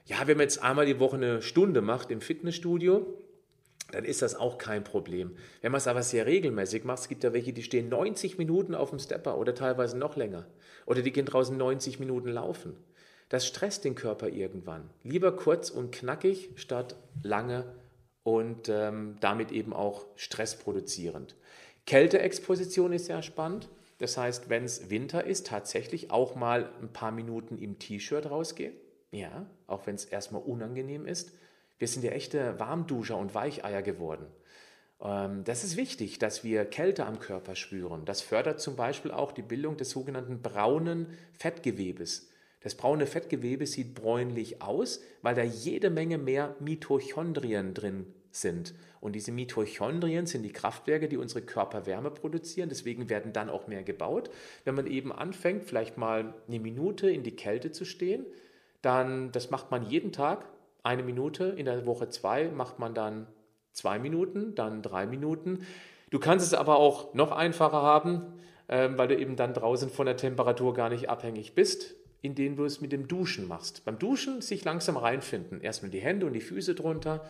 Ja, 0.06 0.28
wenn 0.28 0.38
man 0.38 0.46
jetzt 0.46 0.62
einmal 0.62 0.86
die 0.86 1.00
Woche 1.00 1.16
eine 1.16 1.42
Stunde 1.42 1.82
macht 1.82 2.12
im 2.12 2.22
Fitnessstudio, 2.22 3.06
dann 3.92 4.06
ist 4.06 4.22
das 4.22 4.36
auch 4.36 4.58
kein 4.58 4.84
Problem. 4.84 5.36
Wenn 5.62 5.72
man 5.72 5.80
es 5.80 5.88
aber 5.88 6.04
sehr 6.04 6.26
regelmäßig 6.26 6.84
macht, 6.84 7.00
es 7.00 7.10
gibt 7.10 7.24
ja 7.24 7.34
welche, 7.34 7.54
die 7.54 7.64
stehen 7.64 7.90
90 7.90 8.38
Minuten 8.38 8.74
auf 8.74 8.90
dem 8.90 9.00
Stepper 9.00 9.38
oder 9.38 9.54
teilweise 9.54 9.98
noch 9.98 10.16
länger. 10.16 10.48
Oder 10.86 11.02
die 11.02 11.12
gehen 11.12 11.26
draußen 11.26 11.56
90 11.56 12.00
Minuten 12.00 12.30
laufen. 12.30 12.76
Das 13.30 13.46
stresst 13.46 13.86
den 13.86 13.96
Körper 13.96 14.30
irgendwann. 14.30 14.90
Lieber 15.04 15.36
kurz 15.36 15.70
und 15.70 15.92
knackig 15.92 16.50
statt 16.56 16.96
lange 17.24 17.66
und 18.24 18.70
ähm, 18.70 19.18
damit 19.20 19.52
eben 19.52 19.74
auch 19.74 20.06
stressproduzierend. 20.16 21.36
Kälteexposition 21.86 22.94
ist 22.94 23.06
sehr 23.06 23.24
spannend. 23.24 23.70
Das 23.98 24.18
heißt, 24.18 24.50
wenn 24.50 24.64
es 24.64 24.90
Winter 24.90 25.24
ist, 25.26 25.48
tatsächlich 25.48 26.10
auch 26.10 26.36
mal 26.36 26.72
ein 26.82 26.92
paar 26.92 27.12
Minuten 27.12 27.58
im 27.58 27.78
T-Shirt 27.78 28.30
rausgehen. 28.30 28.74
Ja, 29.12 29.46
auch 29.68 29.86
wenn 29.86 29.96
es 29.96 30.06
erstmal 30.06 30.42
unangenehm 30.42 31.06
ist. 31.06 31.34
Wir 31.78 31.88
sind 31.88 32.04
ja 32.04 32.12
echte 32.12 32.60
Warmduscher 32.60 33.18
und 33.18 33.36
Weicheier 33.36 33.82
geworden. 33.82 34.26
Ähm, 35.02 35.44
das 35.44 35.64
ist 35.64 35.78
wichtig, 35.78 36.20
dass 36.20 36.44
wir 36.44 36.66
Kälte 36.66 37.06
am 37.06 37.20
Körper 37.20 37.56
spüren. 37.56 38.06
Das 38.06 38.22
fördert 38.22 38.62
zum 38.62 38.76
Beispiel 38.76 39.12
auch 39.12 39.32
die 39.32 39.42
Bildung 39.42 39.78
des 39.78 39.90
sogenannten 39.90 40.42
braunen 40.42 41.08
Fettgewebes. 41.34 42.30
Das 42.62 42.76
braune 42.76 43.08
Fettgewebe 43.08 43.66
sieht 43.66 43.96
bräunlich 43.96 44.62
aus, 44.62 45.02
weil 45.22 45.36
da 45.36 45.44
jede 45.44 45.90
Menge 45.90 46.18
mehr 46.18 46.56
Mitochondrien 46.60 47.74
drin 47.74 48.14
sind. 48.32 48.74
Und 49.00 49.14
diese 49.14 49.32
Mitochondrien 49.32 50.26
sind 50.26 50.44
die 50.44 50.52
Kraftwerke, 50.52 51.08
die 51.08 51.18
unsere 51.18 51.42
Körperwärme 51.42 52.12
produzieren. 52.12 52.70
Deswegen 52.70 53.10
werden 53.10 53.34
dann 53.34 53.50
auch 53.50 53.68
mehr 53.68 53.84
gebaut. 53.84 54.30
Wenn 54.64 54.76
man 54.76 54.88
eben 54.88 55.12
anfängt, 55.12 55.66
vielleicht 55.66 55.98
mal 55.98 56.34
eine 56.48 56.60
Minute 56.60 57.10
in 57.10 57.24
die 57.24 57.36
Kälte 57.36 57.72
zu 57.72 57.86
stehen, 57.86 58.26
dann, 58.82 59.32
das 59.32 59.50
macht 59.50 59.72
man 59.72 59.84
jeden 59.84 60.12
Tag, 60.12 60.46
eine 60.84 61.04
Minute. 61.04 61.46
In 61.46 61.66
der 61.66 61.86
Woche 61.86 62.10
zwei 62.10 62.48
macht 62.50 62.80
man 62.80 62.94
dann 62.94 63.28
zwei 63.72 64.00
Minuten, 64.00 64.56
dann 64.56 64.82
drei 64.82 65.06
Minuten. 65.06 65.66
Du 66.10 66.20
kannst 66.20 66.46
es 66.46 66.54
aber 66.54 66.78
auch 66.78 67.14
noch 67.14 67.32
einfacher 67.32 67.82
haben, 67.82 68.34
ähm, 68.70 68.98
weil 68.98 69.08
du 69.08 69.18
eben 69.18 69.36
dann 69.36 69.54
draußen 69.54 69.90
von 69.90 70.06
der 70.06 70.18
Temperatur 70.18 70.74
gar 70.74 70.90
nicht 70.90 71.10
abhängig 71.10 71.54
bist 71.54 71.96
indem 72.22 72.56
du 72.56 72.66
es 72.66 72.82
mit 72.82 72.92
dem 72.92 73.08
Duschen 73.08 73.48
machst. 73.48 73.84
Beim 73.84 73.98
Duschen 73.98 74.42
sich 74.42 74.64
langsam 74.64 74.96
reinfinden. 74.98 75.62
Erstmal 75.62 75.92
die 75.92 76.00
Hände 76.00 76.26
und 76.26 76.34
die 76.34 76.42
Füße 76.42 76.76
drunter 76.76 77.26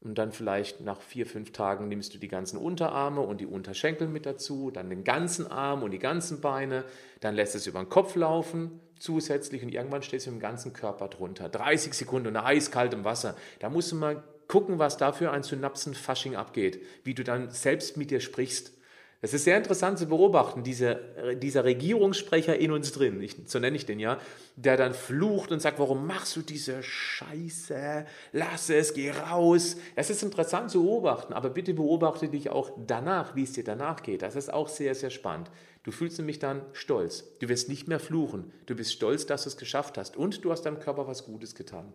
und 0.00 0.16
dann 0.16 0.30
vielleicht 0.30 0.80
nach 0.80 1.00
vier, 1.00 1.26
fünf 1.26 1.52
Tagen 1.52 1.88
nimmst 1.88 2.14
du 2.14 2.18
die 2.18 2.28
ganzen 2.28 2.56
Unterarme 2.56 3.20
und 3.20 3.40
die 3.40 3.46
Unterschenkel 3.46 4.06
mit 4.06 4.26
dazu, 4.26 4.70
dann 4.70 4.90
den 4.90 5.02
ganzen 5.02 5.50
Arm 5.50 5.82
und 5.82 5.90
die 5.90 5.98
ganzen 5.98 6.40
Beine, 6.40 6.84
dann 7.20 7.34
lässt 7.34 7.54
es 7.56 7.66
über 7.66 7.80
den 7.80 7.88
Kopf 7.88 8.14
laufen 8.14 8.80
zusätzlich 8.98 9.62
und 9.62 9.72
irgendwann 9.72 10.02
stehst 10.02 10.26
du 10.26 10.30
im 10.30 10.40
ganzen 10.40 10.72
Körper 10.72 11.08
drunter. 11.08 11.48
30 11.48 11.94
Sekunden 11.94 12.28
unter 12.28 12.44
eiskaltem 12.44 13.04
Wasser. 13.04 13.36
Da 13.60 13.70
musst 13.70 13.92
du 13.92 13.96
mal 13.96 14.22
gucken, 14.46 14.78
was 14.78 14.96
da 14.96 15.12
für 15.12 15.30
ein 15.30 15.42
Synapsenfasching 15.42 16.36
abgeht, 16.36 16.82
wie 17.04 17.14
du 17.14 17.22
dann 17.22 17.50
selbst 17.50 17.96
mit 17.96 18.10
dir 18.10 18.20
sprichst 18.20 18.77
es 19.20 19.34
ist 19.34 19.44
sehr 19.44 19.56
interessant 19.56 19.98
zu 19.98 20.06
beobachten, 20.06 20.62
diese, 20.62 21.00
dieser 21.42 21.64
Regierungssprecher 21.64 22.56
in 22.56 22.70
uns 22.70 22.92
drin, 22.92 23.20
ich, 23.20 23.34
so 23.46 23.58
nenne 23.58 23.76
ich 23.76 23.84
den 23.84 23.98
ja, 23.98 24.18
der 24.54 24.76
dann 24.76 24.94
flucht 24.94 25.50
und 25.50 25.60
sagt, 25.60 25.80
warum 25.80 26.06
machst 26.06 26.36
du 26.36 26.42
diese 26.42 26.84
Scheiße? 26.84 28.06
Lass 28.32 28.70
es, 28.70 28.94
geh 28.94 29.10
raus. 29.10 29.76
Es 29.96 30.10
ist 30.10 30.22
interessant 30.22 30.70
zu 30.70 30.84
beobachten, 30.84 31.32
aber 31.32 31.50
bitte 31.50 31.74
beobachte 31.74 32.28
dich 32.28 32.50
auch 32.50 32.70
danach, 32.86 33.34
wie 33.34 33.42
es 33.42 33.52
dir 33.52 33.64
danach 33.64 34.04
geht. 34.04 34.22
Das 34.22 34.36
ist 34.36 34.52
auch 34.52 34.68
sehr, 34.68 34.94
sehr 34.94 35.10
spannend. 35.10 35.50
Du 35.82 35.90
fühlst 35.90 36.18
nämlich 36.18 36.38
dann 36.38 36.62
stolz. 36.72 37.24
Du 37.40 37.48
wirst 37.48 37.68
nicht 37.68 37.88
mehr 37.88 37.98
fluchen. 37.98 38.52
Du 38.66 38.76
bist 38.76 38.92
stolz, 38.92 39.26
dass 39.26 39.44
du 39.44 39.48
es 39.48 39.56
geschafft 39.56 39.98
hast 39.98 40.16
und 40.16 40.44
du 40.44 40.52
hast 40.52 40.62
deinem 40.62 40.78
Körper 40.78 41.08
was 41.08 41.24
Gutes 41.24 41.56
getan. 41.56 41.92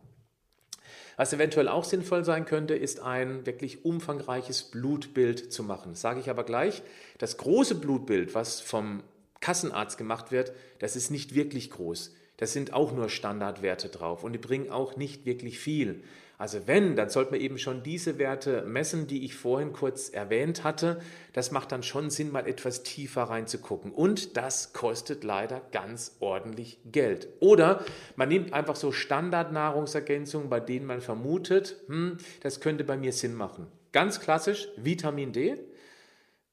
Was 1.17 1.33
eventuell 1.33 1.67
auch 1.67 1.83
sinnvoll 1.83 2.25
sein 2.25 2.45
könnte, 2.45 2.75
ist 2.75 2.99
ein 2.99 3.45
wirklich 3.45 3.85
umfangreiches 3.85 4.63
Blutbild 4.63 5.51
zu 5.51 5.63
machen. 5.63 5.91
Das 5.91 6.01
sage 6.01 6.19
ich 6.19 6.29
aber 6.29 6.43
gleich. 6.43 6.81
Das 7.17 7.37
große 7.37 7.75
Blutbild, 7.75 8.33
was 8.33 8.61
vom 8.61 9.03
Kassenarzt 9.39 9.97
gemacht 9.97 10.31
wird, 10.31 10.53
das 10.79 10.95
ist 10.95 11.11
nicht 11.11 11.35
wirklich 11.35 11.69
groß. 11.69 12.15
Das 12.37 12.53
sind 12.53 12.73
auch 12.73 12.91
nur 12.93 13.09
Standardwerte 13.09 13.89
drauf 13.89 14.23
und 14.23 14.33
die 14.33 14.39
bringen 14.39 14.71
auch 14.71 14.95
nicht 14.95 15.25
wirklich 15.25 15.59
viel. 15.59 16.03
Also 16.43 16.67
wenn, 16.67 16.97
dann 16.97 17.07
sollte 17.07 17.31
man 17.31 17.39
eben 17.39 17.57
schon 17.57 17.83
diese 17.83 18.19
Werte 18.19 18.63
messen, 18.63 19.07
die 19.07 19.23
ich 19.23 19.33
vorhin 19.33 19.71
kurz 19.71 20.09
erwähnt 20.09 20.65
hatte. 20.65 20.99
Das 21.31 21.51
macht 21.51 21.71
dann 21.71 21.83
schon 21.83 22.09
Sinn, 22.09 22.33
mal 22.33 22.45
etwas 22.45 22.83
tiefer 22.83 23.23
reinzugucken. 23.23 23.93
Und 23.93 24.35
das 24.35 24.73
kostet 24.73 25.23
leider 25.23 25.61
ganz 25.71 26.17
ordentlich 26.19 26.79
Geld. 26.83 27.29
Oder 27.39 27.85
man 28.17 28.27
nimmt 28.27 28.51
einfach 28.51 28.75
so 28.75 28.91
Standardnahrungsergänzungen, 28.91 30.49
bei 30.49 30.59
denen 30.59 30.85
man 30.85 30.99
vermutet, 30.99 31.77
hm, 31.87 32.17
das 32.41 32.59
könnte 32.59 32.83
bei 32.83 32.97
mir 32.97 33.13
Sinn 33.13 33.35
machen. 33.35 33.67
Ganz 33.93 34.19
klassisch 34.19 34.67
Vitamin 34.75 35.31
D. 35.31 35.57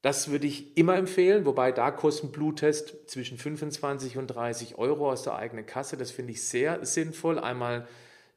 Das 0.02 0.30
würde 0.30 0.46
ich 0.46 0.76
immer 0.76 0.94
empfehlen, 0.94 1.46
wobei 1.46 1.72
da 1.72 1.90
kostet 1.90 2.26
ein 2.26 2.30
Bluttest 2.30 3.10
zwischen 3.10 3.38
25 3.38 4.18
und 4.18 4.28
30 4.28 4.78
Euro 4.78 5.10
aus 5.10 5.24
der 5.24 5.34
eigenen 5.34 5.66
Kasse. 5.66 5.96
Das 5.96 6.12
finde 6.12 6.30
ich 6.30 6.44
sehr 6.44 6.86
sinnvoll. 6.86 7.40
Einmal 7.40 7.88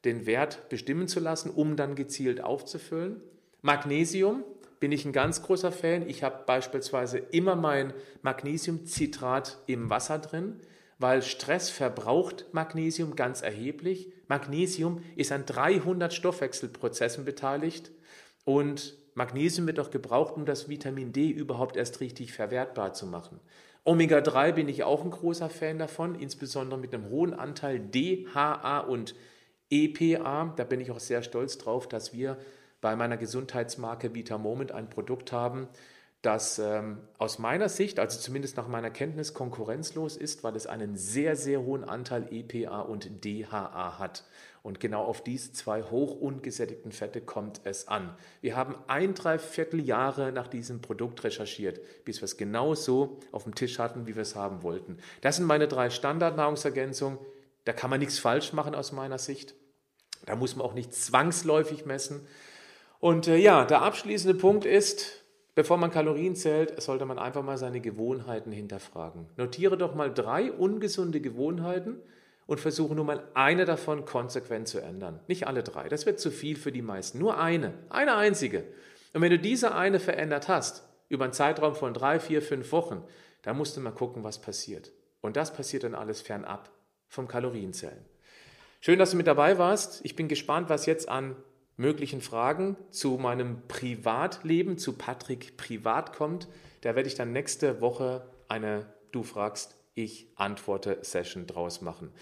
den 0.04 0.26
Wert 0.26 0.68
bestimmen 0.68 1.08
zu 1.08 1.20
lassen, 1.20 1.50
um 1.50 1.76
dann 1.76 1.94
gezielt 1.94 2.42
aufzufüllen. 2.42 3.20
Magnesium 3.62 4.44
bin 4.80 4.92
ich 4.92 5.04
ein 5.04 5.12
ganz 5.12 5.42
großer 5.42 5.72
Fan. 5.72 6.08
Ich 6.08 6.22
habe 6.22 6.44
beispielsweise 6.46 7.18
immer 7.18 7.56
mein 7.56 7.94
Magnesiumcitrat 8.22 9.58
im 9.66 9.88
Wasser 9.88 10.18
drin, 10.18 10.60
weil 10.98 11.22
Stress 11.22 11.70
verbraucht 11.70 12.46
Magnesium 12.52 13.16
ganz 13.16 13.40
erheblich. 13.40 14.12
Magnesium 14.28 15.02
ist 15.16 15.32
an 15.32 15.46
300 15.46 16.12
Stoffwechselprozessen 16.12 17.24
beteiligt 17.24 17.92
und 18.44 18.98
Magnesium 19.14 19.66
wird 19.66 19.80
auch 19.80 19.90
gebraucht, 19.90 20.34
um 20.36 20.44
das 20.44 20.68
Vitamin 20.68 21.12
D 21.12 21.30
überhaupt 21.30 21.76
erst 21.76 22.00
richtig 22.00 22.32
verwertbar 22.32 22.92
zu 22.92 23.06
machen. 23.06 23.40
Omega-3 23.84 24.52
bin 24.52 24.68
ich 24.68 24.82
auch 24.82 25.04
ein 25.04 25.10
großer 25.10 25.50
Fan 25.50 25.78
davon, 25.78 26.14
insbesondere 26.14 26.80
mit 26.80 26.94
einem 26.94 27.08
hohen 27.10 27.34
Anteil 27.34 27.78
DHA 27.78 28.80
und 28.80 29.14
EPA. 29.74 30.54
Da 30.56 30.64
bin 30.64 30.80
ich 30.80 30.90
auch 30.90 31.00
sehr 31.00 31.22
stolz 31.22 31.58
drauf, 31.58 31.88
dass 31.88 32.12
wir 32.12 32.38
bei 32.80 32.96
meiner 32.96 33.16
Gesundheitsmarke 33.16 34.14
Vita 34.14 34.38
Moment 34.38 34.72
ein 34.72 34.90
Produkt 34.90 35.32
haben, 35.32 35.68
das 36.20 36.58
ähm, 36.58 36.98
aus 37.18 37.38
meiner 37.38 37.68
Sicht, 37.68 37.98
also 37.98 38.18
zumindest 38.18 38.56
nach 38.56 38.68
meiner 38.68 38.90
Kenntnis, 38.90 39.34
konkurrenzlos 39.34 40.16
ist, 40.16 40.42
weil 40.42 40.56
es 40.56 40.66
einen 40.66 40.96
sehr, 40.96 41.36
sehr 41.36 41.62
hohen 41.62 41.84
Anteil 41.84 42.28
EPA 42.30 42.80
und 42.80 43.24
DHA 43.24 43.98
hat. 43.98 44.24
Und 44.62 44.80
genau 44.80 45.04
auf 45.04 45.22
diese 45.22 45.52
zwei 45.52 45.82
hoch 45.82 46.18
ungesättigten 46.18 46.92
Fette 46.92 47.20
kommt 47.20 47.60
es 47.64 47.88
an. 47.88 48.14
Wir 48.40 48.56
haben 48.56 48.74
ein 48.86 49.14
Dreiviertel 49.14 49.80
Jahre 49.80 50.32
nach 50.32 50.48
diesem 50.48 50.80
Produkt 50.80 51.24
recherchiert, 51.24 51.80
bis 52.06 52.22
wir 52.22 52.24
es 52.24 52.38
genau 52.38 52.74
so 52.74 53.18
auf 53.30 53.44
dem 53.44 53.54
Tisch 53.54 53.78
hatten, 53.78 54.06
wie 54.06 54.14
wir 54.14 54.22
es 54.22 54.36
haben 54.36 54.62
wollten. 54.62 54.96
Das 55.20 55.36
sind 55.36 55.44
meine 55.44 55.68
drei 55.68 55.90
Standardnahrungsergänzungen. 55.90 57.18
Da 57.66 57.74
kann 57.74 57.90
man 57.90 58.00
nichts 58.00 58.18
falsch 58.18 58.54
machen 58.54 58.74
aus 58.74 58.92
meiner 58.92 59.18
Sicht. 59.18 59.54
Da 60.26 60.36
muss 60.36 60.56
man 60.56 60.66
auch 60.66 60.74
nicht 60.74 60.94
zwangsläufig 60.94 61.86
messen. 61.86 62.26
Und 63.00 63.28
äh, 63.28 63.36
ja, 63.36 63.64
der 63.64 63.82
abschließende 63.82 64.38
Punkt 64.38 64.64
ist, 64.64 65.24
Bevor 65.56 65.76
man 65.76 65.92
Kalorien 65.92 66.34
zählt, 66.34 66.82
sollte 66.82 67.04
man 67.04 67.18
einfach 67.18 67.44
mal 67.44 67.58
seine 67.58 67.80
Gewohnheiten 67.80 68.50
hinterfragen. 68.50 69.28
Notiere 69.36 69.78
doch 69.78 69.94
mal 69.94 70.12
drei 70.12 70.50
ungesunde 70.50 71.20
Gewohnheiten 71.20 72.00
und 72.46 72.58
versuche 72.58 72.94
nur 72.94 73.04
mal 73.04 73.28
eine 73.34 73.64
davon 73.64 74.04
konsequent 74.04 74.66
zu 74.66 74.80
ändern. 74.80 75.20
Nicht 75.28 75.46
alle 75.46 75.62
drei, 75.62 75.88
das 75.88 76.06
wird 76.06 76.18
zu 76.18 76.32
viel 76.32 76.56
für 76.56 76.72
die 76.72 76.82
meisten. 76.82 77.18
Nur 77.18 77.38
eine, 77.38 77.72
eine 77.88 78.16
einzige. 78.16 78.64
Und 79.12 79.22
wenn 79.22 79.30
du 79.30 79.38
diese 79.38 79.76
eine 79.76 80.00
verändert 80.00 80.48
hast, 80.48 80.88
über 81.08 81.24
einen 81.24 81.32
Zeitraum 81.32 81.76
von 81.76 81.94
drei, 81.94 82.18
vier, 82.18 82.42
fünf 82.42 82.72
Wochen, 82.72 83.04
dann 83.42 83.56
musst 83.56 83.76
du 83.76 83.80
mal 83.80 83.92
gucken, 83.92 84.24
was 84.24 84.40
passiert. 84.40 84.90
Und 85.20 85.36
das 85.36 85.52
passiert 85.52 85.84
dann 85.84 85.94
alles 85.94 86.20
fernab 86.20 86.68
vom 87.06 87.28
Kalorienzählen. 87.28 88.04
Schön, 88.86 88.98
dass 88.98 89.12
du 89.12 89.16
mit 89.16 89.26
dabei 89.26 89.56
warst. 89.56 90.04
Ich 90.04 90.14
bin 90.14 90.28
gespannt, 90.28 90.68
was 90.68 90.84
jetzt 90.84 91.08
an 91.08 91.36
möglichen 91.78 92.20
Fragen 92.20 92.76
zu 92.90 93.12
meinem 93.12 93.62
Privatleben, 93.66 94.76
zu 94.76 94.92
Patrick 94.92 95.56
privat 95.56 96.12
kommt. 96.12 96.48
Da 96.82 96.94
werde 96.94 97.08
ich 97.08 97.14
dann 97.14 97.32
nächste 97.32 97.80
Woche 97.80 98.28
eine 98.46 98.84
Du 99.10 99.22
fragst, 99.22 99.74
ich 99.94 100.26
antworte 100.34 100.98
Session 101.00 101.46
draus 101.46 101.80
machen. 101.80 102.12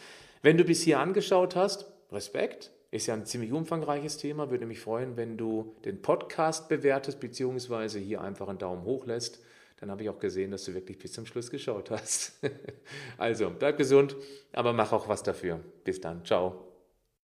Wenn 0.41 0.57
du 0.57 0.63
bis 0.63 0.83
hier 0.83 1.01
angeschaut 1.01 1.57
hast, 1.57 1.87
Respekt, 2.13 2.71
ist 2.93 3.09
ja 3.09 3.15
ein 3.15 3.27
ziemlich 3.27 3.51
umfangreiches 3.51 4.19
Thema. 4.19 4.53
Würde 4.53 4.67
mich 4.67 4.79
freuen, 4.79 5.17
wenn 5.17 5.37
du 5.37 5.75
den 5.85 6.01
Podcast 6.01 6.69
bewertest, 6.69 7.19
beziehungsweise 7.19 7.99
hier 7.99 8.21
einfach 8.21 8.47
einen 8.47 8.59
Daumen 8.59 8.85
hoch 8.85 9.05
lässt. 9.05 9.41
Dann 9.83 9.91
habe 9.91 10.05
ich 10.05 10.09
auch 10.09 10.19
gesehen, 10.21 10.53
dass 10.53 10.63
du 10.63 10.75
wirklich 10.75 10.97
bis 10.97 11.13
zum 11.13 11.27
Schluss 11.27 11.51
geschaut 11.51 11.91
hast. 11.91 12.35
also, 13.19 13.51
bleib 13.51 13.77
gesund, 13.77 14.15
aber 14.53 14.73
mach 14.73 14.93
auch 14.93 15.09
was 15.09 15.25
dafür. 15.25 15.59
Bis 15.83 16.01
dann. 16.01 16.25
Ciao. 16.25 16.72